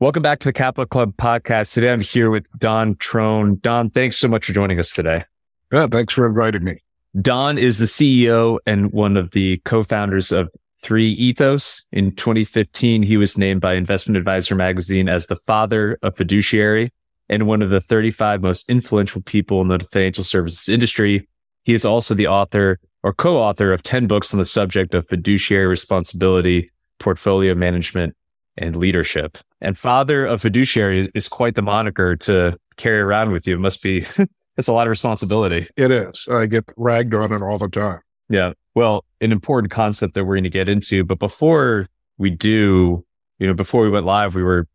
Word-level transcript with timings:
Welcome 0.00 0.22
back 0.22 0.38
to 0.40 0.48
the 0.48 0.52
Capital 0.52 0.86
Club 0.86 1.16
podcast. 1.16 1.74
Today 1.74 1.90
I'm 1.90 2.00
here 2.00 2.30
with 2.30 2.46
Don 2.56 2.94
Trone. 2.96 3.58
Don, 3.62 3.90
thanks 3.90 4.16
so 4.16 4.28
much 4.28 4.46
for 4.46 4.52
joining 4.52 4.78
us 4.78 4.92
today. 4.92 5.24
Yeah, 5.72 5.88
thanks 5.88 6.14
for 6.14 6.24
inviting 6.24 6.62
me. 6.62 6.84
Don 7.20 7.58
is 7.58 7.78
the 7.78 7.86
CEO 7.86 8.60
and 8.64 8.92
one 8.92 9.16
of 9.16 9.32
the 9.32 9.60
co-founders 9.64 10.30
of 10.30 10.50
3ethos. 10.84 11.84
In 11.90 12.14
2015, 12.14 13.02
he 13.02 13.16
was 13.16 13.36
named 13.36 13.60
by 13.60 13.74
Investment 13.74 14.16
Advisor 14.16 14.54
magazine 14.54 15.08
as 15.08 15.26
the 15.26 15.34
father 15.34 15.98
of 16.02 16.16
fiduciary 16.16 16.92
and 17.28 17.46
one 17.46 17.62
of 17.62 17.70
the 17.70 17.80
35 17.80 18.42
most 18.42 18.68
influential 18.70 19.22
people 19.22 19.60
in 19.60 19.68
the 19.68 19.78
financial 19.80 20.24
services 20.24 20.68
industry. 20.68 21.28
He 21.64 21.74
is 21.74 21.84
also 21.84 22.14
the 22.14 22.26
author 22.26 22.78
or 23.02 23.12
co-author 23.12 23.72
of 23.72 23.82
10 23.82 24.06
books 24.06 24.32
on 24.32 24.38
the 24.38 24.46
subject 24.46 24.94
of 24.94 25.06
fiduciary 25.06 25.66
responsibility, 25.66 26.70
portfolio 26.98 27.54
management, 27.54 28.16
and 28.56 28.76
leadership. 28.76 29.38
And 29.60 29.78
father 29.78 30.26
of 30.26 30.42
fiduciary 30.42 31.08
is 31.14 31.28
quite 31.28 31.54
the 31.54 31.62
moniker 31.62 32.16
to 32.16 32.56
carry 32.76 33.00
around 33.00 33.32
with 33.32 33.46
you. 33.46 33.54
It 33.54 33.60
must 33.60 33.82
be 33.82 34.04
it's 34.56 34.68
a 34.68 34.72
lot 34.72 34.86
of 34.86 34.90
responsibility. 34.90 35.68
It 35.76 35.90
is. 35.90 36.26
I 36.28 36.46
get 36.46 36.64
ragged 36.76 37.14
on 37.14 37.32
it 37.32 37.42
all 37.42 37.58
the 37.58 37.68
time. 37.68 38.00
Yeah. 38.28 38.52
Well, 38.74 39.04
an 39.20 39.32
important 39.32 39.70
concept 39.70 40.14
that 40.14 40.24
we're 40.24 40.36
going 40.36 40.44
to 40.44 40.50
get 40.50 40.68
into. 40.68 41.04
But 41.04 41.18
before 41.18 41.86
we 42.18 42.30
do, 42.30 43.04
you 43.38 43.46
know, 43.46 43.54
before 43.54 43.82
we 43.82 43.90
went 43.90 44.06
live, 44.06 44.34
we 44.34 44.42
were 44.42 44.66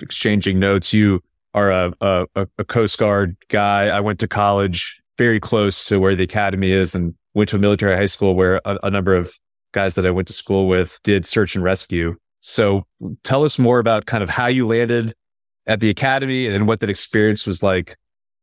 exchanging 0.00 0.58
notes. 0.58 0.92
You 0.92 1.22
are 1.54 1.70
a, 1.70 1.92
a, 2.00 2.26
a 2.58 2.64
Coast 2.64 2.98
Guard 2.98 3.36
guy. 3.48 3.86
I 3.86 4.00
went 4.00 4.20
to 4.20 4.28
college 4.28 5.02
very 5.18 5.40
close 5.40 5.84
to 5.86 5.98
where 5.98 6.16
the 6.16 6.22
academy 6.22 6.70
is 6.70 6.94
and 6.94 7.14
went 7.34 7.48
to 7.50 7.56
a 7.56 7.58
military 7.58 7.96
high 7.96 8.06
school 8.06 8.34
where 8.34 8.60
a, 8.64 8.78
a 8.84 8.90
number 8.90 9.14
of 9.14 9.32
guys 9.72 9.94
that 9.94 10.06
I 10.06 10.10
went 10.10 10.28
to 10.28 10.34
school 10.34 10.68
with 10.68 10.98
did 11.02 11.26
search 11.26 11.54
and 11.54 11.64
rescue. 11.64 12.16
So 12.40 12.84
tell 13.22 13.44
us 13.44 13.58
more 13.58 13.78
about 13.78 14.06
kind 14.06 14.22
of 14.22 14.28
how 14.28 14.46
you 14.46 14.66
landed 14.66 15.14
at 15.66 15.80
the 15.80 15.90
academy 15.90 16.46
and 16.46 16.66
what 16.66 16.80
that 16.80 16.90
experience 16.90 17.46
was 17.46 17.62
like 17.62 17.96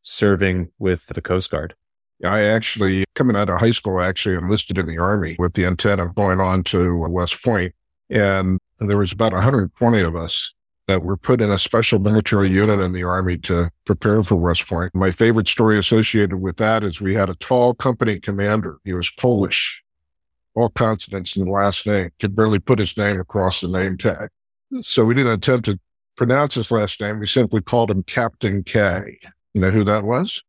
serving 0.03 0.69
with 0.79 1.05
the 1.07 1.21
Coast 1.21 1.51
Guard? 1.51 1.75
I 2.23 2.43
actually, 2.43 3.05
coming 3.15 3.35
out 3.35 3.49
of 3.49 3.59
high 3.59 3.71
school, 3.71 3.99
I 3.99 4.07
actually 4.07 4.35
enlisted 4.35 4.77
in 4.77 4.87
the 4.87 4.97
Army 4.97 5.35
with 5.37 5.53
the 5.53 5.65
intent 5.65 6.01
of 6.01 6.15
going 6.15 6.39
on 6.39 6.63
to 6.65 6.97
West 7.09 7.43
Point. 7.43 7.73
And 8.09 8.59
there 8.79 8.97
was 8.97 9.11
about 9.11 9.33
120 9.33 9.99
of 10.01 10.15
us 10.15 10.53
that 10.87 11.03
were 11.03 11.17
put 11.17 11.41
in 11.41 11.51
a 11.51 11.57
special 11.57 11.99
military 11.99 12.49
unit 12.49 12.79
in 12.79 12.93
the 12.93 13.03
Army 13.03 13.37
to 13.37 13.69
prepare 13.85 14.23
for 14.23 14.35
West 14.35 14.67
Point. 14.67 14.95
My 14.95 15.11
favorite 15.11 15.47
story 15.47 15.77
associated 15.77 16.37
with 16.37 16.57
that 16.57 16.83
is 16.83 17.01
we 17.01 17.13
had 17.13 17.29
a 17.29 17.35
tall 17.35 17.73
company 17.73 18.19
commander. 18.19 18.77
He 18.85 18.93
was 18.93 19.11
Polish, 19.11 19.83
all 20.55 20.69
consonants 20.69 21.35
in 21.35 21.45
the 21.45 21.51
last 21.51 21.85
name, 21.85 22.09
could 22.19 22.35
barely 22.35 22.59
put 22.59 22.79
his 22.79 22.95
name 22.95 23.19
across 23.19 23.59
the 23.59 23.67
name 23.67 23.97
tag. 23.97 24.29
So 24.81 25.03
we 25.03 25.13
didn't 25.13 25.33
attempt 25.33 25.65
to 25.65 25.79
pronounce 26.15 26.55
his 26.55 26.71
last 26.71 26.99
name. 27.01 27.19
We 27.19 27.27
simply 27.27 27.61
called 27.61 27.91
him 27.91 28.03
Captain 28.03 28.63
K. 28.63 29.19
You 29.53 29.61
know 29.61 29.69
who 29.69 29.83
that 29.83 30.03
was? 30.03 30.41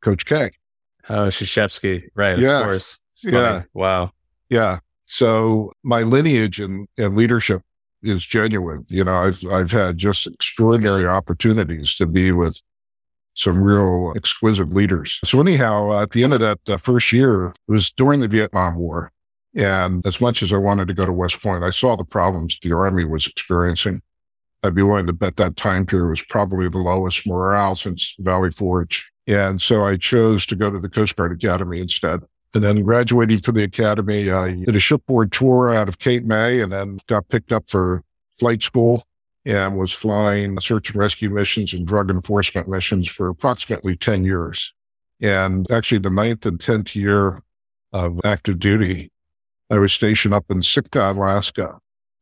Coach 0.00 0.26
K. 0.26 0.50
Oh, 1.08 1.28
Krzyzewski. 1.28 2.08
Right. 2.14 2.38
Yes. 2.38 2.60
Of 2.60 2.64
course. 2.64 3.00
Yeah. 3.22 3.62
Wow. 3.74 4.10
Yeah. 4.48 4.80
So 5.06 5.72
my 5.82 6.02
lineage 6.02 6.60
and, 6.60 6.88
in 6.96 7.14
leadership 7.14 7.62
is 8.04 8.24
genuine. 8.24 8.84
You 8.88 9.04
know, 9.04 9.16
I've, 9.16 9.44
I've 9.50 9.70
had 9.70 9.98
just 9.98 10.26
extraordinary 10.26 11.06
opportunities 11.06 11.94
to 11.96 12.06
be 12.06 12.32
with 12.32 12.60
some 13.34 13.62
real 13.62 14.12
exquisite 14.16 14.72
leaders. 14.72 15.18
So 15.24 15.40
anyhow, 15.40 16.00
at 16.00 16.10
the 16.10 16.22
end 16.24 16.34
of 16.34 16.40
that 16.40 16.58
uh, 16.68 16.76
first 16.76 17.12
year, 17.12 17.46
it 17.46 17.54
was 17.66 17.90
during 17.90 18.20
the 18.20 18.28
Vietnam 18.28 18.76
War. 18.76 19.10
And 19.56 20.04
as 20.06 20.20
much 20.20 20.42
as 20.42 20.52
I 20.52 20.56
wanted 20.56 20.88
to 20.88 20.94
go 20.94 21.06
to 21.06 21.12
West 21.12 21.42
Point, 21.42 21.64
I 21.64 21.70
saw 21.70 21.96
the 21.96 22.04
problems 22.04 22.58
the 22.60 22.72
Army 22.72 23.04
was 23.04 23.26
experiencing. 23.26 24.02
I'd 24.62 24.74
be 24.74 24.82
willing 24.82 25.06
to 25.06 25.12
bet 25.12 25.36
that 25.36 25.56
time 25.56 25.84
period 25.84 26.08
was 26.08 26.22
probably 26.22 26.68
the 26.68 26.78
lowest 26.78 27.26
morale 27.26 27.74
since 27.74 28.14
Valley 28.18 28.50
Forge. 28.50 29.10
And 29.26 29.60
so 29.60 29.84
I 29.84 29.96
chose 29.96 30.46
to 30.46 30.56
go 30.56 30.70
to 30.70 30.78
the 30.78 30.88
Coast 30.88 31.16
Guard 31.16 31.32
Academy 31.32 31.80
instead. 31.80 32.20
And 32.54 32.62
then 32.62 32.84
graduating 32.84 33.40
from 33.40 33.56
the 33.56 33.64
academy, 33.64 34.30
I 34.30 34.54
did 34.54 34.76
a 34.76 34.80
shipboard 34.80 35.32
tour 35.32 35.74
out 35.74 35.88
of 35.88 35.98
Cape 35.98 36.24
May 36.24 36.60
and 36.60 36.70
then 36.70 37.00
got 37.08 37.28
picked 37.28 37.52
up 37.52 37.68
for 37.68 38.04
flight 38.32 38.62
school 38.62 39.04
and 39.44 39.76
was 39.76 39.92
flying 39.92 40.58
search 40.60 40.90
and 40.90 40.98
rescue 40.98 41.30
missions 41.30 41.74
and 41.74 41.84
drug 41.84 42.10
enforcement 42.10 42.68
missions 42.68 43.08
for 43.08 43.28
approximately 43.28 43.96
10 43.96 44.24
years. 44.24 44.72
And 45.20 45.68
actually 45.70 45.98
the 45.98 46.10
ninth 46.10 46.46
and 46.46 46.58
10th 46.58 46.94
year 46.94 47.42
of 47.92 48.20
active 48.24 48.60
duty, 48.60 49.10
I 49.68 49.78
was 49.78 49.92
stationed 49.92 50.32
up 50.32 50.44
in 50.48 50.62
Sitka, 50.62 51.10
Alaska. 51.10 51.78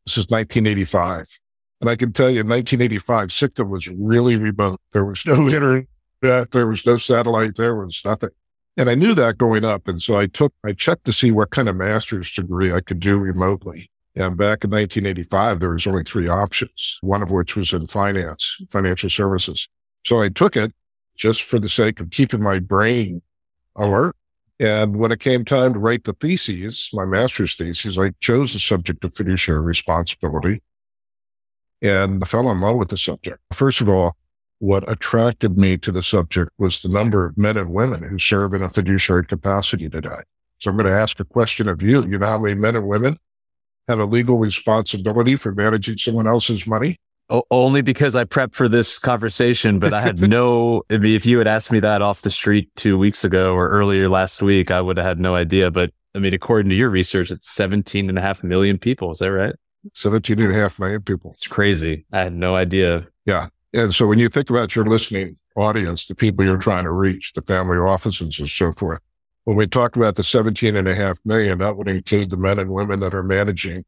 This 0.07 0.17
is 0.17 0.29
1985. 0.29 1.41
And 1.81 1.91
I 1.91 1.97
can 1.97 2.13
tell 2.13 2.31
you 2.31 2.41
in 2.41 2.49
1985, 2.49 3.33
Sitka 3.33 3.65
was 3.65 3.89
really 3.89 4.37
remote. 4.37 4.81
There 4.93 5.05
was 5.05 5.27
no 5.27 5.35
internet. 5.49 5.87
There 6.53 6.67
was 6.67 6.87
no 6.87 6.97
satellite. 6.97 7.57
There 7.57 7.75
was 7.75 8.01
nothing. 8.05 8.31
And 8.77 8.89
I 8.89 8.95
knew 8.95 9.15
that 9.15 9.39
going 9.39 9.65
up. 9.65 9.89
And 9.89 10.01
so 10.01 10.17
I 10.17 10.27
took, 10.27 10.55
I 10.65 10.73
checked 10.73 11.05
to 11.05 11.13
see 11.13 11.31
what 11.31 11.51
kind 11.51 11.69
of 11.69 11.77
master's 11.77 12.33
degree 12.33 12.73
I 12.73 12.81
could 12.81 13.01
do 13.01 13.19
remotely. 13.19 13.91
And 14.17 14.37
back 14.37 14.65
in 14.65 14.71
1985, 14.71 15.61
there 15.61 15.71
was 15.71 15.87
only 15.87 16.05
three 16.05 16.29
options, 16.29 16.99
one 17.03 17.23
of 17.23 17.31
which 17.31 17.57
was 17.57 17.73
in 17.73 17.87
finance, 17.87 18.59
financial 18.71 19.11
services. 19.11 19.69
So 20.05 20.21
I 20.23 20.29
took 20.29 20.57
it 20.57 20.73
just 21.17 21.43
for 21.43 21.59
the 21.59 21.69
sake 21.69 22.01
of 22.01 22.11
keeping 22.11 22.43
my 22.43 22.59
brain 22.59 23.23
alert 23.77 24.17
And 24.59 24.97
when 24.97 25.11
it 25.13 25.21
came 25.21 25.45
time 25.45 25.73
to 25.73 25.79
write 25.79 26.05
the 26.05 26.13
theses, 26.13 26.91
my 26.93 27.05
master's 27.05 27.55
thesis, 27.57 27.99
I 27.99 28.11
chose 28.21 28.53
the 28.53 28.61
subject 28.61 29.05
of 29.05 29.15
fiduciary 29.15 29.61
responsibility 29.61 30.63
and 31.83 32.23
I 32.23 32.27
fell 32.27 32.51
in 32.51 32.61
love 32.61 32.77
with 32.77 32.89
the 32.91 32.97
subject. 32.97 33.39
First 33.53 33.81
of 33.81 33.89
all, 33.89 34.17
what 34.63 34.89
attracted 34.89 35.59
me 35.59 35.77
to 35.77 35.91
the 35.91 36.05
subject 36.05 36.53
was 36.57 36.83
the 36.83 36.89
number 36.89 37.27
of 37.27 37.37
men 37.37 37.57
and 37.57 37.73
women 37.73 38.01
who 38.01 38.17
serve 38.17 38.55
in 38.55 38.63
a 38.63 38.69
fiduciary 38.69 39.27
capacity 39.27 39.89
today. 39.89 40.21
So 40.59 40.71
I'm 40.71 40.77
going 40.77 40.87
to 40.87 40.97
ask 40.97 41.19
a 41.19 41.25
question 41.25 41.69
of 41.69 41.83
you. 41.83 42.07
You 42.07 42.17
know 42.17 42.27
how 42.27 42.39
many 42.39 42.55
men 42.55 42.77
and 42.77 42.87
women 42.87 43.19
have 43.89 43.99
a 43.99 44.05
legal 44.05 44.39
responsibility 44.39 45.35
for 45.35 45.51
managing 45.51 45.99
someone 45.99 46.29
else's 46.29 46.65
money? 46.65 47.01
O- 47.29 47.43
only 47.51 47.83
because 47.83 48.15
I 48.15 48.23
prepped 48.23 48.55
for 48.55 48.69
this 48.69 49.01
conversation, 49.01 49.81
but 49.81 49.93
I 49.93 50.01
had 50.01 50.21
no, 50.31 50.85
I 50.89 50.95
if 50.95 51.27
you 51.27 51.39
had 51.39 51.49
asked 51.49 51.73
me 51.73 51.81
that 51.81 52.01
off 52.01 52.23
the 52.23 52.31
street 52.31 52.71
two 52.77 52.97
weeks 52.97 53.25
ago 53.25 53.55
or 53.55 53.69
earlier 53.69 54.09
last 54.09 54.43
week, 54.43 54.71
I 54.71 54.81
would 54.81 54.97
have 54.97 55.05
had 55.05 55.19
no 55.19 55.35
idea. 55.35 55.73
But 55.73 55.91
I 56.15 56.21
mean, 56.21 56.35
according 56.35 56.71
to 56.71 56.77
your 56.77 56.89
research, 56.89 57.33
it's 57.33 57.51
17 57.51 58.09
and 58.09 58.17
a 58.17 58.23
half 58.23 58.45
million 58.45 58.79
people. 58.79 59.11
Is 59.11 59.19
that 59.19 59.33
right? 59.33 59.57
17 59.95 60.41
and 60.41 60.53
a 60.53 60.55
half 60.55 60.79
million 60.79 61.03
people. 61.03 61.33
It's 61.33 61.49
crazy. 61.49 62.07
I 62.13 62.21
had 62.21 62.33
no 62.33 62.55
idea. 62.55 63.09
Yeah. 63.27 63.49
And 63.75 63.95
so 63.95 64.07
when 64.07 64.19
you 64.19 64.29
think 64.29 64.51
about 64.51 64.77
your 64.77 64.87
listening 64.87 65.37
audience, 65.57 66.07
the 66.07 66.15
people 66.15 66.45
you're 66.45 66.59
trying 66.59 66.85
to 66.85 66.91
reach, 66.91 67.33
the 67.33 67.43
family 67.43 67.79
offices 67.79 68.39
and 68.39 68.49
so 68.49 68.73
forth, 68.73 69.01
when 69.45 69.57
we 69.57 69.67
talk 69.67 69.97
about 69.97 70.15
the 70.15 70.23
17 70.23 70.77
and 70.77 70.87
a 70.87 70.95
half 70.95 71.19
million, 71.25 71.59
that 71.59 71.77
would 71.77 71.89
include 71.89 72.31
the 72.31 72.37
men 72.37 72.59
and 72.59 72.71
women 72.71 73.01
that 73.01 73.15
are 73.15 73.23
managing 73.23 73.85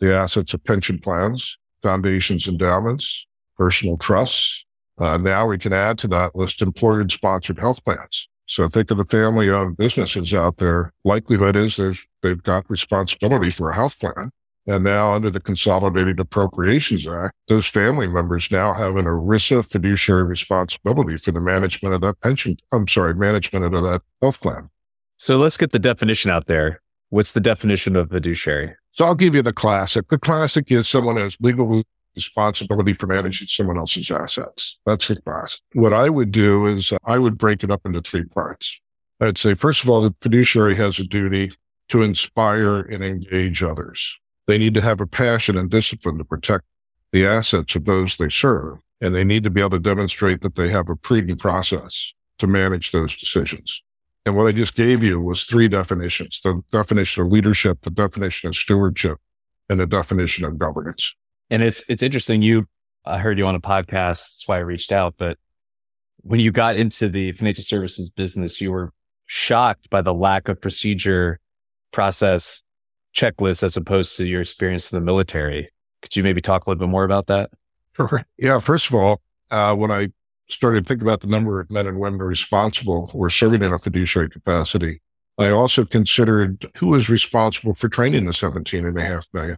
the 0.00 0.14
assets 0.14 0.52
of 0.52 0.64
pension 0.64 0.98
plans, 0.98 1.56
foundations, 1.82 2.48
endowments, 2.48 3.26
personal 3.56 3.96
trusts. 3.96 4.64
Uh, 4.98 5.16
now 5.16 5.46
we 5.46 5.56
can 5.56 5.72
add 5.72 5.98
to 5.98 6.08
that 6.08 6.34
list 6.34 6.60
employer 6.60 7.08
sponsored 7.08 7.58
health 7.58 7.82
plans. 7.84 8.28
So 8.46 8.68
think 8.68 8.90
of 8.90 8.98
the 8.98 9.04
family 9.04 9.48
owned 9.48 9.76
businesses 9.76 10.34
out 10.34 10.58
there. 10.58 10.92
Likelihood 11.04 11.56
is 11.56 11.76
there's, 11.76 12.06
they've 12.22 12.42
got 12.42 12.68
responsibility 12.68 13.50
for 13.50 13.70
a 13.70 13.74
health 13.74 13.98
plan. 13.98 14.30
And 14.66 14.84
now 14.84 15.12
under 15.12 15.28
the 15.28 15.40
Consolidated 15.40 16.20
Appropriations 16.20 17.06
Act, 17.06 17.34
those 17.48 17.66
family 17.66 18.06
members 18.06 18.50
now 18.50 18.72
have 18.72 18.96
an 18.96 19.06
ERISA 19.06 19.68
fiduciary 19.68 20.22
responsibility 20.22 21.16
for 21.16 21.32
the 21.32 21.40
management 21.40 21.94
of 21.94 22.00
that 22.02 22.20
pension. 22.20 22.56
I'm 22.70 22.86
sorry, 22.86 23.14
management 23.14 23.64
of 23.64 23.72
that 23.72 24.02
health 24.20 24.40
plan. 24.40 24.70
So 25.16 25.36
let's 25.36 25.56
get 25.56 25.72
the 25.72 25.78
definition 25.78 26.30
out 26.30 26.46
there. 26.46 26.80
What's 27.10 27.32
the 27.32 27.40
definition 27.40 27.96
of 27.96 28.10
fiduciary? 28.10 28.74
So 28.92 29.04
I'll 29.04 29.14
give 29.14 29.34
you 29.34 29.42
the 29.42 29.52
classic. 29.52 30.08
The 30.08 30.18
classic 30.18 30.70
is 30.70 30.88
someone 30.88 31.16
has 31.16 31.36
legal 31.40 31.82
responsibility 32.14 32.92
for 32.92 33.06
managing 33.06 33.48
someone 33.48 33.78
else's 33.78 34.10
assets. 34.10 34.78
That's 34.86 35.08
the 35.08 35.16
classic. 35.16 35.60
What 35.74 35.92
I 35.92 36.08
would 36.08 36.30
do 36.30 36.66
is 36.66 36.92
uh, 36.92 36.98
I 37.04 37.18
would 37.18 37.38
break 37.38 37.64
it 37.64 37.70
up 37.70 37.82
into 37.84 38.00
three 38.00 38.24
parts. 38.24 38.80
I'd 39.20 39.38
say, 39.38 39.54
first 39.54 39.82
of 39.82 39.90
all, 39.90 40.02
the 40.02 40.14
fiduciary 40.20 40.74
has 40.76 40.98
a 40.98 41.04
duty 41.04 41.52
to 41.88 42.02
inspire 42.02 42.80
and 42.80 43.02
engage 43.02 43.62
others. 43.62 44.18
They 44.46 44.58
need 44.58 44.74
to 44.74 44.80
have 44.80 45.00
a 45.00 45.06
passion 45.06 45.56
and 45.56 45.70
discipline 45.70 46.18
to 46.18 46.24
protect 46.24 46.64
the 47.12 47.26
assets 47.26 47.76
of 47.76 47.84
those 47.84 48.16
they 48.16 48.28
serve. 48.28 48.78
And 49.00 49.14
they 49.14 49.24
need 49.24 49.44
to 49.44 49.50
be 49.50 49.60
able 49.60 49.70
to 49.70 49.78
demonstrate 49.78 50.42
that 50.42 50.54
they 50.54 50.68
have 50.68 50.88
a 50.88 50.96
prudent 50.96 51.40
process 51.40 52.12
to 52.38 52.46
manage 52.46 52.92
those 52.92 53.16
decisions. 53.16 53.82
And 54.24 54.36
what 54.36 54.46
I 54.46 54.52
just 54.52 54.76
gave 54.76 55.02
you 55.02 55.20
was 55.20 55.44
three 55.44 55.68
definitions, 55.68 56.40
the 56.42 56.62
definition 56.70 57.24
of 57.24 57.32
leadership, 57.32 57.80
the 57.82 57.90
definition 57.90 58.48
of 58.48 58.54
stewardship, 58.54 59.18
and 59.68 59.80
the 59.80 59.86
definition 59.86 60.44
of 60.44 60.58
governance. 60.58 61.14
And 61.50 61.62
it's, 61.62 61.88
it's 61.90 62.02
interesting. 62.02 62.42
You, 62.42 62.66
I 63.04 63.18
heard 63.18 63.38
you 63.38 63.46
on 63.46 63.56
a 63.56 63.60
podcast. 63.60 63.88
That's 63.88 64.44
why 64.46 64.56
I 64.56 64.60
reached 64.60 64.92
out. 64.92 65.14
But 65.18 65.38
when 66.18 66.38
you 66.38 66.52
got 66.52 66.76
into 66.76 67.08
the 67.08 67.32
financial 67.32 67.64
services 67.64 68.10
business, 68.10 68.60
you 68.60 68.70
were 68.70 68.92
shocked 69.26 69.90
by 69.90 70.02
the 70.02 70.14
lack 70.14 70.48
of 70.48 70.60
procedure, 70.60 71.40
process, 71.90 72.62
checklist 73.14 73.62
as 73.62 73.76
opposed 73.76 74.16
to 74.16 74.26
your 74.26 74.40
experience 74.40 74.92
in 74.92 74.98
the 74.98 75.04
military. 75.04 75.70
Could 76.02 76.16
you 76.16 76.22
maybe 76.22 76.40
talk 76.40 76.66
a 76.66 76.70
little 76.70 76.80
bit 76.80 76.90
more 76.90 77.04
about 77.04 77.26
that? 77.28 77.50
Sure. 77.96 78.24
Yeah. 78.38 78.58
First 78.58 78.88
of 78.88 78.94
all, 78.94 79.20
uh, 79.50 79.74
when 79.74 79.90
I 79.90 80.08
started 80.48 80.86
thinking 80.86 81.06
about 81.06 81.20
the 81.20 81.26
number 81.26 81.60
of 81.60 81.70
men 81.70 81.86
and 81.86 81.98
women 81.98 82.20
responsible 82.20 83.10
or 83.14 83.30
serving 83.30 83.62
in 83.62 83.72
a 83.72 83.78
fiduciary 83.78 84.28
capacity, 84.28 85.00
I 85.38 85.50
also 85.50 85.84
considered 85.84 86.66
who 86.76 86.88
was 86.88 87.08
responsible 87.08 87.74
for 87.74 87.88
training 87.88 88.26
the 88.26 88.32
17 88.32 88.84
and 88.84 88.98
a 88.98 89.04
half 89.04 89.26
million. 89.32 89.56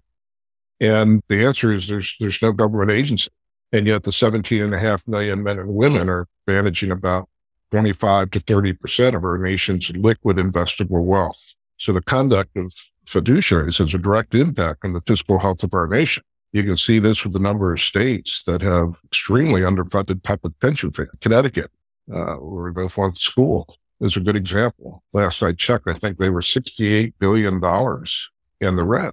And 0.80 1.22
the 1.28 1.44
answer 1.44 1.72
is 1.72 1.88
there's, 1.88 2.16
there's 2.20 2.42
no 2.42 2.52
government 2.52 2.90
agency. 2.90 3.30
And 3.72 3.86
yet 3.86 4.04
the 4.04 4.12
17 4.12 4.62
and 4.62 4.74
a 4.74 4.78
half 4.78 5.08
million 5.08 5.42
men 5.42 5.58
and 5.58 5.74
women 5.74 6.08
are 6.08 6.28
managing 6.46 6.90
about 6.90 7.28
25 7.72 8.30
to 8.32 8.40
30% 8.40 9.16
of 9.16 9.24
our 9.24 9.38
nation's 9.38 9.90
liquid 9.96 10.36
investable 10.36 11.02
wealth. 11.04 11.54
So 11.76 11.92
the 11.92 12.02
conduct 12.02 12.56
of 12.56 12.72
fiduciaries 13.06 13.78
has 13.78 13.94
a 13.94 13.98
direct 13.98 14.34
impact 14.34 14.84
on 14.84 14.92
the 14.92 15.00
fiscal 15.00 15.38
health 15.38 15.62
of 15.62 15.74
our 15.74 15.86
nation. 15.86 16.22
You 16.52 16.62
can 16.62 16.76
see 16.76 16.98
this 16.98 17.24
with 17.24 17.32
the 17.32 17.40
number 17.40 17.72
of 17.72 17.80
states 17.80 18.42
that 18.44 18.62
have 18.62 18.96
extremely 19.04 19.62
underfunded 19.62 20.22
public 20.22 20.58
pension 20.60 20.92
funds. 20.92 21.10
Connecticut, 21.20 21.70
uh, 22.12 22.34
where 22.36 22.64
we 22.64 22.70
both 22.70 22.96
went 22.96 23.16
to 23.16 23.20
school, 23.20 23.76
is 24.00 24.16
a 24.16 24.20
good 24.20 24.36
example. 24.36 25.02
Last 25.12 25.42
I 25.42 25.52
checked, 25.52 25.88
I 25.88 25.94
think 25.94 26.18
they 26.18 26.30
were 26.30 26.40
$68 26.40 27.14
billion 27.18 27.54
in 27.54 28.76
the 28.76 28.84
red. 28.84 29.12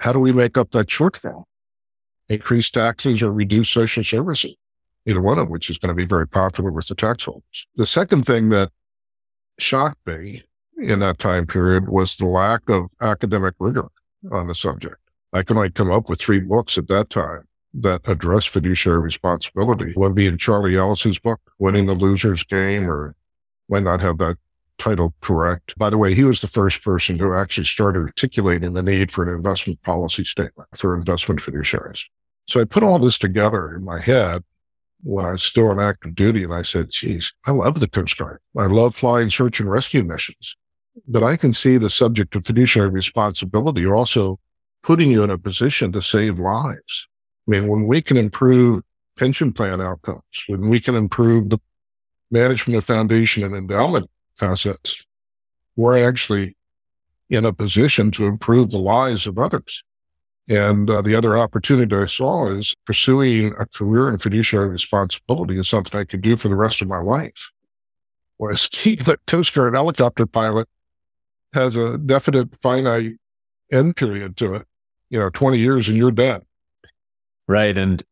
How 0.00 0.12
do 0.12 0.20
we 0.20 0.32
make 0.32 0.58
up 0.58 0.72
that 0.72 0.88
shortfall? 0.88 1.44
Increase 2.28 2.70
taxes 2.70 3.22
or 3.22 3.32
reduce 3.32 3.70
social 3.70 4.04
services, 4.04 4.54
either 5.06 5.22
one 5.22 5.38
of 5.38 5.48
which 5.48 5.70
is 5.70 5.78
going 5.78 5.90
to 5.90 5.94
be 5.94 6.06
very 6.06 6.28
popular 6.28 6.70
with 6.70 6.88
the 6.88 6.94
tax 6.94 7.24
holders. 7.24 7.66
The 7.76 7.86
second 7.86 8.26
thing 8.26 8.48
that 8.50 8.70
shocked 9.58 10.06
me 10.06 10.42
in 10.78 11.00
that 11.00 11.18
time 11.18 11.46
period 11.46 11.88
was 11.88 12.16
the 12.16 12.26
lack 12.26 12.68
of 12.68 12.90
academic 13.00 13.54
rigor 13.58 13.88
on 14.30 14.48
the 14.48 14.54
subject. 14.54 14.96
I 15.32 15.42
can 15.42 15.56
only 15.56 15.70
come 15.70 15.90
up 15.90 16.08
with 16.08 16.20
three 16.20 16.40
books 16.40 16.78
at 16.78 16.88
that 16.88 17.10
time 17.10 17.46
that 17.74 18.02
address 18.06 18.46
fiduciary 18.46 19.00
responsibility. 19.00 19.92
One 19.94 20.14
being 20.14 20.38
Charlie 20.38 20.76
Ellis's 20.76 21.18
book, 21.18 21.40
Winning 21.58 21.86
the 21.86 21.94
Loser's 21.94 22.42
Game, 22.42 22.88
or 22.90 23.14
might 23.68 23.82
not 23.82 24.00
have 24.00 24.18
that 24.18 24.38
title 24.78 25.14
correct. 25.20 25.76
By 25.78 25.90
the 25.90 25.98
way, 25.98 26.14
he 26.14 26.24
was 26.24 26.40
the 26.40 26.48
first 26.48 26.82
person 26.82 27.18
who 27.18 27.34
actually 27.34 27.64
started 27.64 28.00
articulating 28.00 28.72
the 28.72 28.82
need 28.82 29.10
for 29.10 29.24
an 29.24 29.34
investment 29.34 29.82
policy 29.82 30.24
statement 30.24 30.68
for 30.74 30.94
investment 30.94 31.40
fiduciaries. 31.40 32.04
So 32.46 32.60
I 32.60 32.64
put 32.64 32.82
all 32.82 32.98
this 32.98 33.18
together 33.18 33.74
in 33.74 33.84
my 33.84 34.00
head 34.00 34.42
when 35.02 35.24
I 35.24 35.32
was 35.32 35.42
still 35.42 35.68
on 35.68 35.80
active 35.80 36.14
duty 36.14 36.44
and 36.44 36.54
I 36.54 36.62
said, 36.62 36.90
geez, 36.90 37.32
I 37.46 37.50
love 37.50 37.80
the 37.80 37.88
Coast 37.88 38.16
Guard. 38.16 38.40
I 38.56 38.66
love 38.66 38.94
flying 38.94 39.30
search 39.30 39.60
and 39.60 39.70
rescue 39.70 40.02
missions. 40.02 40.56
But 41.06 41.22
I 41.22 41.36
can 41.36 41.52
see 41.52 41.76
the 41.76 41.90
subject 41.90 42.34
of 42.36 42.46
fiduciary 42.46 42.88
responsibility 42.88 43.84
are 43.84 43.94
also 43.94 44.38
putting 44.82 45.10
you 45.10 45.22
in 45.22 45.30
a 45.30 45.38
position 45.38 45.92
to 45.92 46.00
save 46.00 46.38
lives. 46.38 47.08
I 47.46 47.50
mean, 47.50 47.68
when 47.68 47.86
we 47.86 48.00
can 48.00 48.16
improve 48.16 48.82
pension 49.18 49.52
plan 49.52 49.80
outcomes, 49.80 50.22
when 50.46 50.68
we 50.68 50.80
can 50.80 50.94
improve 50.94 51.50
the 51.50 51.58
management 52.30 52.78
of 52.78 52.84
foundation 52.84 53.44
and 53.44 53.54
endowment 53.54 54.08
assets, 54.40 55.04
we're 55.76 56.06
actually 56.06 56.56
in 57.28 57.44
a 57.44 57.52
position 57.52 58.10
to 58.12 58.26
improve 58.26 58.70
the 58.70 58.78
lives 58.78 59.26
of 59.26 59.38
others. 59.38 59.82
And 60.48 60.88
uh, 60.88 61.02
the 61.02 61.16
other 61.16 61.36
opportunity 61.36 61.94
I 61.94 62.06
saw 62.06 62.46
is 62.46 62.76
pursuing 62.84 63.52
a 63.58 63.66
career 63.66 64.08
in 64.08 64.18
fiduciary 64.18 64.68
responsibility 64.68 65.58
is 65.58 65.68
something 65.68 65.98
I 65.98 66.04
could 66.04 66.20
do 66.20 66.36
for 66.36 66.48
the 66.48 66.54
rest 66.54 66.80
of 66.82 66.88
my 66.88 67.00
life. 67.00 67.50
Whereas 68.36 68.68
being 68.84 69.00
a 69.08 69.16
Coast 69.26 69.54
Guard 69.54 69.74
helicopter 69.74 70.26
pilot 70.26 70.68
has 71.56 71.74
a 71.74 71.98
definite 71.98 72.54
finite 72.62 73.14
end 73.72 73.96
period 73.96 74.36
to 74.38 74.54
it. 74.54 74.66
You 75.10 75.18
know, 75.18 75.30
20 75.30 75.58
years 75.58 75.88
and 75.88 75.96
you're 75.96 76.12
dead. 76.12 76.42
Right. 77.48 77.76
And 77.76 78.02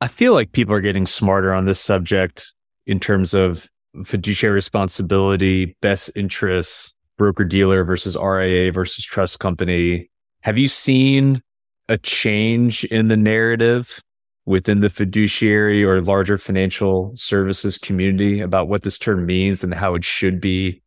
I 0.00 0.08
feel 0.08 0.32
like 0.32 0.52
people 0.52 0.74
are 0.74 0.80
getting 0.80 1.06
smarter 1.06 1.52
on 1.52 1.64
this 1.64 1.80
subject 1.80 2.52
in 2.86 3.00
terms 3.00 3.34
of 3.34 3.68
fiduciary 4.04 4.54
responsibility, 4.54 5.76
best 5.80 6.16
interests, 6.16 6.94
broker 7.16 7.44
dealer 7.44 7.84
versus 7.84 8.16
RIA 8.16 8.72
versus 8.72 9.04
trust 9.04 9.40
company. 9.40 10.10
Have 10.42 10.58
you 10.58 10.68
seen 10.68 11.42
a 11.88 11.98
change 11.98 12.84
in 12.84 13.08
the 13.08 13.16
narrative 13.16 14.02
within 14.44 14.80
the 14.80 14.90
fiduciary 14.90 15.82
or 15.84 16.00
larger 16.00 16.38
financial 16.38 17.12
services 17.16 17.78
community 17.78 18.40
about 18.40 18.68
what 18.68 18.82
this 18.82 18.98
term 18.98 19.26
means 19.26 19.64
and 19.64 19.74
how 19.74 19.94
it 19.94 20.04
should 20.04 20.40
be 20.40 20.82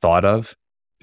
thought 0.00 0.24
of? 0.24 0.54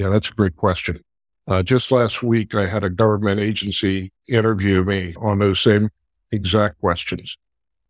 Yeah, 0.02 0.10
that's 0.10 0.30
a 0.30 0.34
great 0.34 0.56
question. 0.56 1.00
Uh, 1.48 1.62
just 1.62 1.92
last 1.92 2.24
week, 2.24 2.56
I 2.56 2.66
had 2.66 2.84
a 2.84 2.90
government 2.90 3.40
agency 3.40 4.12
interview 4.28 4.84
me 4.84 5.14
on 5.22 5.38
those 5.38 5.62
same 5.62 5.92
exact 6.32 6.80
questions. 6.80 7.38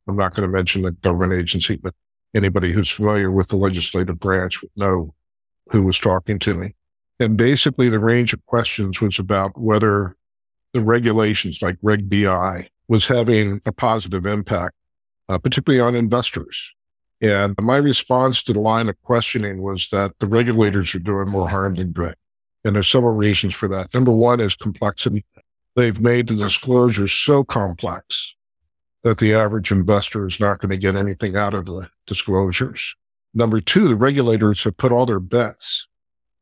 I'm 0.09 0.17
not 0.17 0.33
going 0.33 0.45
to 0.45 0.51
mention 0.51 0.81
the 0.81 0.91
government 0.91 1.31
agency, 1.39 1.77
but 1.77 1.93
anybody 2.35 2.73
who's 2.73 2.89
familiar 2.89 3.31
with 3.31 3.47
the 3.47 3.55
legislative 3.55 4.19
branch 4.19 4.61
would 4.61 4.71
know 4.75 5.13
who 5.69 5.83
was 5.83 5.97
talking 5.99 6.37
to 6.39 6.53
me. 6.53 6.75
And 7.21 7.37
basically, 7.37 7.87
the 7.87 7.99
range 7.99 8.33
of 8.33 8.45
questions 8.45 8.99
was 8.99 9.17
about 9.17 9.57
whether 9.57 10.17
the 10.73 10.81
regulations 10.81 11.61
like 11.61 11.77
Reg 11.81 12.09
BI 12.09 12.67
was 12.89 13.07
having 13.07 13.61
a 13.65 13.71
positive 13.71 14.25
impact, 14.25 14.75
uh, 15.29 15.37
particularly 15.37 15.79
on 15.79 15.95
investors 15.95 16.73
And 17.21 17.55
my 17.61 17.77
response 17.77 18.41
to 18.43 18.53
the 18.53 18.59
line 18.59 18.89
of 18.89 18.99
questioning 19.03 19.61
was 19.61 19.89
that 19.89 20.17
the 20.19 20.27
regulators 20.27 20.95
are 20.95 20.99
doing 20.99 21.29
more 21.29 21.47
harm 21.47 21.75
than 21.75 21.91
good. 21.91 22.15
And 22.63 22.75
there's 22.75 22.87
several 22.87 23.15
reasons 23.15 23.53
for 23.53 23.67
that. 23.67 23.93
Number 23.93 24.11
one 24.11 24.39
is 24.39 24.55
complexity. 24.55 25.25
They've 25.75 25.99
made 25.99 26.27
the 26.27 26.35
disclosures 26.35 27.11
so 27.11 27.43
complex 27.43 28.35
that 29.03 29.19
the 29.19 29.33
average 29.33 29.71
investor 29.71 30.27
is 30.27 30.39
not 30.39 30.59
going 30.59 30.69
to 30.69 30.77
get 30.77 30.95
anything 30.95 31.35
out 31.35 31.53
of 31.53 31.65
the 31.65 31.89
disclosures. 32.07 32.95
Number 33.33 33.61
two, 33.61 33.87
the 33.87 33.95
regulators 33.95 34.63
have 34.63 34.77
put 34.77 34.91
all 34.91 35.05
their 35.05 35.19
bets 35.19 35.87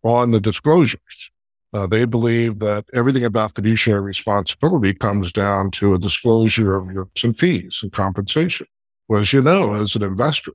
on 0.03 0.31
the 0.31 0.41
disclosures. 0.41 1.31
Uh, 1.71 1.85
they 1.85 2.05
believe 2.05 2.59
that 2.59 2.85
everything 2.93 3.23
about 3.23 3.53
fiduciary 3.53 4.01
responsibility 4.01 4.93
comes 4.93 5.31
down 5.31 5.69
to 5.71 5.93
a 5.93 5.99
disclosure 5.99 6.75
of 6.75 6.91
your 6.91 7.07
fees 7.33 7.79
and 7.83 7.91
compensation. 7.91 8.65
Well, 9.07 9.21
as 9.21 9.33
you 9.33 9.41
know, 9.41 9.73
as 9.73 9.95
an 9.95 10.03
investor, 10.03 10.53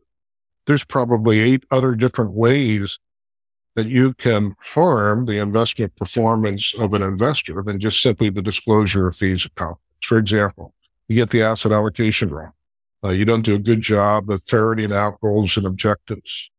there's 0.67 0.85
probably 0.85 1.41
eight 1.41 1.65
other 1.71 1.95
different 1.95 2.33
ways 2.33 2.99
that 3.75 3.87
you 3.87 4.15
can 4.15 4.55
harm 4.61 5.27
the 5.27 5.39
investment 5.39 5.95
performance 5.97 6.75
of 6.79 6.95
an 6.95 7.03
investor 7.03 7.63
than 7.63 7.81
just 7.81 8.01
simply 8.01 8.31
the 8.31 8.43
disclosure 8.43 9.09
of 9.09 9.17
fees 9.17 9.47
compensation. 9.57 9.81
For 10.01 10.19
example, 10.19 10.75
you 11.09 11.17
get 11.17 11.31
the 11.31 11.43
asset 11.43 11.73
allocation 11.73 12.31
wrong. 12.31 12.53
Uh, 13.03 13.11
you 13.11 13.25
don't 13.25 13.43
do 13.43 13.55
a 13.55 13.59
good 13.59 13.81
job 13.81 14.31
of 14.31 14.43
ferreting 14.45 14.93
out 14.93 15.21
goals 15.21 15.57
and 15.57 15.67
objectives. 15.67 16.51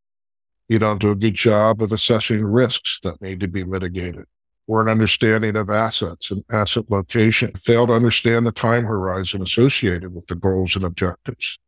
You 0.67 0.79
don't 0.79 0.99
do 0.99 1.11
a 1.11 1.15
good 1.15 1.35
job 1.35 1.81
of 1.81 1.91
assessing 1.91 2.43
risks 2.43 2.99
that 3.03 3.21
need 3.21 3.39
to 3.39 3.47
be 3.47 3.63
mitigated 3.63 4.25
or 4.67 4.81
an 4.81 4.89
understanding 4.89 5.55
of 5.55 5.69
assets 5.69 6.31
and 6.31 6.43
asset 6.51 6.85
location. 6.89 7.51
Fail 7.53 7.85
to 7.87 7.93
understand 7.93 8.45
the 8.45 8.51
time 8.51 8.83
horizon 8.83 9.41
associated 9.41 10.13
with 10.13 10.25
the 10.27 10.35
goals 10.35 10.75
and 10.75 10.83
objectives. 10.83 11.59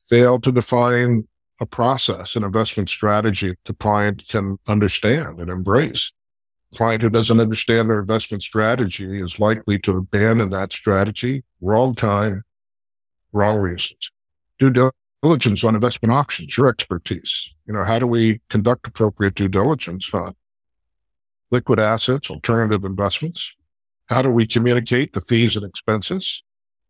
Fail 0.00 0.38
to 0.40 0.52
define 0.52 1.26
a 1.62 1.66
process, 1.66 2.34
an 2.34 2.42
investment 2.42 2.90
strategy 2.90 3.54
the 3.64 3.72
client 3.74 4.24
can 4.28 4.58
understand 4.66 5.38
and 5.38 5.48
embrace. 5.48 6.10
A 6.72 6.76
client 6.76 7.02
who 7.02 7.08
doesn't 7.08 7.40
understand 7.40 7.88
their 7.88 8.00
investment 8.00 8.42
strategy 8.42 9.20
is 9.20 9.38
likely 9.38 9.78
to 9.78 9.96
abandon 9.96 10.50
that 10.50 10.72
strategy, 10.72 11.44
wrong 11.60 11.94
time, 11.94 12.42
wrong 13.32 13.58
reasons. 13.58 14.10
Due 14.58 14.90
diligence 15.22 15.62
on 15.62 15.76
investment 15.76 16.12
options, 16.12 16.58
your 16.58 16.68
expertise. 16.68 17.54
You 17.66 17.74
know, 17.74 17.84
how 17.84 18.00
do 18.00 18.08
we 18.08 18.40
conduct 18.50 18.88
appropriate 18.88 19.36
due 19.36 19.48
diligence 19.48 20.12
on 20.12 20.34
liquid 21.52 21.78
assets, 21.78 22.28
alternative 22.28 22.84
investments? 22.84 23.54
How 24.06 24.20
do 24.20 24.30
we 24.30 24.46
communicate 24.46 25.12
the 25.12 25.20
fees 25.20 25.54
and 25.54 25.64
expenses? 25.64 26.42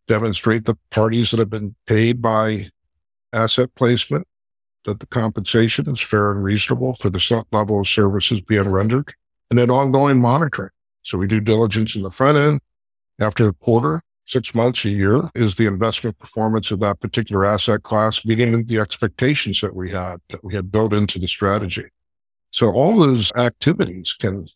Demonstrate 0.07 0.65
the 0.65 0.77
parties 0.89 1.29
that 1.29 1.39
have 1.39 1.51
been 1.51 1.75
paid 1.85 2.23
by 2.23 2.69
asset 3.31 3.69
placement, 3.75 4.27
that 4.85 4.99
the 4.99 5.05
compensation 5.07 5.89
is 5.89 6.01
fair 6.01 6.31
and 6.31 6.43
reasonable 6.43 6.95
for 6.95 7.09
the 7.09 7.45
level 7.51 7.79
of 7.79 7.87
services 7.87 8.41
being 8.41 8.69
rendered, 8.69 9.13
and 9.49 9.57
then 9.57 9.69
ongoing 9.69 10.19
monitoring. 10.19 10.71
So 11.03 11.17
we 11.17 11.27
do 11.27 11.39
diligence 11.39 11.95
in 11.95 12.01
the 12.01 12.09
front 12.09 12.37
end. 12.37 12.61
After 13.19 13.47
a 13.47 13.53
quarter, 13.53 14.01
six 14.25 14.55
months, 14.55 14.85
a 14.85 14.89
year, 14.89 15.29
is 15.35 15.55
the 15.55 15.65
investment 15.65 16.17
performance 16.17 16.71
of 16.71 16.79
that 16.79 16.99
particular 16.99 17.45
asset 17.45 17.83
class 17.83 18.25
meeting 18.25 18.65
the 18.65 18.79
expectations 18.79 19.61
that 19.61 19.75
we 19.75 19.91
had, 19.91 20.17
that 20.29 20.43
we 20.43 20.55
had 20.55 20.71
built 20.71 20.93
into 20.93 21.19
the 21.19 21.27
strategy. 21.27 21.85
So 22.51 22.71
all 22.71 22.97
those 22.99 23.31
activities 23.33 24.13
can 24.13 24.47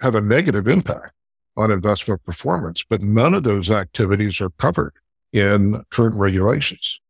have 0.00 0.14
a 0.14 0.20
negative 0.20 0.68
impact 0.68 1.12
on 1.56 1.70
investment 1.70 2.24
performance, 2.24 2.84
but 2.88 3.02
none 3.02 3.34
of 3.34 3.42
those 3.42 3.70
activities 3.70 4.40
are 4.40 4.50
covered 4.50 4.94
in 5.32 5.84
current 5.90 6.16
regulations. 6.16 7.00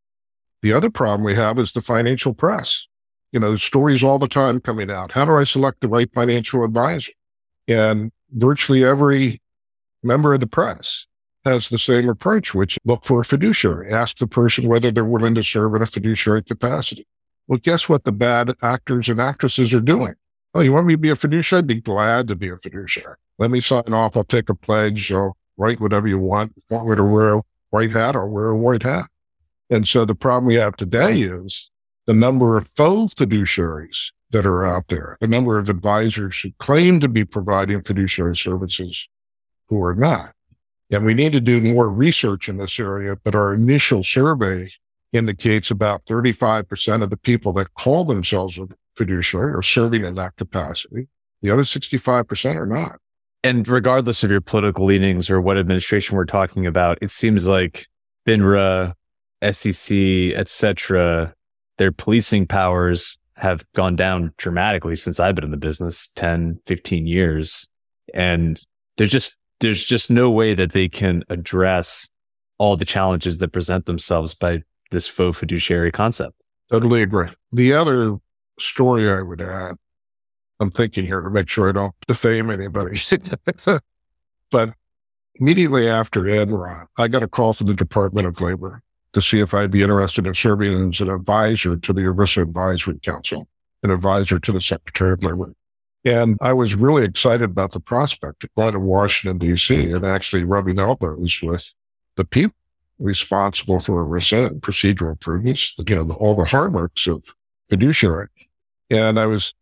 The 0.64 0.73
other 0.73 0.88
problem 0.88 1.25
we 1.25 1.35
have 1.35 1.59
is 1.59 1.73
the 1.73 1.83
financial 1.83 2.33
press. 2.33 2.87
You 3.33 3.40
know, 3.40 3.54
stories 3.56 4.02
all 4.02 4.18
the 4.18 4.26
time 4.26 4.61
coming 4.61 4.90
out. 4.90 5.12
How 5.12 5.26
do 5.26 5.37
I 5.37 5.44
select 5.44 5.83
the 5.83 5.88
right 5.88 6.11
financial 6.14 6.64
advisor? 6.64 7.12
And 7.68 8.11
virtually 8.30 8.83
every 8.83 9.42
member 10.02 10.33
of 10.33 10.40
the 10.40 10.47
press 10.47 11.06
has 11.44 11.68
the 11.68 11.76
same 11.76 12.09
approach, 12.09 12.54
which 12.54 12.78
look 12.87 13.04
for 13.04 13.21
a 13.21 13.26
fiduciary, 13.26 13.92
ask 13.92 14.16
the 14.16 14.26
person 14.26 14.66
whether 14.66 14.90
they're 14.90 15.04
willing 15.04 15.35
to 15.35 15.42
serve 15.42 15.75
in 15.75 15.83
a 15.83 15.87
fiduciary 15.87 16.42
capacity. 16.42 17.06
Well, 17.47 17.61
guess 17.62 17.87
what 17.87 18.04
the 18.04 18.12
bad 18.12 18.54
actors 18.62 19.11
and 19.11 19.21
actresses 19.21 19.75
are 19.75 19.83
doing? 19.83 20.14
Oh, 20.54 20.62
you 20.62 20.73
want 20.73 20.87
me 20.87 20.94
to 20.94 20.99
be 20.99 21.11
a 21.11 21.16
fiduciary? 21.16 21.59
I'd 21.59 21.66
be 21.66 21.83
glad 21.83 22.26
to 22.28 22.37
be 22.37 22.49
a 22.49 22.56
fiduciary. 22.56 23.16
Let 23.38 23.50
me 23.50 23.61
sign 23.61 23.92
off. 23.92 24.16
I'll 24.16 24.25
take 24.25 24.49
a 24.49 24.54
pledge. 24.54 25.12
I'll 25.12 25.37
write 25.59 25.78
whatever 25.78 26.09
you 26.09 26.18
want. 26.18 26.54
Want 26.71 26.88
me 26.88 26.97
to 26.97 27.04
wear 27.04 27.35
a 27.35 27.42
white 27.68 27.92
hat? 27.92 28.16
I'll 28.16 28.30
wear 28.30 28.47
a 28.47 28.56
white 28.56 28.85
hat. 28.85 29.11
And 29.71 29.88
so 29.88 30.04
the 30.04 30.14
problem 30.14 30.47
we 30.47 30.54
have 30.54 30.76
today 30.76 31.23
is 31.23 31.71
the 32.06 32.14
number 32.14 32.56
of 32.56 32.68
faux 32.68 33.14
fiduciaries 33.14 34.12
that 34.30 34.47
are 34.47 34.64
out 34.64 34.88
there, 34.88 35.16
the 35.21 35.28
number 35.28 35.59
of 35.59 35.68
advisors 35.68 36.40
who 36.40 36.50
claim 36.59 37.00
to 37.00 37.09
be 37.09 37.25
providing 37.25 37.83
fiduciary 37.83 38.37
services 38.37 39.09
who 39.68 39.83
are 39.83 39.94
not. 39.94 40.33
And 40.90 41.04
we 41.04 41.14
need 41.14 41.33
to 41.33 41.40
do 41.40 41.61
more 41.61 41.88
research 41.88 42.49
in 42.49 42.59
this 42.59 42.78
area, 42.78 43.16
but 43.25 43.35
our 43.35 43.54
initial 43.54 44.04
survey 44.04 44.68
indicates 45.12 45.71
about 45.71 46.04
35% 46.04 47.02
of 47.02 47.11
the 47.11 47.16
people 47.16 47.52
that 47.54 47.73
call 47.75 48.04
themselves 48.04 48.59
a 48.59 48.66
fiduciary 48.97 49.52
are 49.54 49.62
serving 49.62 50.04
in 50.04 50.14
that 50.16 50.37
capacity. 50.37 51.09
The 51.42 51.50
other 51.50 51.62
65% 51.62 52.56
are 52.56 52.66
not. 52.66 52.97
And 53.42 53.66
regardless 53.68 54.25
of 54.25 54.30
your 54.30 54.40
political 54.40 54.87
leanings 54.87 55.30
or 55.30 55.40
what 55.40 55.59
administration 55.59 56.16
we're 56.16 56.25
talking 56.25 56.66
about, 56.66 56.99
it 57.02 57.11
seems 57.11 57.47
like 57.47 57.87
FINRA, 58.26 58.94
SEC, 59.52 59.96
etc., 60.34 61.34
their 61.78 61.92
policing 61.92 62.46
powers 62.46 63.18
have 63.36 63.64
gone 63.74 63.96
down 63.96 64.32
dramatically 64.36 64.96
since 64.96 65.18
I've 65.18 65.34
been 65.34 65.44
in 65.44 65.50
the 65.50 65.56
business 65.56 66.08
10, 66.14 66.60
15 66.66 67.06
years. 67.06 67.68
And 68.12 68.60
there's 68.96 69.10
just, 69.10 69.36
there's 69.60 69.84
just 69.84 70.10
no 70.10 70.30
way 70.30 70.54
that 70.54 70.72
they 70.72 70.88
can 70.88 71.24
address 71.28 72.08
all 72.58 72.76
the 72.76 72.84
challenges 72.84 73.38
that 73.38 73.52
present 73.52 73.86
themselves 73.86 74.34
by 74.34 74.62
this 74.90 75.08
faux 75.08 75.38
fiduciary 75.38 75.90
concept. 75.90 76.34
Totally 76.70 77.02
agree. 77.02 77.28
The 77.52 77.72
other 77.72 78.16
story 78.58 79.10
I 79.10 79.22
would 79.22 79.40
add, 79.40 79.74
I'm 80.60 80.70
thinking 80.70 81.04
here 81.04 81.20
to 81.20 81.30
make 81.30 81.48
sure 81.48 81.68
I 81.68 81.72
don't 81.72 81.94
defame 82.06 82.50
anybody, 82.50 82.98
but 84.50 84.74
immediately 85.34 85.88
after 85.88 86.22
Enron, 86.22 86.86
I 86.96 87.08
got 87.08 87.24
a 87.24 87.28
call 87.28 87.52
from 87.52 87.66
the 87.66 87.74
Department 87.74 88.28
of 88.28 88.40
Labor 88.40 88.82
to 89.14 89.23
see 89.23 89.40
if 89.40 89.54
I'd 89.54 89.71
be 89.71 89.83
interested 89.83 90.26
in 90.26 90.35
serving 90.35 90.90
as 90.90 91.00
an 91.00 91.11
advisor 91.11 91.76
to 91.76 91.92
the 91.92 92.02
ERISA 92.02 92.42
Advisory 92.42 92.99
Council, 93.00 93.49
an 93.83 93.90
advisor 93.90 94.38
to 94.38 94.52
the 94.52 94.61
Secretary 94.61 95.12
of 95.12 95.23
Labor. 95.23 95.54
And 96.04 96.37
I 96.42 96.52
was 96.52 96.75
really 96.75 97.04
excited 97.04 97.44
about 97.44 97.73
the 97.73 97.80
prospect 97.80 98.44
of 98.44 98.54
going 98.56 98.75
to 98.75 98.80
Washington, 98.80 99.38
D.C. 99.38 99.92
and 99.92 100.04
actually 100.04 100.44
rubbing 100.44 100.78
elbows 100.78 101.40
with 101.42 101.73
the 102.16 102.25
people 102.25 102.56
responsible 102.99 103.80
for 103.80 104.04
ERISA 104.04 104.49
and 104.49 104.62
procedural 104.62 105.18
prudence, 105.18 105.75
you 105.88 105.97
know, 105.97 106.14
all 106.16 106.35
the 106.35 106.44
hallmarks 106.44 107.06
of 107.06 107.25
fiduciary. 107.68 108.28
And 108.90 109.18
I 109.18 109.26
was 109.26 109.54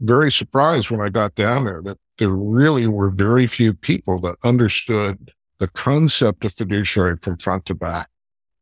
very 0.00 0.32
surprised 0.32 0.90
when 0.90 1.00
I 1.00 1.08
got 1.08 1.34
down 1.34 1.64
there 1.64 1.82
that 1.82 1.98
there 2.18 2.30
really 2.30 2.86
were 2.86 3.10
very 3.10 3.46
few 3.46 3.72
people 3.72 4.18
that 4.20 4.36
understood 4.42 5.32
the 5.58 5.68
concept 5.68 6.44
of 6.44 6.52
fiduciary 6.52 7.16
from 7.16 7.36
front 7.38 7.66
to 7.66 7.74
back 7.74 8.09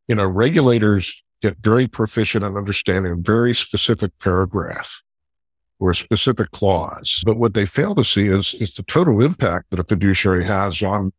you 0.09 0.15
know, 0.15 0.27
regulators 0.27 1.23
get 1.41 1.57
very 1.61 1.87
proficient 1.87 2.43
in 2.43 2.57
understanding 2.57 3.13
a 3.13 3.15
very 3.15 3.53
specific 3.53 4.11
paragraph 4.19 5.01
or 5.79 5.91
a 5.91 5.95
specific 5.95 6.51
clause. 6.51 7.21
But 7.25 7.37
what 7.37 7.53
they 7.53 7.65
fail 7.65 7.95
to 7.95 8.03
see 8.03 8.25
is, 8.25 8.53
is 8.55 8.75
the 8.75 8.83
total 8.83 9.21
impact 9.21 9.69
that 9.69 9.79
a 9.79 9.83
fiduciary 9.83 10.43
has 10.43 10.81
on 10.81 11.13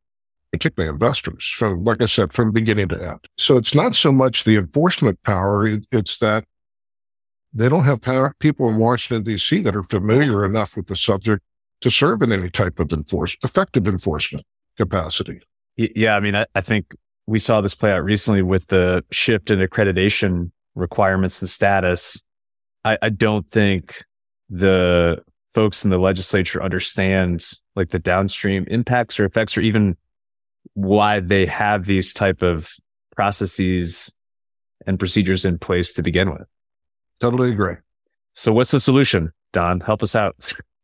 particularly 0.52 0.92
investors 0.92 1.46
from, 1.46 1.84
like 1.84 2.02
I 2.02 2.06
said, 2.06 2.32
from 2.32 2.50
beginning 2.50 2.88
to 2.88 3.10
end. 3.10 3.20
So 3.38 3.56
it's 3.56 3.74
not 3.74 3.94
so 3.94 4.10
much 4.10 4.42
the 4.42 4.56
enforcement 4.56 5.22
power. 5.22 5.78
It's 5.92 6.18
that 6.18 6.44
they 7.54 7.68
don't 7.68 7.84
have 7.84 8.00
power, 8.00 8.34
people 8.40 8.68
in 8.68 8.76
Washington, 8.76 9.22
D.C. 9.22 9.62
that 9.62 9.76
are 9.76 9.84
familiar 9.84 10.44
enough 10.44 10.76
with 10.76 10.88
the 10.88 10.96
subject 10.96 11.42
to 11.80 11.90
serve 11.90 12.22
in 12.22 12.32
any 12.32 12.50
type 12.50 12.80
of 12.80 12.92
enforcement, 12.92 13.44
effective 13.44 13.86
enforcement 13.86 14.44
capacity. 14.76 15.40
Yeah. 15.76 16.16
I 16.16 16.20
mean, 16.20 16.34
I, 16.34 16.46
I 16.54 16.60
think 16.60 16.94
we 17.30 17.38
saw 17.38 17.60
this 17.60 17.76
play 17.76 17.92
out 17.92 18.02
recently 18.02 18.42
with 18.42 18.66
the 18.66 19.04
shift 19.12 19.50
in 19.50 19.60
accreditation 19.60 20.50
requirements 20.74 21.40
and 21.40 21.48
status. 21.48 22.20
I, 22.84 22.98
I 23.02 23.08
don't 23.08 23.46
think 23.46 24.02
the 24.48 25.22
folks 25.54 25.84
in 25.84 25.92
the 25.92 25.98
legislature 25.98 26.60
understand 26.60 27.48
like 27.76 27.90
the 27.90 28.00
downstream 28.00 28.64
impacts 28.66 29.20
or 29.20 29.26
effects 29.26 29.56
or 29.56 29.60
even 29.60 29.96
why 30.74 31.20
they 31.20 31.46
have 31.46 31.84
these 31.84 32.12
type 32.12 32.42
of 32.42 32.68
processes 33.14 34.12
and 34.84 34.98
procedures 34.98 35.44
in 35.44 35.56
place 35.56 35.92
to 35.92 36.02
begin 36.02 36.32
with. 36.32 36.48
Totally 37.20 37.52
agree. 37.52 37.76
So 38.32 38.52
what's 38.52 38.72
the 38.72 38.80
solution, 38.80 39.32
Don? 39.52 39.78
Help 39.78 40.02
us 40.02 40.16
out. 40.16 40.34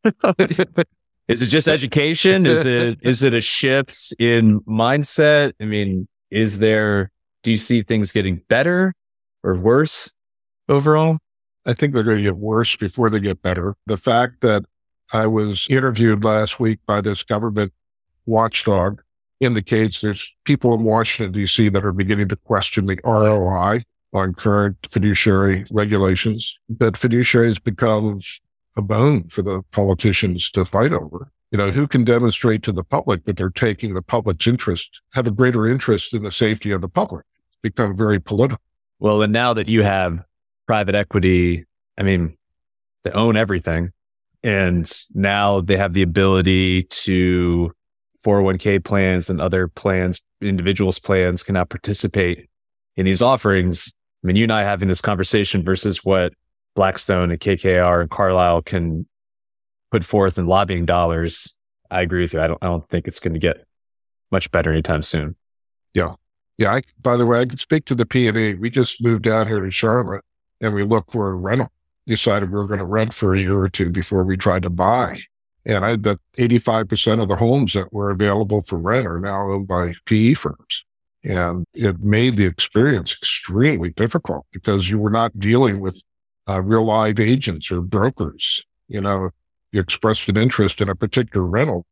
is 0.39 1.43
it 1.43 1.47
just 1.47 1.67
education? 1.67 2.47
Is 2.47 2.65
it 2.65 3.01
is 3.03 3.25
it 3.25 3.35
a 3.35 3.41
shift 3.41 4.15
in 4.21 4.61
mindset? 4.61 5.53
I 5.61 5.65
mean, 5.65 6.07
is 6.31 6.59
there, 6.59 7.11
do 7.43 7.51
you 7.51 7.57
see 7.57 7.83
things 7.83 8.13
getting 8.13 8.43
better 8.49 8.93
or 9.43 9.57
worse 9.57 10.13
overall? 10.69 11.19
I 11.67 11.75
think 11.75 11.93
they're 11.93 12.03
going 12.03 12.19
to 12.19 12.23
get 12.23 12.37
worse 12.37 12.77
before 12.77 13.11
they 13.11 13.21
get 13.21 13.43
better. 13.43 13.75
The 13.87 13.97
fact 13.97 14.41
that 14.43 14.65
I 15.13 15.27
was 15.27 15.67
interviewed 15.69 16.25
last 16.25 16.61
week 16.61 16.79
by 16.87 17.01
this 17.01 17.23
government 17.23 17.73
watchdog 18.25 19.03
indicates 19.41 20.01
there's 20.01 20.35
people 20.45 20.75
in 20.75 20.83
Washington, 20.83 21.33
D.C. 21.33 21.69
that 21.69 21.85
are 21.85 21.93
beginning 21.93 22.29
to 22.29 22.37
question 22.37 22.87
the 22.87 22.99
ROI 23.05 23.83
on 24.13 24.35
current 24.35 24.77
fiduciary 24.89 25.67
regulations. 25.71 26.59
That 26.69 26.97
has 26.97 27.59
become 27.59 28.21
a 28.77 28.83
bone 28.83 29.29
for 29.29 29.43
the 29.43 29.63
politicians 29.73 30.51
to 30.53 30.65
fight 30.65 30.93
over. 30.93 31.31
You 31.53 31.59
know, 31.59 31.71
who 31.71 31.87
can 31.87 32.05
demonstrate 32.05 32.63
to 32.65 32.73
the 32.73 32.83
public 32.83 33.25
that 33.25 33.37
they're 33.37 33.51
taking 33.51 33.95
the 33.95 34.03
public's 34.03 34.47
interest, 34.47 35.01
have 35.15 35.27
a 35.27 35.31
greater 35.31 35.67
interest 35.67 36.13
in 36.13 36.25
the 36.25 36.31
safety 36.31 36.73
of 36.73 36.81
the 36.81 36.89
public? 36.89 37.25
It's 37.49 37.59
become 37.63 37.97
very 37.97 38.21
political. 38.21 38.61
Well, 38.99 39.23
and 39.23 39.33
now 39.33 39.55
that 39.55 39.69
you 39.69 39.83
have 39.83 40.19
private 40.67 40.95
equity, 40.95 41.65
I 41.97 42.03
mean, 42.03 42.37
they 43.05 43.11
own 43.13 43.37
everything. 43.37 43.93
And 44.43 44.91
now 45.15 45.61
they 45.61 45.77
have 45.77 45.93
the 45.93 46.03
ability 46.03 46.85
to 46.85 47.73
401k 48.25 48.85
plans 48.85 49.31
and 49.31 49.41
other 49.41 49.69
plans, 49.69 50.21
individuals 50.41 50.99
plans 50.99 51.43
cannot 51.43 51.69
participate 51.69 52.49
in 52.97 53.05
these 53.05 53.23
offerings. 53.23 53.95
I 54.23 54.27
mean, 54.27 54.37
you 54.37 54.45
and 54.45 54.53
I 54.53 54.65
having 54.65 54.89
this 54.89 55.01
conversation 55.01 55.65
versus 55.65 56.05
what 56.05 56.33
Blackstone 56.75 57.31
and 57.31 57.41
KKR 57.41 58.01
and 58.01 58.11
Carlyle 58.11 58.63
can 58.63 59.07
put 59.97 60.05
forth 60.05 60.37
in 60.37 60.47
lobbying 60.47 60.85
dollars. 60.85 61.57
I 61.91 62.03
agree 62.03 62.21
with 62.21 62.35
you. 62.35 62.41
I 62.43 62.49
don't, 62.49 62.59
I 62.61 62.67
don't 62.67 62.85
think 62.85 63.09
it's 63.09 63.19
going 63.19 63.33
to 63.33 63.41
get 63.41 63.65
much 64.31 64.51
better 64.51 64.71
anytime 64.71 65.03
soon. 65.03 65.37
Yeah. 65.95 66.17
Yeah. 66.59 66.75
I, 66.75 66.83
by 67.01 67.17
the 67.17 67.25
way, 67.25 67.41
I 67.41 67.47
could 67.47 67.61
speak 67.61 67.87
to 67.87 67.95
the 67.95 68.05
P&E. 68.05 68.55
We 68.55 68.69
just 68.69 69.03
moved 69.03 69.23
down 69.23 69.47
here 69.47 69.61
to 69.61 69.71
Charlotte 69.71 70.23
and 70.61 70.75
we 70.75 70.83
looked 70.83 71.13
for 71.13 71.31
a 71.31 71.35
rental. 71.35 71.71
Decided 72.07 72.51
we 72.51 72.57
were 72.59 72.67
going 72.67 72.79
to 72.79 72.85
rent 72.85 73.15
for 73.15 73.35
a 73.35 73.41
year 73.41 73.59
or 73.59 73.71
two 73.71 73.89
before 73.89 74.23
we 74.23 74.37
tried 74.37 74.65
to 74.65 74.71
buy. 74.71 75.17
And 75.65 75.83
I 75.83 75.97
bet 75.97 76.19
85% 76.37 77.23
of 77.23 77.29
the 77.29 77.37
homes 77.37 77.73
that 77.73 77.91
were 77.91 78.11
available 78.11 78.63
for 78.63 78.77
rent 78.77 79.07
are 79.07 79.19
now 79.19 79.51
owned 79.51 79.67
by 79.67 79.95
PE 80.05 80.35
firms. 80.35 80.85
And 81.25 81.65
it 81.73 82.01
made 82.01 82.37
the 82.37 82.45
experience 82.45 83.15
extremely 83.15 83.93
difficult 83.93 84.45
because 84.53 84.91
you 84.91 84.99
were 84.99 85.11
not 85.11 85.41
dealing 85.41 85.81
with 85.81 86.03
uh, 86.47 86.61
real 86.61 86.85
live 86.85 87.19
agents 87.19 87.73
or 87.73 87.81
brokers. 87.81 88.63
You 88.89 89.01
know, 89.01 89.31
you 89.77 89.81
expressed 89.81 90.29
an 90.29 90.37
interest 90.37 90.81
in 90.81 90.89
a 90.89 90.95
particular 90.95 91.47
rental. 91.47 91.87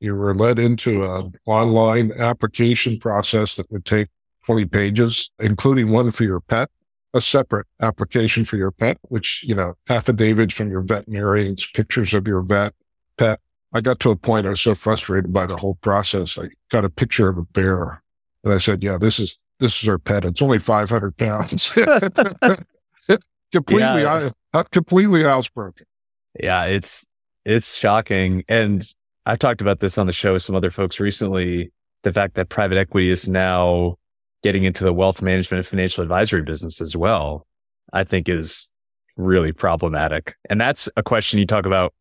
You 0.00 0.14
were 0.14 0.34
led 0.34 0.58
into 0.58 1.04
an 1.04 1.34
online 1.46 2.12
application 2.12 2.98
process 2.98 3.56
that 3.56 3.70
would 3.70 3.84
take 3.84 4.08
20 4.46 4.66
pages, 4.66 5.30
including 5.40 5.90
one 5.90 6.10
for 6.10 6.24
your 6.24 6.40
pet 6.40 6.70
a 7.14 7.20
separate 7.20 7.66
application 7.80 8.44
for 8.44 8.56
your 8.56 8.72
pet, 8.72 8.98
which, 9.02 9.44
you 9.46 9.54
know, 9.54 9.74
affidavits 9.88 10.52
from 10.52 10.68
your 10.68 10.80
veterinarians, 10.80 11.66
pictures 11.72 12.12
of 12.12 12.26
your 12.26 12.42
vet, 12.42 12.74
pet. 13.16 13.40
I 13.72 13.80
got 13.80 14.00
to 14.00 14.10
a 14.10 14.16
point 14.16 14.46
I 14.46 14.50
was 14.50 14.60
so 14.60 14.74
frustrated 14.74 15.32
by 15.32 15.46
the 15.46 15.56
whole 15.56 15.76
process. 15.76 16.36
I 16.36 16.48
got 16.70 16.84
a 16.84 16.90
picture 16.90 17.28
of 17.28 17.38
a 17.38 17.42
bear 17.42 18.02
and 18.42 18.52
I 18.52 18.58
said, 18.58 18.82
yeah, 18.82 18.98
this 18.98 19.18
is, 19.18 19.38
this 19.60 19.80
is 19.80 19.88
our 19.88 19.98
pet. 19.98 20.24
It's 20.24 20.42
only 20.42 20.58
500 20.58 21.16
pounds. 21.16 21.72
completely, 23.52 24.02
yeah. 24.02 24.30
completely 24.72 25.22
housebroken. 25.22 25.84
Yeah. 26.38 26.64
It's, 26.64 27.06
it's 27.44 27.76
shocking. 27.76 28.44
And 28.48 28.84
I've 29.26 29.38
talked 29.38 29.60
about 29.60 29.80
this 29.80 29.98
on 29.98 30.06
the 30.06 30.12
show 30.12 30.34
with 30.34 30.42
some 30.42 30.56
other 30.56 30.70
folks 30.70 31.00
recently. 31.00 31.72
The 32.02 32.12
fact 32.12 32.34
that 32.34 32.48
private 32.48 32.76
equity 32.76 33.10
is 33.10 33.28
now 33.28 33.96
getting 34.42 34.64
into 34.64 34.84
the 34.84 34.92
wealth 34.92 35.22
management 35.22 35.60
and 35.60 35.66
financial 35.66 36.02
advisory 36.02 36.42
business 36.42 36.80
as 36.80 36.94
well, 36.94 37.46
I 37.92 38.04
think 38.04 38.28
is 38.28 38.70
really 39.16 39.52
problematic. 39.52 40.36
And 40.50 40.60
that's 40.60 40.88
a 40.96 41.02
question 41.02 41.38
you 41.38 41.46
talk 41.46 41.64
about 41.64 41.94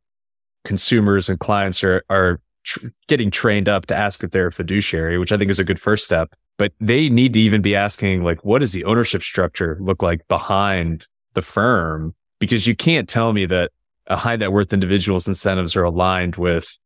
consumers 0.65 1.29
and 1.29 1.39
clients 1.39 1.83
are, 1.83 2.03
are 2.09 2.41
tr- 2.63 2.87
getting 3.07 3.31
trained 3.31 3.69
up 3.69 3.85
to 3.85 3.95
ask 3.95 4.23
if 4.23 4.31
they're 4.31 4.47
a 4.47 4.51
fiduciary, 4.51 5.17
which 5.17 5.31
I 5.31 5.37
think 5.37 5.51
is 5.51 5.59
a 5.59 5.63
good 5.63 5.79
first 5.79 6.03
step. 6.03 6.33
But 6.57 6.73
they 6.79 7.09
need 7.09 7.33
to 7.33 7.39
even 7.39 7.61
be 7.61 7.75
asking, 7.75 8.23
like, 8.23 8.43
what 8.43 8.59
does 8.59 8.73
the 8.73 8.83
ownership 8.83 9.23
structure 9.23 9.77
look 9.79 10.03
like 10.03 10.27
behind 10.27 11.07
the 11.33 11.41
firm? 11.41 12.13
Because 12.39 12.67
you 12.67 12.75
can't 12.75 13.07
tell 13.07 13.33
me 13.33 13.45
that 13.45 13.71
a 14.07 14.17
high 14.17 14.35
net 14.35 14.51
worth 14.51 14.73
individual's 14.73 15.27
incentives 15.27 15.75
are 15.75 15.83
aligned 15.83 16.35
with 16.35 16.77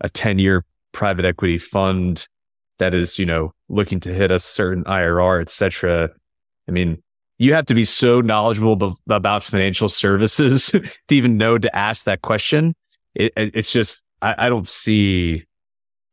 a 0.00 0.08
10 0.08 0.38
year 0.38 0.64
private 0.92 1.24
equity 1.24 1.58
fund 1.58 2.26
that 2.78 2.94
is, 2.94 3.18
you 3.18 3.26
know, 3.26 3.52
looking 3.68 4.00
to 4.00 4.12
hit 4.12 4.30
a 4.30 4.38
certain 4.38 4.84
IRR, 4.84 5.40
et 5.40 5.50
cetera. 5.50 6.10
I 6.68 6.72
mean, 6.72 7.02
you 7.38 7.54
have 7.54 7.66
to 7.66 7.74
be 7.74 7.84
so 7.84 8.20
knowledgeable 8.20 8.76
b- 8.76 8.92
about 9.10 9.42
financial 9.42 9.88
services 9.88 10.66
to 11.08 11.14
even 11.14 11.36
know 11.36 11.58
to 11.58 11.76
ask 11.76 12.04
that 12.04 12.22
question. 12.22 12.74
It, 13.14 13.32
it, 13.36 13.52
it's 13.54 13.72
just, 13.72 14.02
I, 14.20 14.46
I 14.46 14.48
don't 14.48 14.68
see, 14.68 15.44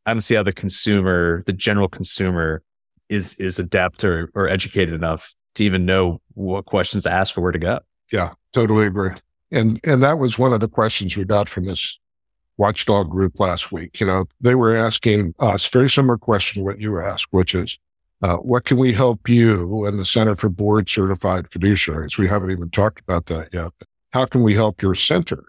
I 0.06 0.12
don't 0.12 0.20
see 0.20 0.34
how 0.34 0.42
the 0.42 0.52
consumer, 0.52 1.42
the 1.46 1.52
general 1.52 1.88
consumer 1.88 2.62
is, 3.08 3.38
is 3.40 3.58
adept 3.58 4.04
or, 4.04 4.30
or 4.34 4.48
educated 4.48 4.94
enough 4.94 5.34
to 5.56 5.64
even 5.64 5.86
know 5.86 6.20
what 6.34 6.66
questions 6.66 7.04
to 7.04 7.12
ask 7.12 7.36
or 7.36 7.40
where 7.40 7.52
to 7.52 7.58
go. 7.58 7.80
Yeah, 8.12 8.34
totally 8.52 8.86
agree. 8.86 9.12
And, 9.50 9.80
and 9.84 10.02
that 10.02 10.18
was 10.18 10.38
one 10.38 10.52
of 10.52 10.60
the 10.60 10.68
questions 10.68 11.16
we 11.16 11.24
got 11.24 11.48
from 11.48 11.66
this 11.66 11.98
watchdog 12.56 13.10
group 13.10 13.40
last 13.40 13.72
week. 13.72 14.00
You 14.00 14.06
know, 14.06 14.26
they 14.40 14.54
were 14.54 14.76
asking 14.76 15.34
us 15.38 15.66
very 15.66 15.90
similar 15.90 16.18
question 16.18 16.62
what 16.62 16.80
you 16.80 17.00
asked, 17.00 17.28
which 17.30 17.54
is, 17.54 17.78
uh, 18.22 18.36
what 18.36 18.64
can 18.64 18.76
we 18.76 18.92
help 18.92 19.28
you 19.28 19.86
and 19.86 19.98
the 19.98 20.04
Center 20.04 20.36
for 20.36 20.50
Board 20.50 20.90
Certified 20.90 21.46
Fiduciaries? 21.46 22.18
We 22.18 22.28
haven't 22.28 22.50
even 22.50 22.68
talked 22.68 23.00
about 23.00 23.26
that 23.26 23.48
yet. 23.52 23.72
How 24.12 24.26
can 24.26 24.42
we 24.42 24.54
help 24.54 24.82
your 24.82 24.94
center? 24.94 25.44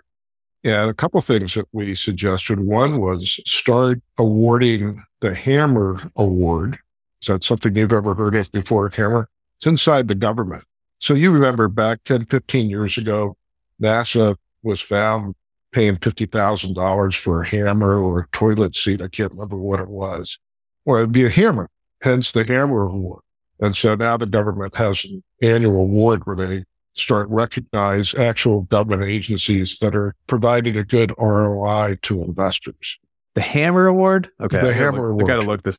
And 0.63 0.89
a 0.89 0.93
couple 0.93 1.19
things 1.21 1.55
that 1.55 1.67
we 1.73 1.95
suggested. 1.95 2.59
One 2.59 3.01
was 3.01 3.39
start 3.45 4.01
awarding 4.17 5.03
the 5.19 5.33
Hammer 5.35 6.11
Award. 6.15 6.79
Is 7.21 7.27
that 7.27 7.43
something 7.43 7.75
you've 7.75 7.91
ever 7.91 8.13
heard 8.13 8.35
of 8.35 8.51
before, 8.51 8.89
Hammer? 8.89 9.27
It's 9.57 9.67
inside 9.67 10.07
the 10.07 10.15
government. 10.15 10.63
So 10.99 11.13
you 11.13 11.31
remember 11.31 11.67
back 11.67 12.03
10, 12.05 12.27
15 12.27 12.69
years 12.69 12.97
ago, 12.97 13.35
NASA 13.81 14.35
was 14.63 14.81
found 14.81 15.35
paying 15.71 15.97
$50,000 15.97 17.17
for 17.17 17.41
a 17.41 17.47
hammer 17.47 17.97
or 17.97 18.19
a 18.21 18.27
toilet 18.31 18.75
seat. 18.75 19.01
I 19.01 19.07
can't 19.07 19.31
remember 19.31 19.57
what 19.57 19.79
it 19.79 19.89
was. 19.89 20.37
Or 20.85 20.99
it'd 20.99 21.11
be 21.11 21.25
a 21.25 21.29
hammer, 21.29 21.69
hence 22.01 22.31
the 22.31 22.45
hammer 22.45 22.83
award. 22.83 23.21
And 23.59 23.75
so 23.75 23.95
now 23.95 24.17
the 24.17 24.25
government 24.25 24.75
has 24.75 25.05
an 25.05 25.23
annual 25.41 25.83
award 25.83 26.25
where 26.25 26.35
they 26.35 26.63
start 26.93 27.29
recognize 27.29 28.13
actual 28.15 28.61
government 28.63 29.09
agencies 29.09 29.77
that 29.79 29.95
are 29.95 30.15
providing 30.27 30.75
a 30.77 30.83
good 30.83 31.13
ROI 31.17 31.97
to 32.01 32.23
investors. 32.23 32.99
The 33.33 33.41
Hammer 33.41 33.87
Award? 33.87 34.29
Okay. 34.41 34.59
The 34.59 34.73
Hammer 34.73 35.13
look, 35.13 35.21
Award. 35.21 35.31
I 35.31 35.33
got 35.35 35.41
to 35.41 35.47
look 35.47 35.63
this. 35.63 35.77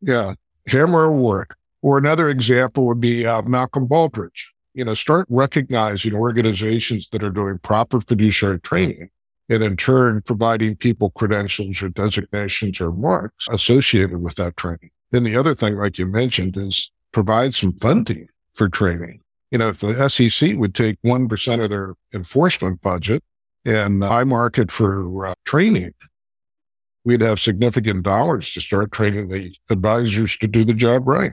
Yeah. 0.00 0.34
Hammer 0.68 1.04
Award. 1.04 1.52
Or 1.82 1.98
another 1.98 2.30
example 2.30 2.86
would 2.86 3.00
be 3.00 3.26
uh, 3.26 3.42
Malcolm 3.42 3.86
Baldrige. 3.86 4.46
You 4.74 4.84
know, 4.84 4.94
start 4.94 5.26
recognizing 5.30 6.14
organizations 6.14 7.08
that 7.10 7.22
are 7.22 7.30
doing 7.30 7.58
proper 7.58 8.00
fiduciary 8.00 8.60
training 8.60 9.10
and 9.48 9.62
in 9.62 9.76
turn 9.76 10.22
providing 10.22 10.76
people 10.76 11.10
credentials 11.10 11.82
or 11.82 11.90
designations 11.90 12.80
or 12.80 12.90
marks 12.90 13.46
associated 13.48 14.20
with 14.22 14.34
that 14.34 14.56
training. 14.56 14.90
Then 15.10 15.22
the 15.22 15.36
other 15.36 15.54
thing, 15.54 15.76
like 15.76 15.98
you 15.98 16.06
mentioned, 16.06 16.56
is 16.56 16.90
provide 17.12 17.54
some 17.54 17.72
funding 17.74 18.28
for 18.54 18.68
training. 18.68 19.20
You 19.50 19.58
know, 19.58 19.68
if 19.68 19.78
the 19.78 20.08
SEC 20.08 20.56
would 20.56 20.74
take 20.74 21.00
1% 21.02 21.62
of 21.62 21.70
their 21.70 21.94
enforcement 22.12 22.80
budget 22.80 23.22
and 23.64 24.04
I 24.04 24.24
market 24.24 24.72
for 24.72 25.26
uh, 25.26 25.34
training, 25.44 25.94
we'd 27.04 27.20
have 27.20 27.38
significant 27.38 28.02
dollars 28.02 28.52
to 28.54 28.60
start 28.60 28.90
training 28.90 29.28
the 29.28 29.54
advisors 29.70 30.36
to 30.38 30.48
do 30.48 30.64
the 30.64 30.74
job 30.74 31.06
right. 31.06 31.32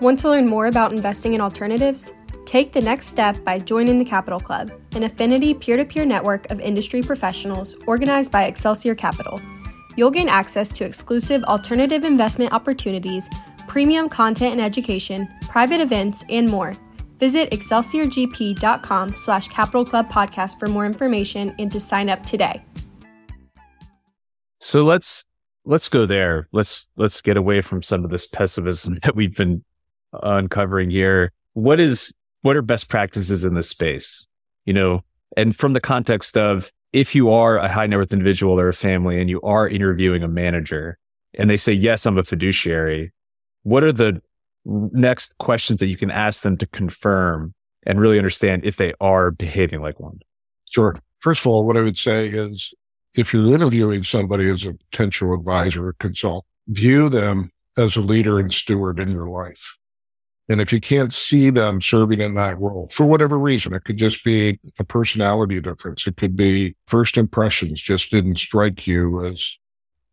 Want 0.00 0.18
to 0.20 0.30
learn 0.30 0.46
more 0.46 0.66
about 0.66 0.92
investing 0.92 1.34
in 1.34 1.42
alternatives? 1.42 2.14
Take 2.46 2.72
the 2.72 2.80
next 2.80 3.08
step 3.08 3.44
by 3.44 3.58
joining 3.58 3.98
the 3.98 4.04
Capital 4.04 4.40
Club, 4.40 4.72
an 4.96 5.02
affinity 5.02 5.52
peer 5.52 5.76
to 5.76 5.84
peer 5.84 6.06
network 6.06 6.50
of 6.50 6.58
industry 6.58 7.02
professionals 7.02 7.76
organized 7.86 8.32
by 8.32 8.44
Excelsior 8.44 8.94
Capital. 8.94 9.42
You'll 9.96 10.10
gain 10.10 10.30
access 10.30 10.72
to 10.72 10.86
exclusive 10.86 11.44
alternative 11.44 12.02
investment 12.02 12.54
opportunities, 12.54 13.28
premium 13.68 14.08
content 14.08 14.52
and 14.52 14.60
education, 14.62 15.28
private 15.42 15.82
events, 15.82 16.24
and 16.30 16.48
more. 16.48 16.78
Visit 17.18 17.50
excelsiorgp.com 17.50 19.14
slash 19.14 19.48
capital 19.48 19.84
club 19.84 20.10
podcast 20.10 20.58
for 20.58 20.66
more 20.68 20.86
information 20.86 21.54
and 21.58 21.70
to 21.70 21.78
sign 21.78 22.08
up 22.08 22.24
today. 22.24 22.64
So 24.60 24.82
let's 24.82 25.26
let's 25.66 25.90
go 25.90 26.06
there. 26.06 26.48
Let's 26.52 26.88
let's 26.96 27.20
get 27.20 27.36
away 27.36 27.60
from 27.60 27.82
some 27.82 28.02
of 28.02 28.10
this 28.10 28.26
pessimism 28.26 28.98
that 29.02 29.14
we've 29.14 29.36
been 29.36 29.62
uncovering 30.12 30.90
here. 30.90 31.32
What 31.54 31.80
is 31.80 32.12
what 32.42 32.56
are 32.56 32.62
best 32.62 32.88
practices 32.88 33.44
in 33.44 33.54
this 33.54 33.68
space? 33.68 34.26
You 34.64 34.72
know, 34.72 35.00
and 35.36 35.54
from 35.54 35.72
the 35.72 35.80
context 35.80 36.36
of 36.36 36.70
if 36.92 37.14
you 37.14 37.30
are 37.30 37.58
a 37.58 37.70
high 37.70 37.86
net 37.86 37.98
worth 37.98 38.12
individual 38.12 38.58
or 38.58 38.68
a 38.68 38.74
family 38.74 39.20
and 39.20 39.30
you 39.30 39.40
are 39.42 39.68
interviewing 39.68 40.22
a 40.22 40.28
manager 40.28 40.98
and 41.34 41.48
they 41.48 41.56
say, 41.56 41.72
yes, 41.72 42.06
I'm 42.06 42.18
a 42.18 42.24
fiduciary, 42.24 43.12
what 43.62 43.84
are 43.84 43.92
the 43.92 44.20
next 44.64 45.36
questions 45.38 45.80
that 45.80 45.86
you 45.86 45.96
can 45.96 46.10
ask 46.10 46.42
them 46.42 46.56
to 46.58 46.66
confirm 46.66 47.54
and 47.86 48.00
really 48.00 48.18
understand 48.18 48.64
if 48.64 48.76
they 48.76 48.92
are 49.00 49.30
behaving 49.30 49.80
like 49.80 50.00
one? 50.00 50.18
Sure. 50.68 50.96
First 51.20 51.42
of 51.42 51.48
all, 51.48 51.66
what 51.66 51.76
I 51.76 51.82
would 51.82 51.98
say 51.98 52.28
is 52.28 52.74
if 53.14 53.32
you're 53.32 53.54
interviewing 53.54 54.02
somebody 54.02 54.48
as 54.50 54.66
a 54.66 54.74
potential 54.74 55.34
advisor 55.34 55.88
or 55.88 55.92
consult, 55.94 56.44
view 56.68 57.08
them 57.08 57.50
as 57.76 57.96
a 57.96 58.00
leader 58.00 58.38
and 58.38 58.52
steward 58.52 58.98
in 58.98 59.10
your 59.10 59.28
life. 59.28 59.76
And 60.50 60.60
if 60.60 60.72
you 60.72 60.80
can't 60.80 61.14
see 61.14 61.48
them 61.50 61.80
serving 61.80 62.20
in 62.20 62.34
that 62.34 62.58
role 62.58 62.88
for 62.90 63.06
whatever 63.06 63.38
reason, 63.38 63.72
it 63.72 63.84
could 63.84 63.98
just 63.98 64.24
be 64.24 64.58
a 64.80 64.84
personality 64.84 65.60
difference. 65.60 66.08
It 66.08 66.16
could 66.16 66.34
be 66.34 66.74
first 66.88 67.16
impressions 67.16 67.80
just 67.80 68.10
didn't 68.10 68.36
strike 68.36 68.84
you 68.84 69.24
as 69.24 69.56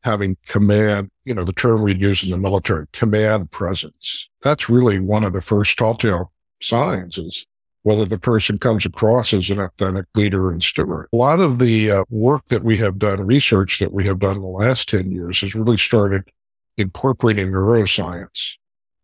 having 0.04 0.38
command, 0.46 1.10
you 1.26 1.34
know, 1.34 1.44
the 1.44 1.54
term 1.54 1.82
we'd 1.82 2.00
use 2.00 2.24
in 2.24 2.30
the 2.30 2.38
military, 2.38 2.86
command 2.94 3.50
presence. 3.50 4.30
That's 4.44 4.70
really 4.70 5.00
one 5.00 5.24
of 5.24 5.34
the 5.34 5.42
first 5.42 5.76
telltale 5.76 6.32
signs 6.62 7.18
is 7.18 7.48
whether 7.82 8.06
the 8.06 8.20
person 8.20 8.60
comes 8.60 8.86
across 8.86 9.34
as 9.34 9.50
an 9.50 9.60
authentic 9.60 10.06
leader 10.14 10.52
and 10.52 10.62
steward. 10.62 11.08
A 11.14 11.16
lot 11.16 11.40
of 11.40 11.58
the 11.58 11.90
uh, 11.90 12.04
work 12.12 12.46
that 12.50 12.64
we 12.64 12.78
have 12.78 13.00
done, 13.00 13.26
research 13.26 13.80
that 13.80 13.92
we 13.92 14.06
have 14.06 14.20
done 14.20 14.36
in 14.36 14.44
the 14.44 14.48
last 14.48 14.88
10 14.90 15.10
years 15.10 15.42
has 15.42 15.56
really 15.56 15.78
started 15.78 16.30
incorporating 16.78 17.48
neuroscience 17.48 18.58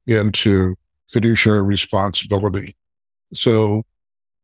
into 0.05 0.75
fiduciary 1.13 1.61
responsibility. 1.61 2.75
So 3.33 3.83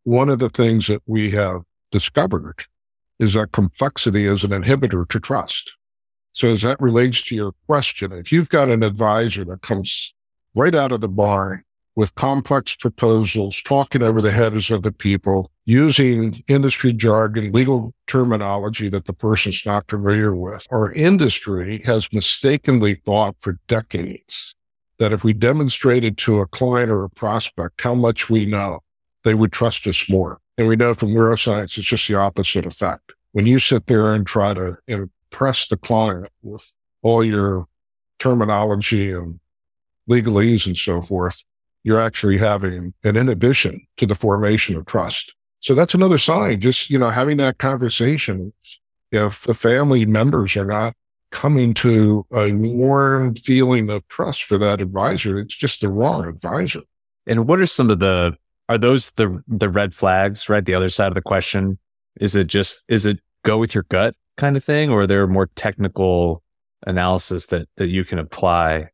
one 0.04 0.30
of 0.30 0.40
the 0.40 0.50
things 0.50 0.88
that 0.88 1.02
we 1.06 1.32
have 1.32 1.62
discovered 1.92 2.66
is 3.20 3.34
that 3.34 3.52
complexity 3.52 4.26
is 4.26 4.44
an 4.44 4.52
inhibitor 4.52 5.08
to 5.10 5.20
trust. 5.20 5.74
So 6.32 6.50
as 6.54 6.62
that 6.62 6.80
relates 6.80 7.24
to 7.24 7.36
your 7.36 7.54
question, 7.68 8.14
if 8.14 8.32
you've 8.32 8.50
got 8.50 8.70
an 8.70 8.84
advisor 8.84 9.44
that 9.46 9.62
comes 9.62 10.14
right 10.56 10.74
out 10.74 10.92
of 10.92 11.02
the 11.02 11.10
barn 11.10 11.64
with 11.96 12.16
complex 12.16 12.76
proposals, 12.76 13.62
talking 13.62 14.02
over 14.02 14.22
the 14.22 14.32
heads 14.32 14.72
of 14.72 14.84
the 14.84 14.92
people, 14.92 15.52
using 15.66 16.42
industry 16.48 16.94
jargon, 16.94 17.52
legal 17.52 17.94
terminology 18.08 18.88
that 18.90 19.06
the 19.06 19.14
person's 19.14 19.66
not 19.66 19.90
familiar 19.90 20.34
with. 20.34 20.66
Our 20.72 20.94
industry 20.94 21.82
has 21.86 22.08
mistakenly 22.14 22.96
thought 22.96 23.36
for 23.40 23.60
decades 23.68 24.56
that 25.00 25.14
if 25.14 25.24
we 25.24 25.34
demonstrated 25.34 26.18
to 26.20 26.40
a 26.40 26.48
client 26.48 26.92
or 26.92 27.04
a 27.04 27.10
prospect 27.10 27.82
how 27.82 27.96
much 27.96 28.30
we 28.30 28.46
know, 28.46 28.82
they 29.24 29.34
would 29.34 29.52
trust 29.52 29.88
us 29.88 30.10
more. 30.10 30.40
And 30.58 30.68
we 30.68 30.76
know 30.76 30.94
from 30.94 31.10
neuroscience, 31.10 31.78
it's 31.78 31.88
just 31.88 32.08
the 32.08 32.16
opposite 32.16 32.66
effect. 32.66 33.14
When 33.32 33.46
you 33.46 33.60
sit 33.60 33.88
there 33.88 34.14
and 34.14 34.28
try 34.28 34.54
to 34.54 34.78
impress 34.88 35.68
the 35.68 35.78
client 35.78 36.30
with 36.42 36.74
all 37.02 37.24
your 37.24 37.68
terminology 38.18 39.12
and 39.12 39.40
legalese 40.10 40.68
and 40.68 40.78
so 40.78 41.02
forth, 41.02 41.44
you're 41.84 42.00
actually 42.00 42.38
having 42.38 42.94
an 43.04 43.16
inhibition 43.16 43.86
to 43.98 44.06
the 44.06 44.16
formation 44.16 44.76
of 44.76 44.86
trust. 44.86 45.34
So 45.62 45.76
that's 45.76 45.94
another 45.94 46.18
sign, 46.18 46.60
just, 46.60 46.90
you 46.90 46.98
know, 46.98 47.10
having 47.10 47.38
that 47.38 47.58
conversation. 47.58 48.52
If 49.12 49.44
the 49.44 49.54
family 49.54 50.06
members 50.06 50.58
are 50.58 50.66
not 50.66 50.94
coming 51.32 51.74
to 51.76 52.26
a 52.34 52.52
warm 52.52 53.36
feeling 53.36 53.90
of 53.90 54.08
trust 54.08 54.44
for 54.44 54.58
that 54.58 54.82
advisor, 54.82 55.40
it's 55.40 55.56
just 55.56 55.82
the 55.82 55.90
wrong 55.90 56.28
advisor. 56.28 56.82
And 57.28 57.48
what 57.48 57.60
are 57.60 57.66
some 57.66 57.90
of 57.90 58.00
the, 58.00 58.36
are 58.68 58.78
those 58.78 59.12
the, 59.12 59.42
the 59.48 59.70
red 59.70 59.94
flags, 59.94 60.50
right? 60.50 60.66
The 60.66 60.74
other 60.74 60.90
side 60.90 61.08
of 61.08 61.16
the 61.16 61.22
question. 61.22 61.78
Is 62.20 62.36
it 62.36 62.48
just, 62.48 62.84
is 62.90 63.06
it 63.06 63.20
go 63.44 63.58
with 63.58 63.74
your 63.74 63.86
gut 63.90 64.16
kind 64.38 64.58
of 64.58 64.64
thing? 64.64 64.90
Or 64.90 65.02
are 65.02 65.08
there 65.08 65.26
more 65.28 65.50
technical 65.56 66.44
analysis 66.86 67.48
that, 67.48 67.68
that 67.78 67.88
you 67.88 68.04
can 68.04 68.20
apply 68.20 68.90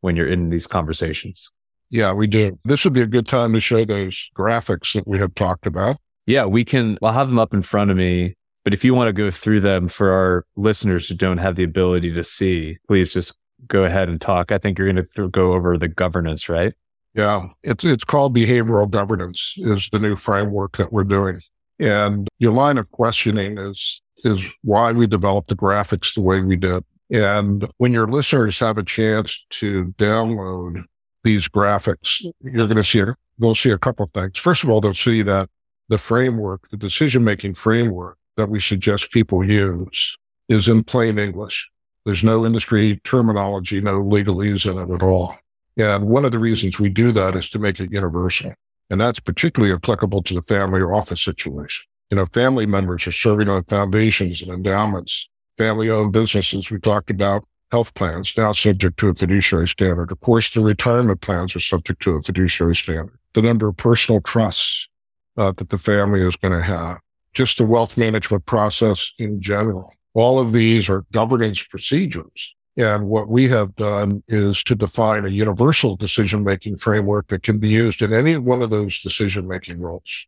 when 0.00 0.16
you're 0.16 0.28
in 0.28 0.50
these 0.50 0.66
conversations? 0.66 1.50
Yeah, 1.90 2.12
we 2.12 2.26
do. 2.26 2.58
This 2.64 2.84
would 2.84 2.92
be 2.92 3.00
a 3.00 3.06
good 3.06 3.26
time 3.26 3.52
to 3.52 3.60
show 3.60 3.84
those 3.84 4.30
graphics 4.36 4.94
that 4.94 5.08
we 5.08 5.18
have 5.18 5.34
talked 5.34 5.66
about. 5.66 5.96
Yeah, 6.26 6.44
we 6.44 6.64
can. 6.64 6.98
I'll 7.02 7.12
have 7.12 7.26
them 7.26 7.38
up 7.38 7.52
in 7.52 7.62
front 7.62 7.90
of 7.90 7.96
me. 7.96 8.36
But 8.70 8.74
if 8.74 8.84
you 8.84 8.94
want 8.94 9.08
to 9.08 9.12
go 9.12 9.32
through 9.32 9.62
them 9.62 9.88
for 9.88 10.12
our 10.12 10.46
listeners 10.54 11.08
who 11.08 11.16
don't 11.16 11.38
have 11.38 11.56
the 11.56 11.64
ability 11.64 12.12
to 12.12 12.22
see, 12.22 12.78
please 12.86 13.12
just 13.12 13.36
go 13.66 13.82
ahead 13.82 14.08
and 14.08 14.20
talk. 14.20 14.52
I 14.52 14.58
think 14.58 14.78
you're 14.78 14.86
going 14.86 15.04
to 15.04 15.12
th- 15.12 15.32
go 15.32 15.54
over 15.54 15.76
the 15.76 15.88
governance, 15.88 16.48
right? 16.48 16.72
Yeah, 17.12 17.48
it's 17.64 17.84
it's 17.84 18.04
called 18.04 18.32
behavioral 18.32 18.88
governance 18.88 19.54
is 19.56 19.88
the 19.90 19.98
new 19.98 20.14
framework 20.14 20.76
that 20.76 20.92
we're 20.92 21.02
doing. 21.02 21.40
And 21.80 22.28
your 22.38 22.52
line 22.52 22.78
of 22.78 22.88
questioning 22.92 23.58
is 23.58 24.02
is 24.18 24.46
why 24.62 24.92
we 24.92 25.08
developed 25.08 25.48
the 25.48 25.56
graphics 25.56 26.14
the 26.14 26.20
way 26.20 26.40
we 26.40 26.54
did. 26.54 26.84
And 27.10 27.68
when 27.78 27.92
your 27.92 28.06
listeners 28.06 28.60
have 28.60 28.78
a 28.78 28.84
chance 28.84 29.44
to 29.50 29.86
download 29.98 30.84
these 31.24 31.48
graphics, 31.48 32.24
you're 32.40 32.68
going 32.68 32.76
to 32.76 32.84
see, 32.84 33.02
they'll 33.36 33.56
see 33.56 33.70
a 33.70 33.78
couple 33.78 34.04
of 34.04 34.12
things. 34.12 34.38
First 34.38 34.62
of 34.62 34.70
all, 34.70 34.80
they'll 34.80 34.94
see 34.94 35.22
that 35.22 35.50
the 35.88 35.98
framework, 35.98 36.68
the 36.68 36.76
decision 36.76 37.24
making 37.24 37.54
framework 37.54 38.16
that 38.40 38.48
we 38.48 38.60
suggest 38.60 39.12
people 39.12 39.44
use 39.44 40.16
is 40.48 40.66
in 40.66 40.82
plain 40.82 41.18
English. 41.18 41.68
There's 42.06 42.24
no 42.24 42.46
industry 42.46 43.00
terminology, 43.04 43.80
no 43.80 44.02
legalese 44.02 44.70
in 44.70 44.78
it 44.78 44.94
at 44.94 45.02
all. 45.02 45.36
And 45.76 46.08
one 46.08 46.24
of 46.24 46.32
the 46.32 46.38
reasons 46.38 46.80
we 46.80 46.88
do 46.88 47.12
that 47.12 47.36
is 47.36 47.50
to 47.50 47.58
make 47.58 47.78
it 47.78 47.92
universal. 47.92 48.54
And 48.88 49.00
that's 49.00 49.20
particularly 49.20 49.74
applicable 49.74 50.22
to 50.24 50.34
the 50.34 50.42
family 50.42 50.80
or 50.80 50.94
office 50.94 51.22
situation. 51.22 51.84
You 52.10 52.16
know, 52.16 52.26
family 52.26 52.66
members 52.66 53.06
are 53.06 53.12
serving 53.12 53.48
on 53.48 53.64
foundations 53.64 54.42
and 54.42 54.50
endowments, 54.50 55.28
family 55.56 55.90
owned 55.90 56.12
businesses. 56.12 56.70
We 56.70 56.80
talked 56.80 57.10
about 57.10 57.44
health 57.70 57.94
plans 57.94 58.34
now 58.36 58.52
subject 58.52 58.98
to 58.98 59.08
a 59.08 59.14
fiduciary 59.14 59.68
standard. 59.68 60.10
Of 60.10 60.20
course, 60.20 60.50
the 60.50 60.60
retirement 60.60 61.20
plans 61.20 61.54
are 61.54 61.60
subject 61.60 62.02
to 62.02 62.16
a 62.16 62.22
fiduciary 62.22 62.74
standard. 62.74 63.16
The 63.34 63.42
number 63.42 63.68
of 63.68 63.76
personal 63.76 64.20
trusts 64.22 64.88
uh, 65.36 65.52
that 65.52 65.68
the 65.68 65.78
family 65.78 66.22
is 66.26 66.34
going 66.36 66.58
to 66.58 66.64
have, 66.64 66.98
just 67.32 67.58
the 67.58 67.64
wealth 67.64 67.96
management 67.96 68.46
process 68.46 69.12
in 69.18 69.40
general. 69.40 69.92
All 70.14 70.38
of 70.38 70.52
these 70.52 70.88
are 70.88 71.04
governance 71.12 71.62
procedures. 71.62 72.54
And 72.76 73.08
what 73.08 73.28
we 73.28 73.48
have 73.48 73.74
done 73.76 74.22
is 74.28 74.62
to 74.64 74.74
define 74.74 75.24
a 75.24 75.28
universal 75.28 75.96
decision 75.96 76.44
making 76.44 76.76
framework 76.78 77.28
that 77.28 77.42
can 77.42 77.58
be 77.58 77.68
used 77.68 78.00
in 78.00 78.12
any 78.12 78.36
one 78.36 78.62
of 78.62 78.70
those 78.70 79.00
decision 79.00 79.46
making 79.46 79.80
roles. 79.80 80.26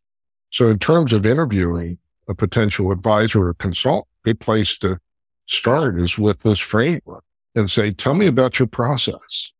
So 0.51 0.67
in 0.67 0.77
terms 0.77 1.13
of 1.13 1.25
interviewing 1.25 1.97
a 2.27 2.35
potential 2.35 2.91
advisor 2.91 3.47
or 3.47 3.53
consultant, 3.55 4.07
a 4.25 4.33
place 4.33 4.77
to 4.79 4.99
start 5.47 5.99
is 5.99 6.17
with 6.17 6.41
this 6.43 6.59
framework 6.59 7.23
and 7.55 7.69
say, 7.69 7.91
tell 7.91 8.13
me 8.13 8.27
about 8.27 8.59
your 8.59 8.67
process. 8.67 9.51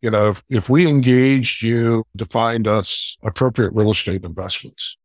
You 0.00 0.10
know, 0.10 0.30
if, 0.30 0.42
if 0.50 0.68
we 0.68 0.88
engaged 0.88 1.62
you 1.62 2.04
to 2.18 2.24
find 2.24 2.66
us 2.66 3.16
appropriate 3.22 3.72
real 3.72 3.92
estate 3.92 4.24
investments, 4.24 4.96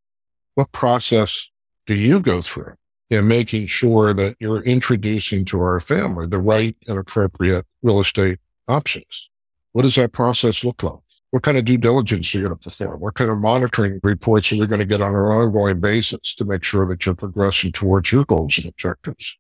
what 0.56 0.72
process 0.72 1.50
do 1.88 1.96
you 1.96 2.20
go 2.20 2.42
through 2.42 2.76
in 3.10 3.28
making 3.28 3.66
sure 3.66 4.14
that 4.14 4.36
you're 4.40 4.62
introducing 4.64 5.46
to 5.46 5.60
our 5.60 5.80
family 5.80 6.28
the 6.28 6.38
right 6.38 6.76
and 6.88 7.00
appropriate 7.00 7.66
real 7.82 8.02
estate 8.02 8.40
options? 8.68 9.30
What 9.72 9.84
does 9.84 9.96
that 9.96 10.12
process 10.12 10.64
look 10.64 10.84
like? 10.84 11.00
What 11.32 11.44
kind 11.44 11.58
of 11.58 11.66
due 11.66 11.78
diligence 11.78 12.34
are 12.34 12.38
you 12.38 12.44
going 12.46 12.58
to 12.58 12.64
perform? 12.64 13.00
What 13.00 13.16
kind 13.16 13.30
of 13.30 13.38
monitoring 13.38 14.00
reports 14.04 14.52
are 14.52 14.56
you 14.56 14.68
going 14.68 14.80
to 14.80 14.86
get 14.86 15.02
on 15.02 15.14
an 15.14 15.22
ongoing 15.22 15.80
basis 15.80 16.36
to 16.36 16.46
make 16.46 16.64
sure 16.64 16.86
that 16.88 17.06
you're 17.06 17.16
progressing 17.16 17.72
towards 17.72 18.12
your 18.12 18.26
goals 18.26 18.58
and 18.58 18.68
objectives? 18.68 19.38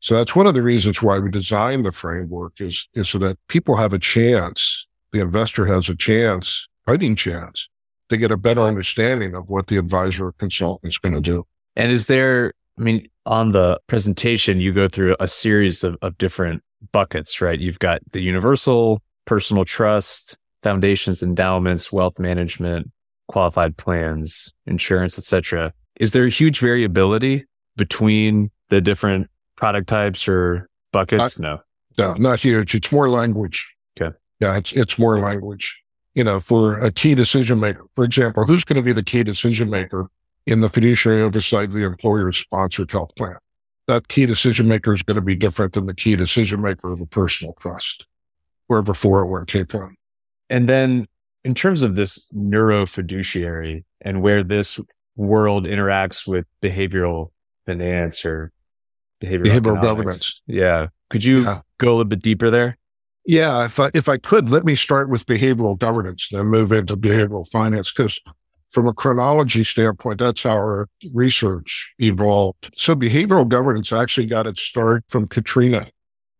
So 0.00 0.14
that's 0.14 0.36
one 0.36 0.46
of 0.46 0.54
the 0.54 0.62
reasons 0.62 1.02
why 1.02 1.18
we 1.18 1.30
designed 1.30 1.84
the 1.84 1.92
framework 1.92 2.60
is, 2.60 2.88
is 2.94 3.08
so 3.08 3.18
that 3.18 3.38
people 3.48 3.76
have 3.76 3.92
a 3.92 3.98
chance, 3.98 4.86
the 5.10 5.20
investor 5.20 5.66
has 5.66 5.88
a 5.88 5.96
chance, 5.96 6.68
fighting 6.86 7.16
chance 7.16 7.68
to 8.08 8.16
get 8.16 8.30
a 8.30 8.36
better 8.36 8.60
understanding 8.60 9.34
of 9.34 9.50
what 9.50 9.66
the 9.66 9.76
advisor 9.76 10.28
or 10.28 10.32
consultant 10.32 10.92
is 10.92 10.98
going 10.98 11.14
to 11.14 11.20
do. 11.20 11.46
And 11.78 11.92
is 11.92 12.08
there, 12.08 12.52
I 12.78 12.82
mean, 12.82 13.08
on 13.24 13.52
the 13.52 13.80
presentation, 13.86 14.60
you 14.60 14.72
go 14.72 14.88
through 14.88 15.16
a 15.20 15.28
series 15.28 15.84
of, 15.84 15.96
of 16.02 16.18
different 16.18 16.62
buckets, 16.92 17.40
right? 17.40 17.58
You've 17.58 17.78
got 17.78 18.00
the 18.10 18.20
universal, 18.20 19.00
personal 19.24 19.64
trust, 19.64 20.36
foundations, 20.62 21.22
endowments, 21.22 21.92
wealth 21.92 22.18
management, 22.18 22.90
qualified 23.28 23.76
plans, 23.76 24.52
insurance, 24.66 25.18
etc. 25.18 25.72
Is 26.00 26.10
there 26.10 26.24
a 26.24 26.30
huge 26.30 26.58
variability 26.58 27.46
between 27.76 28.50
the 28.70 28.80
different 28.80 29.30
product 29.56 29.88
types 29.88 30.28
or 30.28 30.68
buckets? 30.92 31.38
no. 31.38 31.60
No, 31.96 32.14
not 32.14 32.38
huge. 32.38 32.76
It's 32.76 32.92
more 32.92 33.10
language. 33.10 33.74
Okay. 34.00 34.16
Yeah, 34.38 34.56
it's 34.56 34.72
it's 34.72 34.98
more 35.00 35.18
language. 35.18 35.82
You 36.14 36.22
know, 36.22 36.38
for 36.38 36.78
a 36.78 36.92
key 36.92 37.16
decision 37.16 37.58
maker, 37.58 37.86
for 37.96 38.04
example, 38.04 38.44
who's 38.44 38.62
going 38.64 38.76
to 38.76 38.82
be 38.82 38.92
the 38.92 39.02
key 39.02 39.24
decision 39.24 39.68
maker 39.68 40.08
in 40.48 40.60
the 40.60 40.68
fiduciary 40.68 41.22
oversight 41.22 41.66
of 41.66 41.72
the 41.74 41.84
employer 41.84 42.32
sponsored 42.32 42.90
health 42.90 43.14
plan? 43.16 43.36
That 43.86 44.08
key 44.08 44.26
decision 44.26 44.66
maker 44.66 44.92
is 44.92 45.02
going 45.02 45.16
to 45.16 45.22
be 45.22 45.36
different 45.36 45.74
than 45.74 45.86
the 45.86 45.94
key 45.94 46.16
decision 46.16 46.62
maker 46.62 46.92
of 46.92 47.00
a 47.00 47.06
personal 47.06 47.54
trust 47.60 48.06
wherever 48.66 48.92
of 48.92 48.96
a 49.04 49.06
401k 49.06 49.68
plan. 49.68 49.94
And 50.50 50.68
then 50.68 51.06
in 51.44 51.54
terms 51.54 51.82
of 51.82 51.96
this 51.96 52.30
neuro 52.32 52.86
fiduciary 52.86 53.84
and 54.00 54.22
where 54.22 54.42
this 54.42 54.80
world 55.16 55.64
interacts 55.64 56.26
with 56.26 56.46
behavioral 56.62 57.30
finance 57.66 58.24
or 58.24 58.52
behavioral, 59.22 59.46
behavioral 59.46 59.82
governance. 59.82 60.40
Yeah. 60.46 60.88
Could 61.10 61.24
you 61.24 61.42
yeah. 61.42 61.60
go 61.78 61.88
a 61.88 61.90
little 61.92 62.04
bit 62.04 62.22
deeper 62.22 62.50
there? 62.50 62.78
Yeah, 63.26 63.64
if 63.66 63.78
I, 63.78 63.90
if 63.92 64.08
I 64.08 64.16
could, 64.16 64.50
let 64.50 64.64
me 64.64 64.74
start 64.74 65.10
with 65.10 65.26
behavioral 65.26 65.78
governance, 65.78 66.28
then 66.30 66.46
move 66.46 66.72
into 66.72 66.96
behavioral 66.96 67.46
finance, 67.48 67.92
because 67.92 68.18
from 68.70 68.86
a 68.86 68.92
chronology 68.92 69.64
standpoint, 69.64 70.18
that's 70.18 70.42
how 70.42 70.54
our 70.54 70.88
research 71.12 71.94
evolved. 71.98 72.70
So 72.76 72.94
behavioral 72.94 73.48
governance 73.48 73.92
actually 73.92 74.26
got 74.26 74.46
its 74.46 74.60
start 74.60 75.04
from 75.08 75.26
Katrina. 75.26 75.88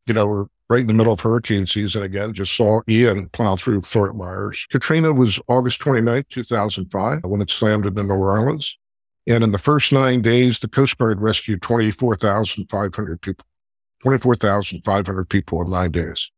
You 0.07 0.15
know, 0.15 0.27
we're 0.27 0.47
right 0.69 0.81
in 0.81 0.87
the 0.87 0.93
middle 0.93 1.13
of 1.13 1.21
hurricane 1.21 1.67
season 1.67 2.03
again, 2.03 2.35
just 2.35 2.55
saw 2.55 2.83
Ian 2.89 3.29
plow 3.31 3.57
through 3.57 3.81
Fort 3.81 4.17
Myers. 4.17 4.67
Katrina 4.71 5.13
was 5.13 5.41
August 5.49 5.81
29, 5.81 6.25
2005, 6.29 7.25
when 7.25 7.41
it 7.41 7.51
slammed 7.51 7.87
into 7.87 8.03
New 8.03 8.15
Orleans. 8.15 8.77
And 9.27 9.45
in 9.45 9.53
the 9.53 9.59
first 9.59 9.93
nine 9.93 10.23
days, 10.23 10.59
the 10.59 10.69
Coast 10.69 10.97
Guard 10.99 11.21
rescued 11.21 11.63
24,500 11.63 13.21
people, 13.21 13.47
24,500 14.03 15.29
people 15.29 15.63
in 15.63 15.71
nine 15.71 15.93
days. 15.93 16.31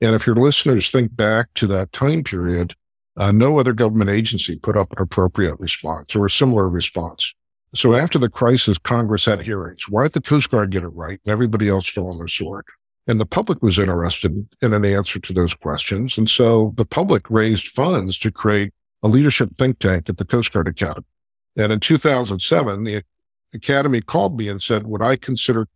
And 0.00 0.14
if 0.14 0.26
your 0.26 0.36
listeners 0.36 0.90
think 0.90 1.14
back 1.14 1.48
to 1.54 1.66
that 1.68 1.92
time 1.92 2.24
period, 2.24 2.74
uh, 3.20 3.30
no 3.30 3.58
other 3.58 3.72
government 3.72 4.10
agency 4.10 4.56
put 4.56 4.76
up 4.76 4.90
an 4.92 5.02
appropriate 5.02 5.60
response 5.60 6.16
or 6.16 6.26
a 6.26 6.30
similar 6.30 6.68
response. 6.68 7.34
So 7.74 7.94
after 7.94 8.18
the 8.18 8.28
crisis, 8.28 8.78
Congress 8.78 9.26
had 9.26 9.42
hearings. 9.42 9.88
Why 9.88 10.04
did 10.04 10.14
the 10.14 10.20
Coast 10.20 10.50
Guard 10.50 10.70
get 10.70 10.82
it 10.82 10.88
right 10.88 11.20
and 11.24 11.32
everybody 11.32 11.68
else 11.68 11.88
fell 11.88 12.08
on 12.08 12.18
their 12.18 12.26
sword? 12.26 12.64
And 13.06 13.20
the 13.20 13.26
public 13.26 13.62
was 13.62 13.78
interested 13.78 14.48
in 14.62 14.72
an 14.72 14.84
answer 14.84 15.20
to 15.20 15.32
those 15.32 15.54
questions. 15.54 16.18
And 16.18 16.28
so 16.28 16.72
the 16.76 16.84
public 16.84 17.30
raised 17.30 17.68
funds 17.68 18.18
to 18.18 18.32
create 18.32 18.72
a 19.02 19.08
leadership 19.08 19.50
think 19.56 19.78
tank 19.78 20.08
at 20.08 20.16
the 20.16 20.24
Coast 20.24 20.52
Guard 20.52 20.66
Academy. 20.66 21.06
And 21.56 21.72
in 21.72 21.80
2007, 21.80 22.84
the 22.84 23.02
Academy 23.52 24.00
called 24.00 24.36
me 24.36 24.48
and 24.48 24.62
said, 24.62 24.86
would 24.86 25.02
I 25.02 25.16
consider 25.16 25.68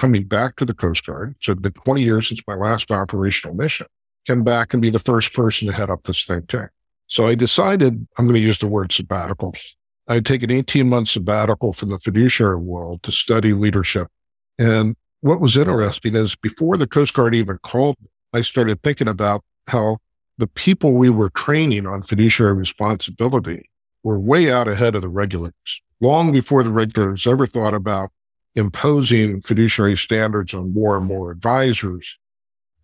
coming 0.00 0.24
back 0.24 0.56
to 0.56 0.64
the 0.64 0.72
Coast 0.72 1.04
Guard. 1.04 1.36
So 1.40 1.52
it'd 1.52 1.62
been 1.62 1.72
20 1.72 2.02
years 2.02 2.28
since 2.28 2.40
my 2.48 2.54
last 2.54 2.90
operational 2.90 3.54
mission. 3.54 3.86
Come 4.26 4.42
back 4.42 4.72
and 4.72 4.80
be 4.80 4.88
the 4.88 4.98
first 4.98 5.34
person 5.34 5.68
to 5.68 5.74
head 5.74 5.90
up 5.90 6.04
this 6.04 6.24
think 6.24 6.48
tank. 6.48 6.70
So 7.10 7.26
I 7.26 7.34
decided 7.34 8.06
I'm 8.16 8.24
going 8.24 8.36
to 8.36 8.40
use 8.40 8.58
the 8.58 8.68
word 8.68 8.92
sabbatical. 8.92 9.52
I'd 10.08 10.24
take 10.24 10.44
an 10.44 10.50
18 10.50 10.88
month 10.88 11.08
sabbatical 11.08 11.72
from 11.72 11.90
the 11.90 11.98
fiduciary 11.98 12.56
world 12.56 13.02
to 13.02 13.12
study 13.12 13.52
leadership. 13.52 14.06
And 14.58 14.96
what 15.20 15.40
was 15.40 15.56
interesting 15.56 16.14
is 16.14 16.36
before 16.36 16.76
the 16.76 16.86
Coast 16.86 17.12
Guard 17.12 17.34
even 17.34 17.58
called, 17.58 17.96
I 18.32 18.42
started 18.42 18.82
thinking 18.82 19.08
about 19.08 19.42
how 19.68 19.98
the 20.38 20.46
people 20.46 20.92
we 20.92 21.10
were 21.10 21.30
training 21.30 21.84
on 21.86 22.02
fiduciary 22.02 22.54
responsibility 22.54 23.68
were 24.04 24.18
way 24.18 24.50
out 24.50 24.68
ahead 24.68 24.94
of 24.94 25.02
the 25.02 25.08
regulators. 25.08 25.82
Long 26.00 26.30
before 26.30 26.62
the 26.62 26.70
regulators 26.70 27.26
ever 27.26 27.44
thought 27.44 27.74
about 27.74 28.10
imposing 28.54 29.40
fiduciary 29.40 29.96
standards 29.96 30.54
on 30.54 30.72
more 30.72 30.96
and 30.96 31.06
more 31.06 31.32
advisors, 31.32 32.16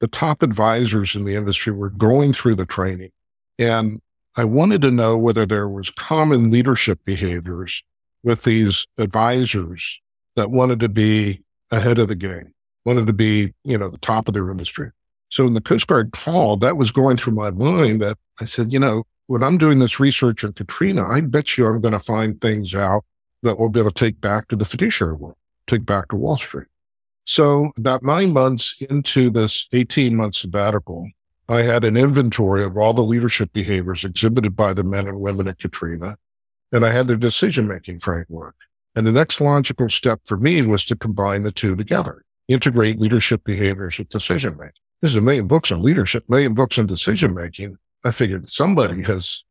the 0.01 0.09
top 0.09 0.43
advisors 0.43 1.15
in 1.15 1.25
the 1.25 1.37
industry 1.37 1.73
were 1.73 1.91
going 1.91 2.33
through 2.33 2.57
the 2.57 2.67
training. 2.67 3.11
And 3.59 4.01
I 4.37 4.45
wanted 4.45 4.83
to 4.83 4.91
know 4.91 5.17
whether 5.17 5.47
there 5.47 5.69
was 5.69 5.91
common 5.91 6.51
leadership 6.51 7.01
behaviors 7.05 7.83
with 8.23 8.43
these 8.43 8.87
advisors 8.99 10.01
that 10.35 10.51
wanted 10.51 10.81
to 10.81 10.89
be 10.89 11.43
ahead 11.71 11.99
of 11.99 12.09
the 12.09 12.15
game, 12.15 12.53
wanted 12.85 13.07
to 13.07 13.13
be, 13.13 13.55
you 13.65 13.79
know, 13.79 13.89
the 13.89 13.99
top 13.99 14.29
of 14.29 14.35
their 14.35 14.51
industry. 14.51 14.91
So 15.31 15.45
when 15.45 15.55
the 15.55 15.61
Coast 15.61 15.87
Guard 15.87 16.13
called, 16.13 16.61
that 16.61 16.77
was 16.77 16.91
going 16.91 17.17
through 17.17 17.35
my 17.35 17.51
mind 17.51 18.03
that 18.03 18.19
I 18.41 18.45
said, 18.45 18.73
you 18.73 18.79
know, 18.79 19.05
when 19.27 19.43
I'm 19.43 19.59
doing 19.59 19.79
this 19.79 19.99
research 19.99 20.45
on 20.45 20.53
Katrina, 20.53 21.09
I 21.09 21.21
bet 21.23 21.57
you 21.57 21.67
I'm 21.67 21.81
going 21.81 21.93
to 21.93 22.01
find 22.01 22.41
things 22.41 22.75
out 22.75 23.05
that 23.43 23.59
we'll 23.59 23.71
be 23.71 23.81
able 23.81 23.91
to 23.91 24.05
take 24.05 24.21
back 24.21 24.49
to 24.49 24.57
the 24.57 24.65
fiduciary 24.65 25.15
world 25.15 25.37
take 25.67 25.85
back 25.85 26.09
to 26.09 26.17
Wall 26.17 26.37
Street. 26.37 26.69
So 27.25 27.73
about 27.77 28.03
nine 28.03 28.33
months 28.33 28.81
into 28.89 29.31
this 29.31 29.69
18 29.73 30.17
month 30.17 30.37
sabbatical, 30.37 31.11
I 31.49 31.63
had 31.63 31.85
an 31.85 31.97
inventory 31.97 32.65
of 32.65 32.77
all 32.77 32.93
the 32.93 33.03
leadership 33.03 33.53
behaviors 33.53 34.05
exhibited 34.05 34.57
by 34.57 34.75
the 34.75 34.83
men 34.83 35.07
and 35.07 35.21
women 35.21 35.47
at 35.47 35.59
Katrina, 35.59 36.19
and 36.73 36.85
I 36.85 36.91
had 36.91 37.07
their 37.07 37.17
decision 37.17 37.69
making 37.69 38.01
framework. 38.01 38.57
And 38.97 39.07
the 39.07 39.13
next 39.13 39.41
logical 39.41 39.89
step 39.89 40.21
for 40.25 40.37
me 40.37 40.63
was 40.63 40.85
to 40.87 40.97
combine 40.97 41.45
the 41.45 41.53
two 41.53 41.77
together, 41.77 42.25
integrate 42.49 42.99
leadership 42.99 43.45
behaviors 43.45 43.99
with 43.99 44.09
decision 44.09 44.57
making. 44.57 44.73
There's 45.01 45.15
a 45.15 45.21
million 45.21 45.47
books 45.47 45.71
on 45.71 45.83
leadership, 45.83 46.29
million 46.29 46.55
books 46.55 46.79
on 46.79 46.87
decision 46.87 47.33
making. 47.33 47.79
I 48.03 48.11
figured 48.11 48.51
somebody 48.51 49.03
has 49.03 49.45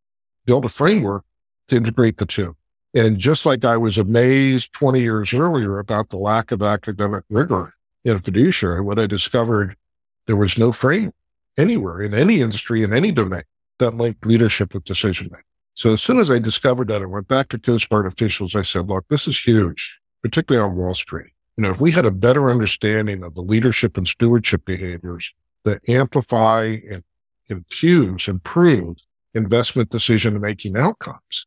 built 0.45 0.65
a 0.65 0.69
framework 0.69 1.23
to 1.67 1.77
integrate 1.77 2.17
the 2.17 2.25
two. 2.25 2.57
And 2.93 3.17
just 3.17 3.45
like 3.45 3.63
I 3.63 3.77
was 3.77 3.97
amazed 3.97 4.73
20 4.73 4.99
years 4.99 5.33
earlier 5.33 5.79
about 5.79 6.09
the 6.09 6.17
lack 6.17 6.51
of 6.51 6.61
academic 6.61 7.23
rigor 7.29 7.73
in 8.03 8.19
fiduciary, 8.19 8.81
when 8.81 8.99
I 8.99 9.05
discovered 9.07 9.77
there 10.25 10.35
was 10.35 10.57
no 10.57 10.71
frame 10.71 11.11
anywhere 11.57 12.01
in 12.01 12.13
any 12.13 12.41
industry, 12.41 12.83
in 12.83 12.93
any 12.93 13.11
domain 13.11 13.43
that 13.79 13.93
linked 13.93 14.25
leadership 14.25 14.73
with 14.73 14.83
decision 14.83 15.27
making. 15.31 15.43
So 15.73 15.91
as 15.93 16.01
soon 16.01 16.19
as 16.19 16.31
I 16.31 16.39
discovered 16.39 16.87
that, 16.87 17.01
I 17.01 17.05
went 17.05 17.27
back 17.27 17.49
to 17.49 17.59
Coast 17.59 17.89
Guard 17.89 18.05
officials. 18.05 18.55
I 18.55 18.61
said, 18.61 18.87
look, 18.87 19.07
this 19.09 19.27
is 19.27 19.37
huge, 19.37 19.99
particularly 20.21 20.65
on 20.65 20.75
Wall 20.75 20.93
Street. 20.93 21.33
You 21.57 21.63
know, 21.63 21.69
if 21.69 21.81
we 21.81 21.91
had 21.91 22.05
a 22.05 22.11
better 22.11 22.49
understanding 22.49 23.23
of 23.23 23.35
the 23.35 23.41
leadership 23.41 23.97
and 23.97 24.07
stewardship 24.07 24.65
behaviors 24.65 25.33
that 25.63 25.87
amplify 25.89 26.77
and 26.89 27.03
infuse, 27.47 28.27
improve 28.27 28.97
investment 29.33 29.89
decision 29.89 30.39
making 30.39 30.77
outcomes, 30.77 31.45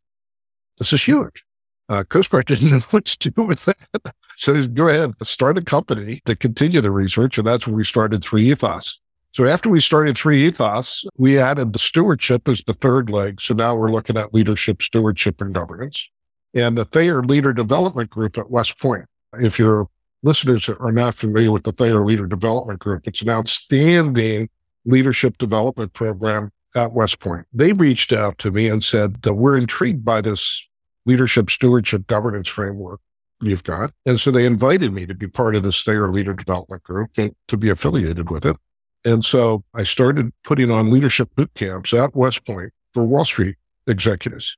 this 0.78 0.92
is 0.92 1.02
huge. 1.02 1.44
Uh, 1.88 2.04
Coast 2.04 2.30
Guard 2.30 2.46
didn't 2.48 2.70
know 2.70 2.80
what 2.90 3.06
to 3.06 3.30
do 3.30 3.42
with 3.42 3.64
that. 3.64 4.14
So 4.36 4.62
go 4.68 4.88
ahead, 4.88 5.14
start 5.22 5.58
a 5.58 5.62
company 5.62 6.20
to 6.26 6.36
continue 6.36 6.80
the 6.80 6.90
research. 6.90 7.38
And 7.38 7.46
that's 7.46 7.66
when 7.66 7.76
we 7.76 7.84
started 7.84 8.20
3ethos. 8.20 8.96
So 9.38 9.46
after 9.46 9.68
we 9.68 9.78
started 9.78 10.16
3ethos, 10.16 11.06
we 11.16 11.38
added 11.38 11.72
the 11.72 11.78
stewardship 11.78 12.48
as 12.48 12.60
the 12.66 12.72
third 12.72 13.08
leg. 13.08 13.40
So 13.40 13.54
now 13.54 13.76
we're 13.76 13.92
looking 13.92 14.16
at 14.16 14.34
leadership, 14.34 14.82
stewardship, 14.82 15.40
and 15.40 15.54
governance. 15.54 16.10
And 16.54 16.76
the 16.76 16.84
Thayer 16.84 17.22
Leader 17.22 17.52
Development 17.52 18.10
Group 18.10 18.36
at 18.36 18.50
West 18.50 18.80
Point. 18.80 19.04
If 19.34 19.56
your 19.56 19.86
listeners 20.24 20.68
are 20.68 20.90
not 20.90 21.14
familiar 21.14 21.52
with 21.52 21.62
the 21.62 21.70
Thayer 21.70 22.04
Leader 22.04 22.26
Development 22.26 22.80
Group, 22.80 23.06
it's 23.06 23.22
an 23.22 23.30
outstanding 23.30 24.48
leadership 24.84 25.38
development 25.38 25.92
program 25.92 26.50
at 26.74 26.90
West 26.90 27.20
Point. 27.20 27.46
They 27.52 27.72
reached 27.72 28.12
out 28.12 28.38
to 28.38 28.50
me 28.50 28.66
and 28.66 28.82
said, 28.82 29.22
that 29.22 29.34
we're 29.34 29.56
intrigued 29.56 30.04
by 30.04 30.20
this 30.20 30.66
leadership 31.06 31.48
stewardship 31.48 32.08
governance 32.08 32.48
framework 32.48 33.00
you've 33.40 33.62
got. 33.62 33.92
And 34.04 34.18
so 34.18 34.32
they 34.32 34.46
invited 34.46 34.92
me 34.92 35.06
to 35.06 35.14
be 35.14 35.28
part 35.28 35.54
of 35.54 35.62
this 35.62 35.80
Thayer 35.84 36.10
Leader 36.10 36.34
Development 36.34 36.82
Group 36.82 37.10
and 37.16 37.36
to 37.46 37.56
be 37.56 37.68
affiliated 37.68 38.30
with 38.30 38.44
it. 38.44 38.56
And 39.08 39.24
so 39.24 39.64
I 39.74 39.84
started 39.84 40.32
putting 40.44 40.70
on 40.70 40.90
leadership 40.90 41.34
boot 41.34 41.50
camps 41.54 41.94
at 41.94 42.14
West 42.14 42.44
Point 42.44 42.74
for 42.92 43.04
Wall 43.04 43.24
Street 43.24 43.56
executives. 43.86 44.54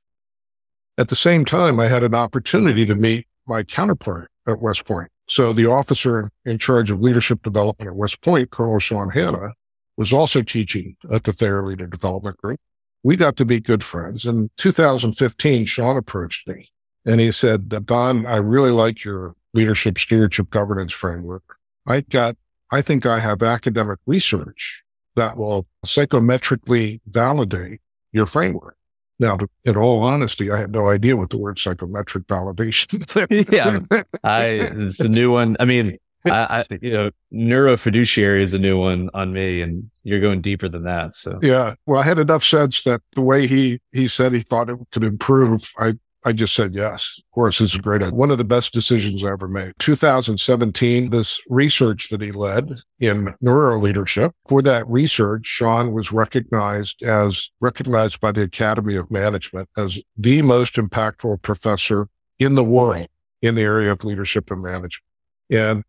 At 0.97 1.07
the 1.07 1.15
same 1.15 1.45
time, 1.45 1.79
I 1.79 1.87
had 1.87 2.03
an 2.03 2.13
opportunity 2.13 2.85
to 2.85 2.93
meet 2.93 3.27
my 3.47 3.63
counterpart 3.63 4.29
at 4.45 4.61
West 4.61 4.83
Point. 4.83 5.09
So 5.29 5.53
the 5.53 5.67
officer 5.67 6.29
in 6.43 6.57
charge 6.57 6.91
of 6.91 6.99
leadership 6.99 7.41
development 7.43 7.87
at 7.87 7.95
West 7.95 8.21
Point, 8.21 8.51
Colonel 8.51 8.79
Sean 8.79 9.11
Hannah, 9.11 9.53
was 9.95 10.11
also 10.11 10.41
teaching 10.41 10.97
at 11.09 11.23
the 11.23 11.31
Thayer 11.31 11.65
Leader 11.65 11.87
Development 11.87 12.35
Group. 12.35 12.59
We 13.03 13.15
got 13.15 13.37
to 13.37 13.45
be 13.45 13.61
good 13.61 13.85
friends. 13.85 14.25
In 14.25 14.49
2015, 14.57 15.65
Sean 15.65 15.95
approached 15.95 16.45
me 16.45 16.67
and 17.05 17.21
he 17.21 17.31
said, 17.31 17.69
Don, 17.85 18.25
I 18.25 18.35
really 18.35 18.71
like 18.71 19.05
your 19.05 19.33
leadership 19.53 19.97
stewardship 19.97 20.49
governance 20.49 20.91
framework. 20.91 21.55
I 21.87 22.01
got, 22.01 22.35
I 22.71 22.81
think 22.81 23.05
I 23.05 23.19
have 23.19 23.43
academic 23.43 23.99
research 24.05 24.83
that 25.15 25.37
will 25.37 25.67
psychometrically 25.85 27.01
validate 27.05 27.81
your 28.11 28.25
framework. 28.25 28.77
Now, 29.19 29.37
in 29.65 29.77
all 29.77 30.01
honesty, 30.03 30.49
I 30.49 30.57
had 30.57 30.71
no 30.71 30.89
idea 30.89 31.15
what 31.15 31.29
the 31.29 31.37
word 31.37 31.59
psychometric 31.59 32.25
validation. 32.25 33.05
yeah, 33.51 34.03
I 34.23 34.43
it's 34.85 34.99
a 34.99 35.09
new 35.09 35.31
one. 35.31 35.57
I 35.59 35.65
mean, 35.65 35.99
I, 36.25 36.31
I, 36.31 36.65
you 36.81 36.91
know, 36.91 37.11
neurofiduciary 37.31 38.41
is 38.41 38.53
a 38.55 38.59
new 38.59 38.79
one 38.79 39.09
on 39.13 39.31
me, 39.31 39.61
and 39.61 39.91
you're 40.03 40.21
going 40.21 40.41
deeper 40.41 40.69
than 40.69 40.83
that. 40.83 41.13
So 41.13 41.39
yeah, 41.43 41.75
well, 41.85 42.01
I 42.01 42.03
had 42.03 42.17
enough 42.17 42.43
sense 42.43 42.83
that 42.83 43.01
the 43.13 43.21
way 43.21 43.45
he 43.45 43.79
he 43.91 44.07
said 44.07 44.33
he 44.33 44.39
thought 44.39 44.69
it 44.69 44.77
could 44.91 45.03
improve, 45.03 45.71
I 45.77 45.93
I 46.23 46.33
just 46.33 46.53
said 46.53 46.75
yes. 46.75 47.19
Of 47.19 47.31
course, 47.33 47.59
this 47.59 47.71
is 47.71 47.79
mm-hmm. 47.79 48.03
great. 48.03 48.13
One 48.13 48.31
of 48.31 48.37
the 48.37 48.43
best 48.43 48.73
decisions 48.73 49.23
I 49.23 49.31
ever 49.31 49.47
made. 49.47 49.73
2017, 49.79 51.09
this 51.09 51.41
research 51.49 52.09
that 52.09 52.21
he 52.21 52.31
led 52.31 52.81
in 52.99 53.33
neuro 53.41 53.79
leadership. 53.79 54.33
For 54.47 54.61
that 54.61 54.87
research, 54.87 55.45
Sean 55.45 55.93
was 55.93 56.11
recognized 56.11 57.01
as 57.01 57.49
recognized 57.59 58.19
by 58.19 58.31
the 58.31 58.43
Academy 58.43 58.95
of 58.95 59.09
Management 59.09 59.69
as 59.77 59.99
the 60.15 60.41
most 60.41 60.75
impactful 60.75 61.41
professor 61.41 62.07
in 62.37 62.55
the 62.55 62.63
world 62.63 63.07
in 63.41 63.55
the 63.55 63.61
area 63.61 63.91
of 63.91 64.03
leadership 64.03 64.51
and 64.51 64.61
management. 64.61 65.03
And 65.49 65.83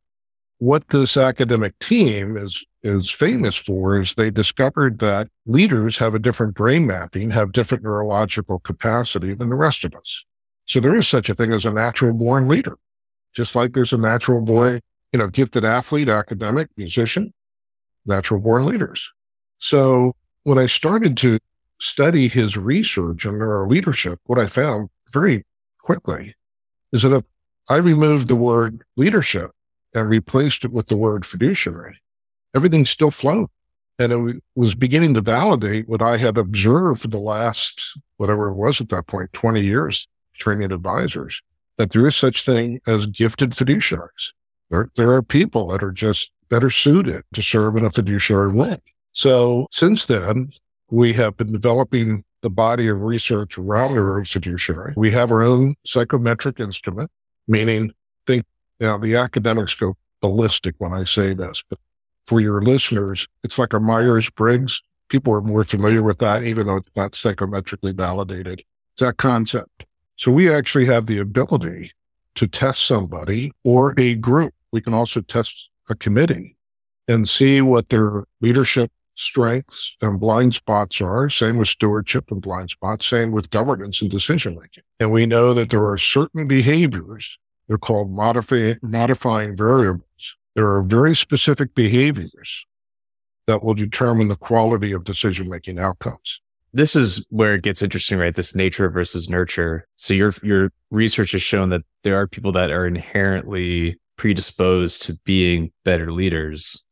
what 0.59 0.89
this 0.89 1.17
academic 1.17 1.79
team 1.79 2.37
is 2.37 2.65
is 2.83 3.11
famous 3.11 3.57
for 3.57 4.01
is 4.01 4.15
they 4.15 4.31
discovered 4.31 4.99
that 4.99 5.29
leaders 5.47 5.99
have 5.99 6.15
a 6.15 6.19
different 6.19 6.55
brain 6.55 6.87
mapping, 6.87 7.31
have 7.31 7.53
different 7.53 7.85
neurological 7.85 8.59
capacity 8.59 9.35
than 9.35 9.51
the 9.51 9.57
rest 9.57 9.85
of 9.85 9.95
us. 9.95 10.25
So 10.67 10.81
there 10.81 10.97
is 10.97 11.07
such 11.07 11.29
a 11.29 11.35
thing 11.35 11.53
as 11.53 11.65
a 11.65 11.71
natural 11.71 12.13
born 12.13 12.49
leader, 12.49 12.77
just 13.35 13.55
like 13.55 13.73
there's 13.73 13.93
a 13.93 13.99
natural 13.99 14.41
boy, 14.41 14.81
you 15.13 15.19
know, 15.19 15.29
gifted 15.29 15.65
athlete, 15.65 16.09
academic, 16.09 16.69
musician, 16.77 17.33
natural 18.05 18.41
born 18.41 18.67
leaders. 18.67 19.11
So 19.59 20.15
when 20.43 20.59
I 20.59 20.67
started 20.67 21.17
to 21.19 21.39
study 21.81 22.29
his 22.29 22.57
research 22.57 23.27
on 23.27 23.35
neuroleadership, 23.35 24.19
what 24.25 24.39
I 24.39 24.47
found 24.47 24.89
very 25.13 25.45
quickly 25.81 26.35
is 26.93 27.03
that 27.03 27.13
if 27.13 27.25
I 27.69 27.77
removed 27.77 28.29
the 28.29 28.37
word 28.37 28.83
leadership 28.97 29.53
and 29.95 30.09
replaced 30.09 30.65
it 30.65 30.73
with 30.73 30.89
the 30.89 30.97
word 30.97 31.25
fiduciary, 31.25 32.02
everything 32.55 32.85
still 32.85 33.11
flowed. 33.11 33.49
And 33.99 34.13
it 34.13 34.43
was 34.55 34.75
beginning 34.75 35.15
to 35.15 35.21
validate 35.21 35.89
what 35.89 36.03
I 36.03 36.17
had 36.17 36.39
observed 36.39 37.03
for 37.03 37.09
the 37.09 37.19
last, 37.19 37.99
whatever 38.17 38.49
it 38.49 38.55
was 38.55 38.81
at 38.81 38.89
that 38.89 39.07
point, 39.07 39.33
20 39.33 39.61
years 39.61 40.09
training 40.35 40.73
advisors, 40.73 41.41
that 41.77 41.93
there 41.93 42.07
is 42.07 42.17
such 42.17 42.45
thing 42.45 42.81
as 42.87 43.07
gifted 43.07 43.51
fiduciaries. 43.51 44.33
There, 44.71 44.89
there 44.97 45.13
are 45.13 45.23
people 45.23 45.69
that 45.69 45.83
are 45.83 45.93
just 45.93 46.31
better 46.49 46.71
suited 46.71 47.23
to 47.35 47.43
serve 47.43 47.77
in 47.77 47.85
a 47.85 47.91
fiduciary 47.91 48.53
way. 48.53 48.79
So 49.13 49.67
since 49.71 50.07
then, 50.07 50.51
we 50.91 51.13
have 51.15 51.37
been 51.37 51.53
developing 51.53 52.25
the 52.41 52.51
body 52.51 52.89
of 52.89 53.03
research 53.03 53.57
around 53.57 53.93
neurofiduciary. 53.93 54.95
We 54.97 55.11
have 55.13 55.31
our 55.31 55.43
own 55.43 55.77
psychometric 55.87 56.59
instrument, 56.59 57.11
meaning 57.47 57.93
think, 58.27 58.45
you 58.81 58.87
know, 58.87 58.99
the 58.99 59.17
academics 59.17 59.75
go 59.75 59.97
ballistic 60.21 60.75
when 60.79 60.93
I 60.93 61.05
say 61.05 61.35
this, 61.35 61.63
but 61.69 61.79
for 62.27 62.41
your 62.41 62.63
listeners, 62.63 63.27
it's 63.43 63.59
like 63.59 63.73
a 63.73 63.81
Myers 63.81 64.31
Briggs. 64.31 64.83
People 65.09 65.33
are 65.35 65.41
more 65.41 65.65
familiar 65.65 66.03
with 66.03 66.19
that, 66.19 66.45
even 66.45 66.67
though 66.67 66.77
it's 66.77 66.91
not 66.97 67.13
psychometrically 67.13 67.95
validated. 67.95 68.63
It's 68.95 69.03
that 69.03 69.17
concept. 69.17 69.85
So 70.17 70.31
we 70.31 70.53
actually 70.53 70.87
have 70.87 71.07
the 71.07 71.19
ability 71.19 71.93
to 72.37 72.47
test 72.47 72.87
somebody 72.87 73.53
or 73.65 73.95
a 73.99 74.15
group. 74.15 74.55
We 74.71 74.81
can 74.81 74.95
also 74.95 75.21
test 75.21 75.69
a 75.91 75.95
committee 75.95 76.57
and 77.09 77.29
see 77.29 77.61
what 77.61 77.89
their 77.89 78.25
leadership 78.41 78.91
strengths 79.15 79.95
and 80.01 80.19
blind 80.19 80.55
spots 80.55 81.01
are. 81.01 81.29
Same 81.29 81.59
with 81.59 81.69
stewardship 81.69 82.31
and 82.31 82.41
blind 82.41 82.71
spots. 82.71 83.07
Same 83.07 83.33
with 83.33 83.51
governance 83.51 84.01
and 84.01 84.11
decision 84.11 84.55
making. 84.55 84.85
And 84.99 85.13
we 85.13 85.27
know 85.27 85.53
that 85.55 85.71
there 85.71 85.87
are 85.87 85.99
certain 85.99 86.47
behaviors. 86.47 87.39
They're 87.69 87.79
called 87.79 88.11
modify, 88.11 88.75
modifying 88.83 89.57
variables 89.57 90.37
there 90.55 90.71
are 90.71 90.83
very 90.83 91.15
specific 91.15 91.75
behaviors 91.75 92.67
that 93.47 93.63
will 93.63 93.75
determine 93.75 94.29
the 94.29 94.37
quality 94.37 94.93
of 94.93 95.05
decision 95.05 95.49
making 95.49 95.79
outcomes. 95.79 96.41
This 96.75 96.97
is 96.97 97.27
where 97.29 97.55
it 97.55 97.63
gets 97.63 97.83
interesting, 97.83 98.19
right? 98.19 98.35
This 98.35 98.55
nature 98.55 98.89
versus 98.89 99.29
nurture. 99.29 99.87
So 99.97 100.15
your 100.15 100.33
your 100.43 100.73
research 100.91 101.33
has 101.33 101.43
shown 101.43 101.69
that 101.71 101.83
there 102.03 102.17
are 102.17 102.27
people 102.27 102.53
that 102.53 102.71
are 102.71 102.87
inherently 102.87 103.99
predisposed 104.17 105.03
to 105.03 105.19
being 105.25 105.71
better 105.85 106.13
leaders, 106.13 106.87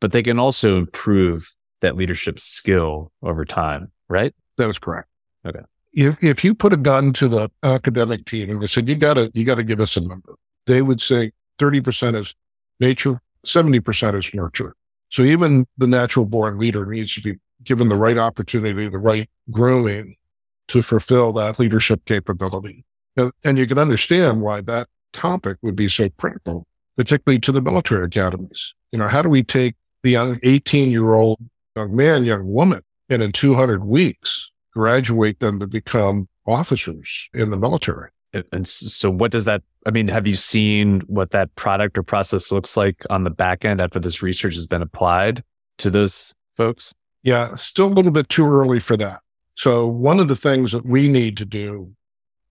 but 0.00 0.12
they 0.12 0.22
can 0.22 0.38
also 0.38 0.76
improve 0.76 1.54
that 1.82 1.96
leadership 1.96 2.40
skill 2.40 3.12
over 3.22 3.44
time, 3.44 3.92
right? 4.08 4.34
That 4.56 4.68
is 4.70 4.78
correct. 4.78 5.08
Okay. 5.46 5.60
If 5.92 6.22
if 6.22 6.42
you 6.42 6.54
put 6.54 6.72
a 6.72 6.76
gun 6.76 7.12
to 7.14 7.28
the 7.28 7.48
academic 7.62 8.24
team 8.24 8.50
and 8.50 8.60
they 8.60 8.66
said, 8.66 8.88
you 8.88 8.96
gotta 8.96 9.30
you 9.34 9.44
gotta 9.44 9.62
give 9.62 9.80
us 9.80 9.96
a 9.96 10.00
number, 10.00 10.34
they 10.66 10.82
would 10.82 11.00
say 11.00 11.32
30% 11.58 12.16
is 12.16 12.34
nature, 12.82 13.20
70% 13.46 14.18
is 14.18 14.34
nurture. 14.34 14.74
So 15.08 15.22
even 15.22 15.66
the 15.78 15.86
natural 15.86 16.26
born 16.26 16.58
leader 16.58 16.84
needs 16.84 17.14
to 17.14 17.22
be 17.22 17.38
given 17.64 17.88
the 17.88 17.96
right 17.96 18.18
opportunity, 18.18 18.88
the 18.88 18.98
right 18.98 19.28
grooming 19.50 20.16
to 20.68 20.82
fulfill 20.82 21.32
that 21.34 21.58
leadership 21.58 22.04
capability. 22.04 22.84
And, 23.16 23.32
and 23.44 23.58
you 23.58 23.66
can 23.66 23.78
understand 23.78 24.42
why 24.42 24.60
that 24.62 24.88
topic 25.12 25.58
would 25.62 25.76
be 25.76 25.88
so 25.88 26.08
critical, 26.10 26.66
particularly 26.96 27.38
to 27.40 27.52
the 27.52 27.60
military 27.60 28.04
academies. 28.04 28.74
You 28.90 28.98
know, 28.98 29.08
how 29.08 29.22
do 29.22 29.28
we 29.28 29.42
take 29.42 29.76
the 30.02 30.10
young 30.10 30.38
18 30.42 30.90
year 30.90 31.12
old 31.12 31.38
young 31.76 31.94
man, 31.94 32.24
young 32.24 32.46
woman, 32.46 32.80
and 33.08 33.22
in 33.22 33.32
200 33.32 33.84
weeks 33.84 34.50
graduate 34.72 35.40
them 35.40 35.60
to 35.60 35.66
become 35.66 36.28
officers 36.46 37.28
in 37.34 37.50
the 37.50 37.56
military? 37.56 38.10
And 38.50 38.66
so 38.66 39.10
what 39.10 39.30
does 39.30 39.44
that, 39.44 39.62
I 39.86 39.90
mean, 39.90 40.08
have 40.08 40.26
you 40.26 40.34
seen 40.34 41.00
what 41.06 41.30
that 41.30 41.54
product 41.56 41.98
or 41.98 42.02
process 42.02 42.52
looks 42.52 42.76
like 42.76 43.04
on 43.10 43.24
the 43.24 43.30
back 43.30 43.64
end 43.64 43.80
after 43.80 43.98
this 43.98 44.22
research 44.22 44.54
has 44.54 44.66
been 44.66 44.82
applied 44.82 45.42
to 45.78 45.90
those 45.90 46.32
folks? 46.56 46.94
Yeah, 47.22 47.54
still 47.54 47.86
a 47.86 47.94
little 47.94 48.12
bit 48.12 48.28
too 48.28 48.46
early 48.46 48.80
for 48.80 48.96
that. 48.96 49.20
So 49.54 49.86
one 49.86 50.20
of 50.20 50.28
the 50.28 50.36
things 50.36 50.72
that 50.72 50.86
we 50.86 51.08
need 51.08 51.36
to 51.38 51.44
do 51.44 51.94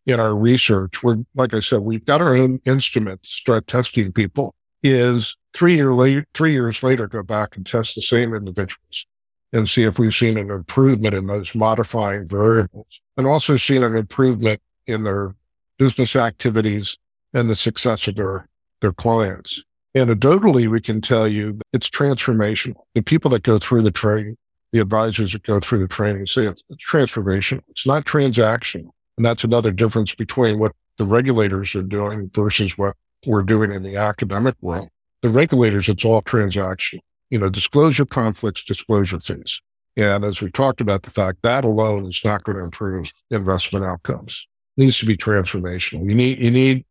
in 0.05 0.19
our 0.19 0.35
research, 0.35 1.03
we're, 1.03 1.17
like 1.35 1.53
I 1.53 1.59
said, 1.59 1.81
we've 1.81 2.05
got 2.05 2.21
our 2.21 2.35
own 2.35 2.59
instruments, 2.65 3.29
start 3.29 3.67
testing 3.67 4.11
people 4.11 4.55
is 4.83 5.35
three 5.53 5.75
year 5.75 5.93
later, 5.93 6.25
three 6.33 6.53
years 6.53 6.81
later, 6.83 7.07
go 7.07 7.23
back 7.23 7.55
and 7.55 7.65
test 7.65 7.95
the 7.95 8.01
same 8.01 8.33
individuals 8.33 9.05
and 9.53 9.69
see 9.69 9.83
if 9.83 9.99
we've 9.99 10.13
seen 10.13 10.37
an 10.37 10.49
improvement 10.49 11.13
in 11.13 11.27
those 11.27 11.53
modifying 11.53 12.27
variables 12.27 13.01
and 13.17 13.27
also 13.27 13.57
seen 13.57 13.83
an 13.83 13.95
improvement 13.95 14.61
in 14.87 15.03
their 15.03 15.35
business 15.77 16.15
activities 16.15 16.97
and 17.33 17.49
the 17.49 17.55
success 17.55 18.07
of 18.07 18.15
their, 18.15 18.47
their 18.81 18.93
clients. 18.93 19.61
Anecdotally, 19.95 20.67
we 20.67 20.79
can 20.79 21.01
tell 21.01 21.27
you 21.27 21.59
it's 21.73 21.89
transformational. 21.89 22.75
The 22.95 23.01
people 23.01 23.31
that 23.31 23.43
go 23.43 23.59
through 23.59 23.83
the 23.83 23.91
training, 23.91 24.37
the 24.71 24.79
advisors 24.79 25.33
that 25.33 25.43
go 25.43 25.59
through 25.59 25.79
the 25.79 25.87
training 25.87 26.27
say 26.27 26.43
it's, 26.45 26.63
it's 26.69 26.85
transformational. 26.85 27.61
It's 27.69 27.85
not 27.85 28.05
transactional. 28.05 28.89
And 29.17 29.25
that's 29.25 29.43
another 29.43 29.71
difference 29.71 30.15
between 30.15 30.59
what 30.59 30.71
the 30.97 31.05
regulators 31.05 31.75
are 31.75 31.83
doing 31.83 32.29
versus 32.33 32.77
what 32.77 32.95
we're 33.25 33.43
doing 33.43 33.71
in 33.71 33.83
the 33.83 33.97
academic 33.97 34.55
world. 34.61 34.89
The 35.21 35.29
regulators, 35.29 35.89
it's 35.89 36.05
all 36.05 36.21
transactional. 36.21 36.99
You 37.29 37.39
know, 37.39 37.49
disclosure 37.49 38.05
conflicts, 38.05 38.63
disclosure 38.63 39.19
fees. 39.19 39.61
And 39.97 40.23
as 40.23 40.41
we 40.41 40.49
talked 40.51 40.81
about 40.81 41.03
the 41.03 41.11
fact 41.11 41.39
that 41.43 41.65
alone 41.65 42.05
is 42.05 42.21
not 42.23 42.43
going 42.43 42.57
to 42.57 42.63
improve 42.63 43.11
investment 43.29 43.85
outcomes 43.85 44.47
needs 44.77 44.99
to 44.99 45.05
be 45.05 45.17
transformational. 45.17 46.05
You 46.07 46.15
need, 46.15 46.39
you 46.39 46.51
need 46.51 46.85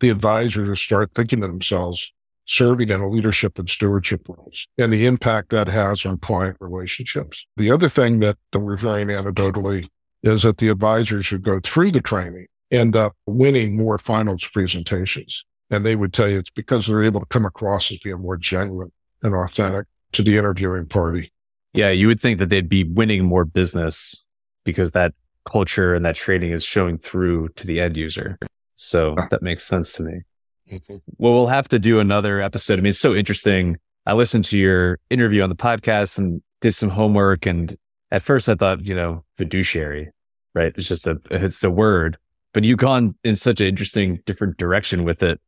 the 0.00 0.10
advisor 0.10 0.66
to 0.66 0.76
start 0.76 1.12
thinking 1.14 1.40
to 1.40 1.46
themselves, 1.46 2.12
serving 2.46 2.90
in 2.90 3.00
a 3.00 3.08
leadership 3.08 3.58
and 3.58 3.70
stewardship 3.70 4.28
roles 4.28 4.66
and 4.76 4.92
the 4.92 5.06
impact 5.06 5.50
that 5.50 5.68
has 5.68 6.04
on 6.04 6.18
client 6.18 6.56
relationships. 6.60 7.46
The 7.56 7.70
other 7.70 7.88
thing 7.88 8.20
that, 8.20 8.36
we're 8.54 8.76
hearing 8.76 9.08
anecdotally 9.08 9.88
is 10.22 10.42
that 10.42 10.58
the 10.58 10.68
advisors 10.68 11.28
who 11.28 11.38
go 11.38 11.60
through 11.60 11.92
the 11.92 12.00
training 12.00 12.46
end 12.70 12.96
up 12.96 13.14
winning 13.26 13.76
more 13.76 13.98
finals 13.98 14.46
presentations. 14.46 15.44
And 15.70 15.86
they 15.86 15.96
would 15.96 16.12
tell 16.12 16.28
you 16.28 16.38
it's 16.38 16.50
because 16.50 16.86
they're 16.86 17.04
able 17.04 17.20
to 17.20 17.26
come 17.26 17.44
across 17.44 17.90
as 17.92 17.98
being 17.98 18.20
more 18.20 18.36
genuine 18.36 18.90
and 19.22 19.34
authentic 19.34 19.86
to 20.12 20.22
the 20.22 20.36
interviewing 20.36 20.86
party. 20.86 21.32
Yeah, 21.72 21.90
you 21.90 22.08
would 22.08 22.20
think 22.20 22.38
that 22.40 22.48
they'd 22.48 22.68
be 22.68 22.82
winning 22.82 23.24
more 23.24 23.44
business 23.44 24.26
because 24.64 24.90
that 24.92 25.14
culture 25.44 25.94
and 25.94 26.04
that 26.04 26.16
training 26.16 26.50
is 26.50 26.64
showing 26.64 26.98
through 26.98 27.50
to 27.50 27.66
the 27.66 27.80
end 27.80 27.96
user. 27.96 28.38
So 28.80 29.14
that 29.30 29.42
makes 29.42 29.66
sense 29.66 29.92
to 29.94 30.02
me. 30.02 30.22
Mm-hmm. 30.70 30.96
Well, 31.18 31.34
we'll 31.34 31.46
have 31.48 31.68
to 31.68 31.78
do 31.78 32.00
another 32.00 32.40
episode. 32.40 32.78
I 32.78 32.82
mean, 32.82 32.90
it's 32.90 32.98
so 32.98 33.14
interesting. 33.14 33.76
I 34.06 34.14
listened 34.14 34.46
to 34.46 34.58
your 34.58 34.98
interview 35.10 35.42
on 35.42 35.50
the 35.50 35.54
podcast 35.54 36.16
and 36.16 36.42
did 36.62 36.72
some 36.72 36.88
homework. 36.88 37.44
And 37.44 37.76
at 38.10 38.22
first 38.22 38.48
I 38.48 38.54
thought, 38.54 38.84
you 38.84 38.94
know, 38.94 39.22
fiduciary, 39.36 40.10
right? 40.54 40.72
It's 40.76 40.88
just 40.88 41.06
a, 41.06 41.20
it's 41.30 41.62
a 41.62 41.70
word, 41.70 42.16
but 42.54 42.64
you've 42.64 42.78
gone 42.78 43.14
in 43.22 43.36
such 43.36 43.60
an 43.60 43.66
interesting 43.66 44.20
different 44.24 44.56
direction 44.56 45.04
with 45.04 45.22
it. 45.22 45.40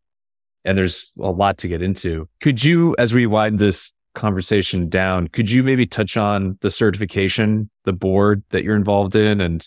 And 0.67 0.77
there's 0.77 1.13
a 1.19 1.31
lot 1.31 1.57
to 1.59 1.69
get 1.69 1.83
into. 1.83 2.29
Could 2.43 2.63
you, 2.63 2.95
as 2.99 3.15
we 3.15 3.27
wind 3.27 3.59
this 3.59 3.95
conversation 4.15 4.91
down, 4.91 5.29
could 5.29 5.51
you 5.51 5.63
maybe 5.63 5.87
touch 5.87 6.19
on 6.19 6.59
the 6.61 6.71
certification, 6.71 7.71
the 7.85 7.95
board 7.95 8.43
that 8.51 8.63
you're 8.63 8.77
involved 8.77 9.17
in 9.17 9.41
and 9.41 9.67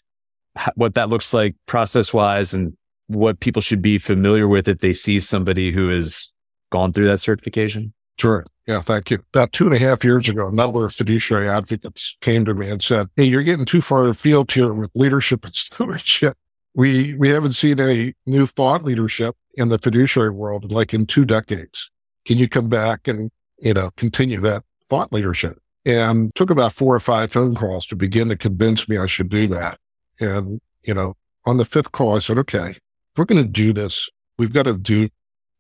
what 0.76 0.94
that 0.94 1.10
looks 1.10 1.34
like 1.34 1.56
process 1.66 2.14
wise 2.14 2.54
and 2.54 2.78
what 3.08 3.40
people 3.40 3.62
should 3.62 3.82
be 3.82 3.98
familiar 3.98 4.48
with 4.48 4.68
if 4.68 4.80
they 4.80 4.94
see 4.94 5.20
somebody 5.20 5.72
who 5.72 5.90
has 5.90 6.34
gone 6.72 6.92
through 6.92 7.08
that 7.08 7.20
certification? 7.20 7.94
Sure. 8.18 8.46
Yeah, 8.68 8.82
thank 8.82 9.12
you. 9.12 9.20
About 9.34 9.52
two 9.52 9.66
and 9.66 9.76
a 9.76 9.80
half 9.80 10.04
years 10.04 10.28
ago, 10.28 10.48
a 10.48 10.52
number 10.52 10.86
of 10.86 10.94
fiduciary 10.94 11.48
advocates 11.48 12.16
came 12.22 12.46
to 12.46 12.54
me 12.54 12.70
and 12.70 12.82
said, 12.82 13.08
Hey, 13.16 13.26
you're 13.26 13.44
getting 13.44 13.66
too 13.66 13.82
far 13.82 14.08
afield 14.08 14.52
here 14.52 14.74
with 14.74 14.90
leadership 14.96 15.46
and 15.46 15.56
stewardship. 15.56 16.38
We, 16.74 17.14
we 17.14 17.30
haven't 17.30 17.54
seen 17.54 17.80
any 17.80 18.14
new 18.26 18.46
thought 18.46 18.84
leadership 18.84 19.36
in 19.54 19.70
the 19.70 19.78
fiduciary 19.78 20.32
world 20.32 20.72
like 20.72 20.94
in 20.94 21.06
two 21.06 21.26
decades. 21.26 21.90
Can 22.26 22.38
you 22.38 22.50
come 22.50 22.68
back 22.68 23.08
and, 23.08 23.32
you 23.60 23.74
know, 23.74 23.92
continue 23.96 24.42
that 24.42 24.64
thought 24.90 25.14
leadership? 25.14 25.60
And 25.86 26.34
took 26.34 26.50
about 26.50 26.74
four 26.74 26.96
or 26.96 27.00
five 27.00 27.32
phone 27.32 27.54
calls 27.54 27.86
to 27.88 27.96
begin 27.96 28.30
to 28.30 28.36
convince 28.36 28.90
me 28.90 28.98
I 28.98 29.06
should 29.06 29.30
do 29.30 29.46
that. 29.48 29.78
And, 30.20 30.60
you 30.84 30.96
know, 30.96 31.16
on 31.46 31.58
the 31.58 31.66
fifth 31.66 31.92
call, 31.92 32.16
I 32.16 32.20
said, 32.20 32.40
okay, 32.40 32.76
we're 33.18 33.26
going 33.26 33.44
to 33.44 33.50
do 33.50 33.74
this, 33.74 34.10
we've 34.38 34.54
got 34.54 34.64
to 34.64 34.78
do, 34.78 35.10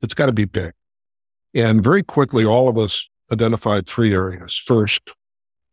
it's 0.01 0.13
got 0.13 0.27
to 0.27 0.33
be 0.33 0.45
big. 0.45 0.73
And 1.53 1.83
very 1.83 2.03
quickly, 2.03 2.45
all 2.45 2.67
of 2.67 2.77
us 2.77 3.07
identified 3.31 3.87
three 3.87 4.13
areas. 4.13 4.61
First, 4.65 5.01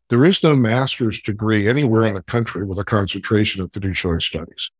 there 0.08 0.24
is 0.24 0.42
no 0.42 0.54
master's 0.54 1.20
degree 1.20 1.68
anywhere 1.68 2.04
in 2.04 2.14
the 2.14 2.22
country 2.22 2.64
with 2.64 2.78
a 2.78 2.84
concentration 2.84 3.62
in 3.62 3.68
fiduciary 3.70 4.22
studies. 4.22 4.70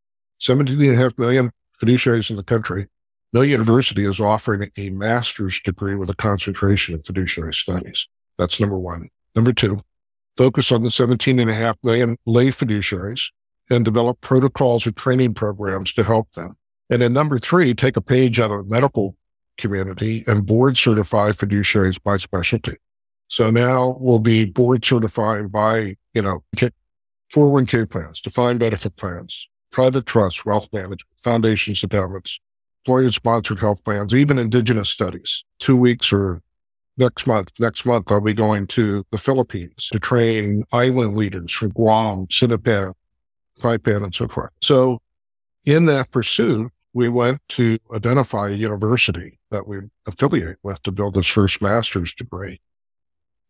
17 0.40 0.80
and 0.80 0.92
a 0.92 0.96
half 0.96 1.16
million 1.18 1.50
fiduciaries 1.82 2.30
in 2.30 2.36
the 2.36 2.42
country. 2.42 2.86
No 3.32 3.40
university 3.40 4.05
is 4.05 4.20
offering 4.20 4.70
a 4.76 4.90
master's 4.90 5.59
degree 5.61 5.94
with 5.94 6.11
a 6.11 6.14
concentration 6.14 6.94
in 6.94 7.03
fiduciary 7.03 7.55
studies. 7.55 8.07
That's 8.38 8.61
number 8.61 8.78
one. 8.78 9.09
Number 9.34 9.53
two, 9.53 9.80
focus 10.36 10.70
on 10.70 10.82
the 10.82 10.90
17 10.90 11.38
and 11.38 11.50
a 11.50 11.55
half 11.55 11.78
million 11.82 12.18
lay 12.26 12.48
fiduciaries 12.48 13.30
and 13.70 13.84
develop 13.84 14.20
protocols 14.20 14.86
or 14.86 14.92
training 14.92 15.34
programs 15.34 15.94
to 15.94 16.05
help 16.05 16.30
them. 16.32 16.57
And 16.93 17.01
then 17.01 17.14
number 17.14 17.38
three, 17.38 17.72
take 17.72 17.97
a 17.97 18.03
page 18.03 18.38
out 18.38 18.51
of 18.51 18.59
the 18.59 18.70
medical 18.70 19.16
community 19.57 20.24
and 20.26 20.45
board 20.45 20.76
certify 20.76 21.30
fiduciaries 21.30 21.99
by 22.03 22.18
specialty. 22.18 22.76
So 23.28 23.51
now 23.51 23.97
we'll 23.99 24.18
be 24.18 24.45
board 24.45 24.84
certified 24.84 25.51
by, 25.51 25.97
you 26.12 26.20
know, 26.20 26.45
401k 27.34 27.88
plans, 27.88 28.20
defined 28.20 28.61
benefit 28.61 28.95
plans, 28.97 29.49
private 29.70 30.05
trusts, 30.05 30.45
wealth 30.45 30.68
management, 30.70 31.01
foundations, 31.16 31.82
endowments, 31.82 32.38
employer 32.84 33.11
sponsored 33.11 33.61
health 33.61 33.82
plans, 33.84 34.14
even 34.14 34.38
indigenous 34.38 34.90
studies. 34.90 35.45
Two 35.61 35.78
weeks 35.78 36.12
or 36.12 36.43
next 36.99 37.26
month, 37.26 37.53
next 37.59 37.86
month, 37.86 38.12
I'll 38.12 38.20
be 38.20 38.34
going 38.34 38.66
to 38.66 39.03
the 39.11 39.16
Philippines 39.16 39.88
to 39.93 39.99
train 39.99 40.64
island 40.72 41.16
leaders 41.16 41.53
from 41.53 41.70
Guam, 41.70 42.26
Sinopan, 42.26 42.93
Saipan, 43.61 44.05
and 44.05 44.14
so 44.14 44.28
forth. 44.28 44.51
So 44.61 44.99
in 45.64 45.86
that 45.86 46.11
pursuit, 46.11 46.70
we 46.95 47.09
went 47.09 47.40
to 47.49 47.78
identify 47.95 48.49
a 48.49 48.53
university 48.53 49.38
that 49.51 49.66
we 49.66 49.78
affiliate 50.07 50.59
with 50.62 50.82
to 50.82 50.93
build 50.93 51.14
this 51.14 51.26
first 51.26 51.62
master's 51.62 52.14
degree. 52.14 52.61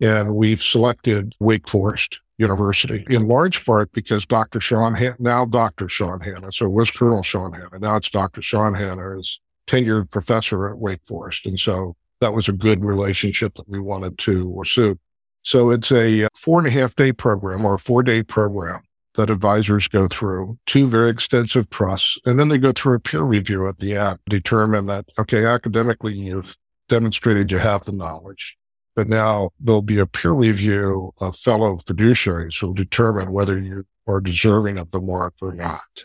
And 0.01 0.35
we've 0.35 0.63
selected 0.63 1.35
Wake 1.39 1.69
Forest 1.69 2.21
University 2.39 3.05
in 3.09 3.29
large 3.29 3.65
part 3.65 3.93
because 3.93 4.27
Dr. 4.27 4.59
Sean, 4.59 4.95
Han- 4.95 5.17
now 5.19 5.45
Dr. 5.45 5.89
Sean 5.89 6.21
Hannah, 6.21 6.51
so 6.51 6.67
it 6.67 6.73
was 6.73 6.91
Colonel 6.91 7.23
Sean 7.23 7.53
Hannah. 7.53 7.79
Now 7.79 7.97
it's 7.97 8.11
Dr. 8.11 8.43
Sean 8.43 8.75
Hannah 8.75 9.19
is 9.19 9.41
tenured 9.67 10.11
professor 10.11 10.69
at 10.69 10.79
Wake 10.79 11.05
Forest. 11.05 11.47
And 11.47 11.59
so 11.59 11.95
that 12.21 12.33
was 12.33 12.49
a 12.49 12.53
good 12.53 12.85
relationship 12.85 13.55
that 13.55 13.69
we 13.69 13.79
wanted 13.79 14.19
to 14.19 14.53
pursue. 14.57 14.99
So 15.43 15.71
it's 15.71 15.93
a 15.93 16.29
four 16.37 16.59
and 16.59 16.69
a 16.69 16.71
half 16.71 16.95
day 16.95 17.13
program 17.13 17.65
or 17.65 17.75
a 17.75 17.79
four 17.79 18.03
day 18.03 18.23
program 18.23 18.83
that 19.15 19.31
advisors 19.31 19.89
go 19.89 20.09
through, 20.09 20.59
two 20.67 20.89
very 20.89 21.11
extensive 21.11 21.69
trusts, 21.71 22.19
and 22.25 22.39
then 22.39 22.49
they 22.49 22.59
go 22.59 22.73
through 22.73 22.97
a 22.97 23.01
peer 23.01 23.23
review 23.23 23.69
at 23.69 23.79
the 23.79 23.95
end, 23.95 24.19
determine 24.29 24.87
that, 24.87 25.07
okay, 25.19 25.45
academically, 25.45 26.15
you've 26.15 26.57
demonstrated 26.89 27.51
you 27.51 27.59
have 27.59 27.85
the 27.85 27.93
knowledge. 27.93 28.57
But 28.95 29.09
now 29.09 29.51
there'll 29.61 29.83
be 29.83 29.99
a 29.99 30.07
peer 30.07 30.33
review 30.33 31.13
of 31.19 31.37
fellow 31.37 31.77
fiduciaries 31.77 32.61
who 32.61 32.69
will 32.69 32.75
determine 32.75 33.33
whether 33.33 33.59
you 33.59 33.85
are 34.07 34.21
deserving 34.21 34.79
of 34.79 34.91
the 34.91 35.01
mark 35.01 35.35
or 35.41 35.55
not. 35.55 36.05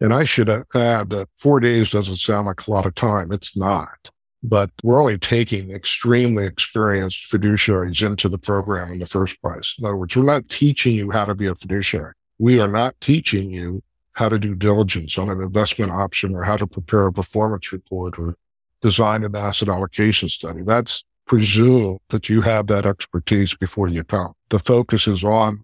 And 0.00 0.12
I 0.12 0.24
should 0.24 0.48
add 0.48 0.64
that 1.10 1.28
four 1.36 1.60
days 1.60 1.90
doesn't 1.90 2.16
sound 2.16 2.46
like 2.46 2.66
a 2.66 2.70
lot 2.70 2.86
of 2.86 2.94
time. 2.94 3.30
It's 3.32 3.56
not. 3.56 4.10
But 4.42 4.70
we're 4.82 4.98
only 4.98 5.18
taking 5.18 5.70
extremely 5.70 6.44
experienced 6.44 7.30
fiduciaries 7.30 8.04
into 8.04 8.28
the 8.28 8.38
program 8.38 8.92
in 8.92 8.98
the 8.98 9.06
first 9.06 9.40
place. 9.40 9.76
In 9.78 9.84
other 9.84 9.96
words, 9.96 10.16
we're 10.16 10.24
not 10.24 10.48
teaching 10.48 10.96
you 10.96 11.12
how 11.12 11.26
to 11.26 11.34
be 11.34 11.46
a 11.46 11.54
fiduciary 11.54 12.14
we 12.42 12.58
are 12.58 12.66
not 12.66 13.00
teaching 13.00 13.52
you 13.52 13.80
how 14.16 14.28
to 14.28 14.36
do 14.36 14.56
diligence 14.56 15.16
on 15.16 15.30
an 15.30 15.40
investment 15.40 15.92
option 15.92 16.34
or 16.34 16.42
how 16.42 16.56
to 16.56 16.66
prepare 16.66 17.06
a 17.06 17.12
performance 17.12 17.70
report 17.70 18.18
or 18.18 18.34
design 18.80 19.22
an 19.22 19.36
asset 19.36 19.68
allocation 19.68 20.28
study. 20.28 20.62
That's 20.64 21.04
presume 21.24 21.98
that 22.08 22.28
you 22.28 22.40
have 22.40 22.66
that 22.66 22.84
expertise 22.84 23.54
before 23.54 23.86
you 23.86 24.02
come. 24.02 24.32
The 24.48 24.58
focus 24.58 25.06
is 25.06 25.22
on 25.22 25.62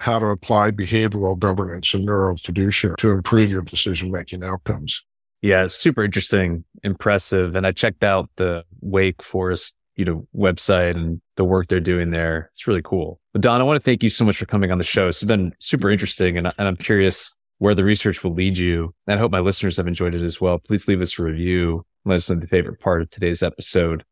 how 0.00 0.18
to 0.18 0.28
apply 0.28 0.70
behavioral 0.70 1.38
governance 1.38 1.92
and 1.92 2.08
neurofiduciary 2.08 2.96
to 2.96 3.10
improve 3.10 3.52
your 3.52 3.60
decision 3.60 4.10
making 4.10 4.42
outcomes. 4.42 5.04
Yeah, 5.42 5.66
super 5.66 6.02
interesting, 6.02 6.64
impressive. 6.82 7.54
And 7.54 7.66
I 7.66 7.72
checked 7.72 8.02
out 8.02 8.30
the 8.36 8.64
Wake 8.80 9.22
Forest 9.22 9.76
you 9.96 10.04
know, 10.04 10.26
website 10.34 10.96
and 10.96 11.20
the 11.36 11.44
work 11.44 11.68
they're 11.68 11.80
doing 11.80 12.10
there. 12.10 12.50
It's 12.52 12.66
really 12.66 12.82
cool. 12.82 13.20
But 13.32 13.42
Don, 13.42 13.60
I 13.60 13.64
want 13.64 13.76
to 13.76 13.84
thank 13.84 14.02
you 14.02 14.10
so 14.10 14.24
much 14.24 14.36
for 14.36 14.46
coming 14.46 14.70
on 14.70 14.78
the 14.78 14.84
show. 14.84 15.08
It's 15.08 15.22
been 15.22 15.54
super 15.58 15.90
interesting 15.90 16.36
and, 16.36 16.46
and 16.58 16.68
I'm 16.68 16.76
curious 16.76 17.36
where 17.58 17.74
the 17.74 17.84
research 17.84 18.24
will 18.24 18.34
lead 18.34 18.58
you. 18.58 18.94
And 19.06 19.18
I 19.18 19.20
hope 19.20 19.30
my 19.30 19.40
listeners 19.40 19.76
have 19.76 19.86
enjoyed 19.86 20.14
it 20.14 20.22
as 20.22 20.40
well. 20.40 20.58
Please 20.58 20.88
leave 20.88 21.00
us 21.00 21.18
a 21.18 21.22
review. 21.22 21.84
Let 22.04 22.16
us 22.16 22.28
know 22.28 22.36
the 22.36 22.46
favorite 22.46 22.80
part 22.80 23.02
of 23.02 23.10
today's 23.10 23.42
episode. 23.42 24.04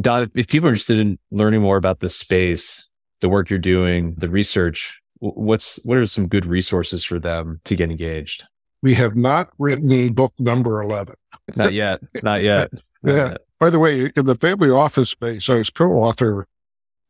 Don, 0.00 0.30
if 0.34 0.48
people 0.48 0.68
are 0.68 0.72
interested 0.72 0.98
in 0.98 1.18
learning 1.30 1.62
more 1.62 1.76
about 1.76 2.00
this 2.00 2.16
space, 2.16 2.90
the 3.20 3.28
work 3.28 3.50
you're 3.50 3.58
doing, 3.58 4.14
the 4.18 4.28
research, 4.28 5.00
what's, 5.18 5.84
what 5.84 5.98
are 5.98 6.06
some 6.06 6.28
good 6.28 6.46
resources 6.46 7.04
for 7.04 7.18
them 7.18 7.60
to 7.64 7.74
get 7.74 7.90
engaged? 7.90 8.44
We 8.82 8.94
have 8.94 9.16
not 9.16 9.50
written 9.58 10.12
book 10.12 10.32
number 10.38 10.80
11. 10.80 11.14
Not 11.56 11.72
yet. 11.72 12.00
Not 12.22 12.42
yet. 12.42 12.70
Not 13.02 13.14
yeah. 13.14 13.28
Yet. 13.30 13.40
By 13.60 13.70
the 13.70 13.78
way, 13.78 14.10
in 14.16 14.24
the 14.24 14.34
family 14.34 14.70
office 14.70 15.10
space, 15.10 15.50
I 15.50 15.58
was 15.58 15.68
co-author 15.68 16.48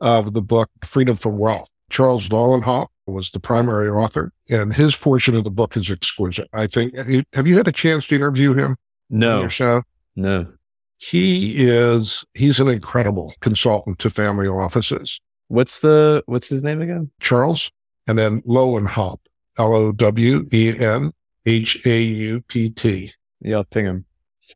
of 0.01 0.33
the 0.33 0.43
book 0.43 0.69
Freedom 0.83 1.17
from 1.17 1.39
Wealth. 1.39 1.71
Charles 1.91 2.31
Lowenhaupt 2.31 2.93
was 3.07 3.31
the 3.31 3.41
primary 3.41 3.89
author, 3.89 4.33
and 4.49 4.75
his 4.75 4.95
portion 4.97 5.37
of 5.37 5.45
the 5.45 5.51
book 5.51 5.77
is 5.77 5.91
exquisite. 5.91 6.49
I 6.53 6.67
think. 6.67 6.95
Have 7.35 7.47
you 7.47 7.57
had 7.57 7.69
a 7.69 7.73
chance 7.73 8.07
to 8.09 8.17
interview 8.17 8.55
him? 8.55 8.77
No. 9.09 9.41
your 9.41 9.51
show? 9.51 9.83
No. 10.17 10.47
He 10.99 11.67
is. 11.67 12.25
He's 12.35 12.61
an 12.61 12.69
incredible 12.69 13.33
consultant 13.41 13.99
to 14.01 14.11
family 14.11 14.49
offices. 14.49 15.21
What's 15.49 15.81
the 15.81 16.23
What's 16.27 16.49
his 16.49 16.63
name 16.63 16.83
again? 16.83 17.11
Charles, 17.21 17.71
and 18.07 18.19
then 18.19 18.43
Lowenhaupt. 18.45 19.29
L 19.59 19.75
O 19.75 19.93
W 19.93 20.47
E 20.53 20.79
N 20.79 21.13
H 21.45 21.85
A 21.87 22.03
U 22.03 22.41
P 22.43 22.71
T. 22.71 23.13
Yeah, 23.41 23.57
I'll 23.57 23.65
ping 23.65 23.85
him. 23.85 24.05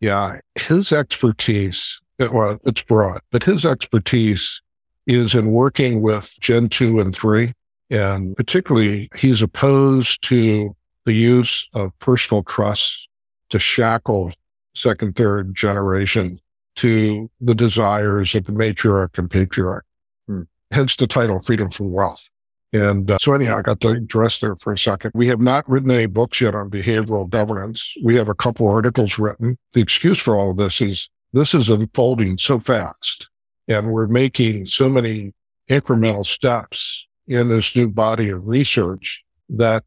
Yeah, 0.01 0.39
his 0.55 0.93
expertise, 0.93 2.01
well, 2.19 2.59
it's 2.65 2.83
broad, 2.83 3.21
but 3.31 3.43
his 3.43 3.65
expertise 3.65 4.61
is 5.07 5.35
in 5.35 5.51
working 5.53 6.03
with 6.03 6.35
Gen 6.41 6.69
2 6.69 7.01
and 7.01 7.15
3. 7.15 7.53
And 7.91 8.37
particularly, 8.37 9.09
he's 9.15 9.43
opposed 9.43 10.23
to 10.25 10.75
the 11.05 11.13
use 11.13 11.69
of 11.75 11.97
personal 11.99 12.43
trusts 12.43 13.07
to 13.51 13.59
shackle 13.59 14.33
second, 14.75 15.17
third 15.17 15.55
generation 15.55 16.41
to 16.77 17.31
the 17.41 17.55
desires 17.55 18.35
of 18.35 18.45
the 18.45 18.53
matriarch 18.53 19.19
and 19.19 19.31
patriarch. 19.31 19.85
Hmm. 20.27 20.43
Hence 20.71 20.97
the 20.97 21.07
title, 21.07 21.39
Freedom 21.41 21.71
from 21.71 21.93
Wealth. 21.93 22.29
And 22.75 23.09
uh, 23.09 23.19
so 23.21 23.33
anyhow, 23.33 23.59
I 23.59 23.63
got 23.63 23.81
to 23.83 23.91
address 23.91 24.41
there 24.41 24.57
for 24.57 24.73
a 24.73 24.79
second. 24.79 25.13
We 25.15 25.29
have 25.29 25.41
not 25.41 25.67
written 25.69 25.93
any 25.93 26.07
books 26.07 26.41
yet 26.41 26.57
on 26.57 26.71
behavioral 26.71 27.29
governance. 27.31 27.95
We 28.03 28.17
have 28.17 28.29
a 28.29 28.35
couple 28.35 28.69
articles 28.69 29.17
written. 29.17 29.57
The 29.75 29.81
excuse 29.81 30.19
for 30.19 30.37
all 30.37 30.51
of 30.51 30.57
this 30.57 30.81
is 30.81 31.09
this 31.33 31.55
is 31.55 31.71
unfolding 31.71 32.37
so 32.37 32.59
fast 32.59 33.31
and 33.69 33.93
we're 33.93 34.09
making 34.09 34.67
so 34.67 34.89
many 34.89 35.33
incremental 35.71 36.27
steps 36.27 37.07
in 37.27 37.49
this 37.49 37.75
new 37.75 37.89
body 37.89 38.29
of 38.29 38.47
research 38.47 39.25
that 39.49 39.85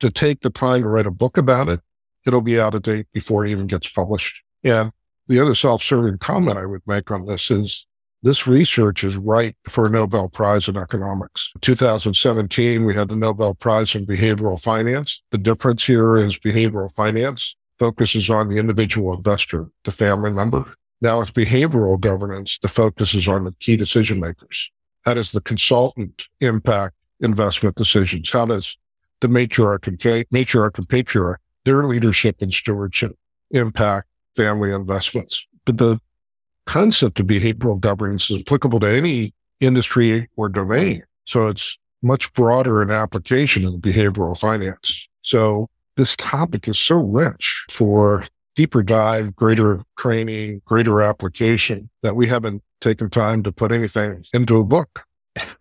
to 0.00 0.10
take 0.10 0.40
the 0.40 0.50
time 0.50 0.82
to 0.82 0.88
write 0.88 1.06
a 1.06 1.10
book 1.10 1.36
about 1.36 1.68
it, 1.68 1.80
it'll 2.26 2.40
be 2.40 2.60
out 2.60 2.74
of 2.74 2.82
date 2.82 3.06
before 3.12 3.44
it 3.44 3.50
even 3.50 3.66
gets 3.66 3.88
published. 3.88 4.42
And 4.64 4.92
the 5.28 5.40
other 5.40 5.54
self-serving 5.54 6.18
comment 6.18 6.58
I 6.58 6.66
would 6.66 6.82
make 6.86 7.10
on 7.10 7.26
this 7.26 7.50
is 7.50 7.86
this 8.22 8.46
research 8.46 9.04
is 9.04 9.16
right 9.16 9.56
for 9.68 9.86
a 9.86 9.90
Nobel 9.90 10.28
Prize 10.28 10.68
in 10.68 10.76
economics. 10.76 11.52
In 11.54 11.60
2017, 11.60 12.84
we 12.84 12.94
had 12.94 13.08
the 13.08 13.16
Nobel 13.16 13.54
Prize 13.54 13.94
in 13.94 14.06
behavioral 14.06 14.60
finance. 14.60 15.22
The 15.30 15.38
difference 15.38 15.84
here 15.84 16.16
is 16.16 16.38
behavioral 16.38 16.92
finance 16.92 17.56
focuses 17.78 18.28
on 18.28 18.48
the 18.48 18.56
individual 18.56 19.14
investor, 19.14 19.68
the 19.84 19.92
family 19.92 20.32
member. 20.32 20.64
Now 21.00 21.20
with 21.20 21.32
behavioral 21.32 21.98
governance, 22.00 22.58
the 22.60 22.68
focus 22.68 23.14
is 23.14 23.28
on 23.28 23.44
the 23.44 23.52
key 23.60 23.76
decision 23.76 24.18
makers. 24.18 24.70
How 25.04 25.14
does 25.14 25.32
the 25.32 25.40
consultant 25.40 26.24
impact 26.40 26.96
investment 27.20 27.76
decisions? 27.76 28.32
How 28.32 28.46
does 28.46 28.76
the 29.20 29.28
matriarch 29.28 29.86
and, 29.86 29.98
matriarch 29.98 30.76
and 30.76 30.88
patriarch, 30.88 31.40
their 31.64 31.84
leadership 31.84 32.36
and 32.40 32.52
stewardship 32.52 33.16
impact 33.52 34.08
family 34.34 34.72
investments? 34.72 35.46
But 35.64 35.78
the 35.78 36.00
concept 36.68 37.18
of 37.18 37.26
behavioral 37.26 37.80
governance 37.80 38.30
is 38.30 38.42
applicable 38.42 38.78
to 38.78 38.86
any 38.86 39.32
industry 39.58 40.28
or 40.36 40.50
domain. 40.50 41.02
So 41.24 41.46
it's 41.46 41.78
much 42.02 42.30
broader 42.34 42.82
in 42.82 42.90
application 42.90 43.64
in 43.64 43.80
behavioral 43.80 44.38
finance. 44.38 45.08
So 45.22 45.70
this 45.96 46.14
topic 46.16 46.68
is 46.68 46.78
so 46.78 46.96
rich 46.96 47.64
for 47.70 48.26
deeper 48.54 48.82
dive, 48.82 49.34
greater 49.34 49.82
training, 49.96 50.60
greater 50.66 51.00
application 51.00 51.88
that 52.02 52.14
we 52.14 52.26
haven't 52.26 52.62
taken 52.82 53.08
time 53.08 53.42
to 53.44 53.50
put 53.50 53.72
anything 53.72 54.22
into 54.34 54.58
a 54.58 54.64
book. 54.64 55.06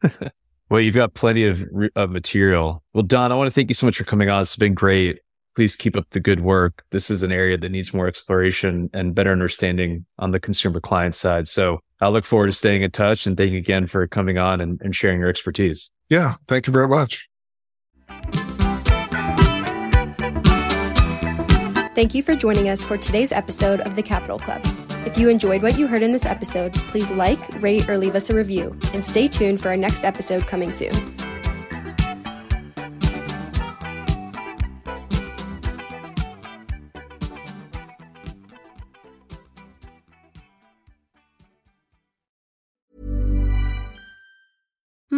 well, 0.70 0.82
you've 0.82 0.96
got 0.96 1.14
plenty 1.14 1.46
of, 1.46 1.66
of 1.96 2.10
material. 2.10 2.84
Well, 2.94 3.04
Don, 3.04 3.32
I 3.32 3.36
want 3.36 3.48
to 3.48 3.52
thank 3.52 3.70
you 3.70 3.76
so 3.76 3.86
much 3.86 3.98
for 3.98 4.04
coming 4.04 4.30
on. 4.30 4.42
It's 4.42 4.58
been 4.58 4.74
great 4.74 5.20
please 5.58 5.76
keep 5.76 5.98
up 5.98 6.06
the 6.12 6.20
good 6.20 6.42
work. 6.42 6.84
This 6.92 7.10
is 7.10 7.24
an 7.24 7.32
area 7.32 7.58
that 7.58 7.72
needs 7.72 7.92
more 7.92 8.08
exploration 8.08 8.92
and 8.94 9.16
better 9.16 9.32
understanding 9.32 10.06
on 10.20 10.30
the 10.30 10.40
consumer 10.40 10.80
client 10.80 11.16
side. 11.16 11.48
So 11.48 11.80
I 12.00 12.10
look 12.10 12.26
forward 12.26 12.46
to 12.46 12.52
staying 12.52 12.84
in 12.84 12.92
touch 12.92 13.26
and 13.26 13.36
thank 13.36 13.54
you 13.54 13.58
again 13.58 13.88
for 13.88 14.06
coming 14.06 14.38
on 14.38 14.62
and, 14.62 14.80
and 14.84 14.96
sharing 14.96 15.20
your 15.20 15.30
expertise. 15.30 15.90
Yeah. 16.10 16.36
Thank 16.48 16.68
you 16.68 16.74
very 16.74 16.88
much. 16.88 17.28
Thank 21.96 22.14
you 22.14 22.22
for 22.22 22.36
joining 22.36 22.70
us 22.70 22.86
for 22.86 22.96
today's 22.96 23.32
episode 23.32 23.80
of 23.80 23.96
the 23.96 24.04
Capital 24.04 24.38
Club. 24.38 24.62
If 25.08 25.18
you 25.18 25.28
enjoyed 25.28 25.64
what 25.64 25.80
you 25.80 25.88
heard 25.88 26.04
in 26.04 26.12
this 26.12 26.28
episode, 26.28 26.76
please 26.76 27.10
like, 27.10 27.64
rate, 27.64 27.90
or 27.90 27.98
leave 27.98 28.14
us 28.14 28.30
a 28.30 28.36
review, 28.36 28.78
and 28.94 29.04
stay 29.04 29.28
tuned 29.28 29.60
for 29.60 29.70
our 29.70 29.78
next 29.78 30.04
episode 30.04 30.46
coming 30.46 30.72
soon. 30.72 30.94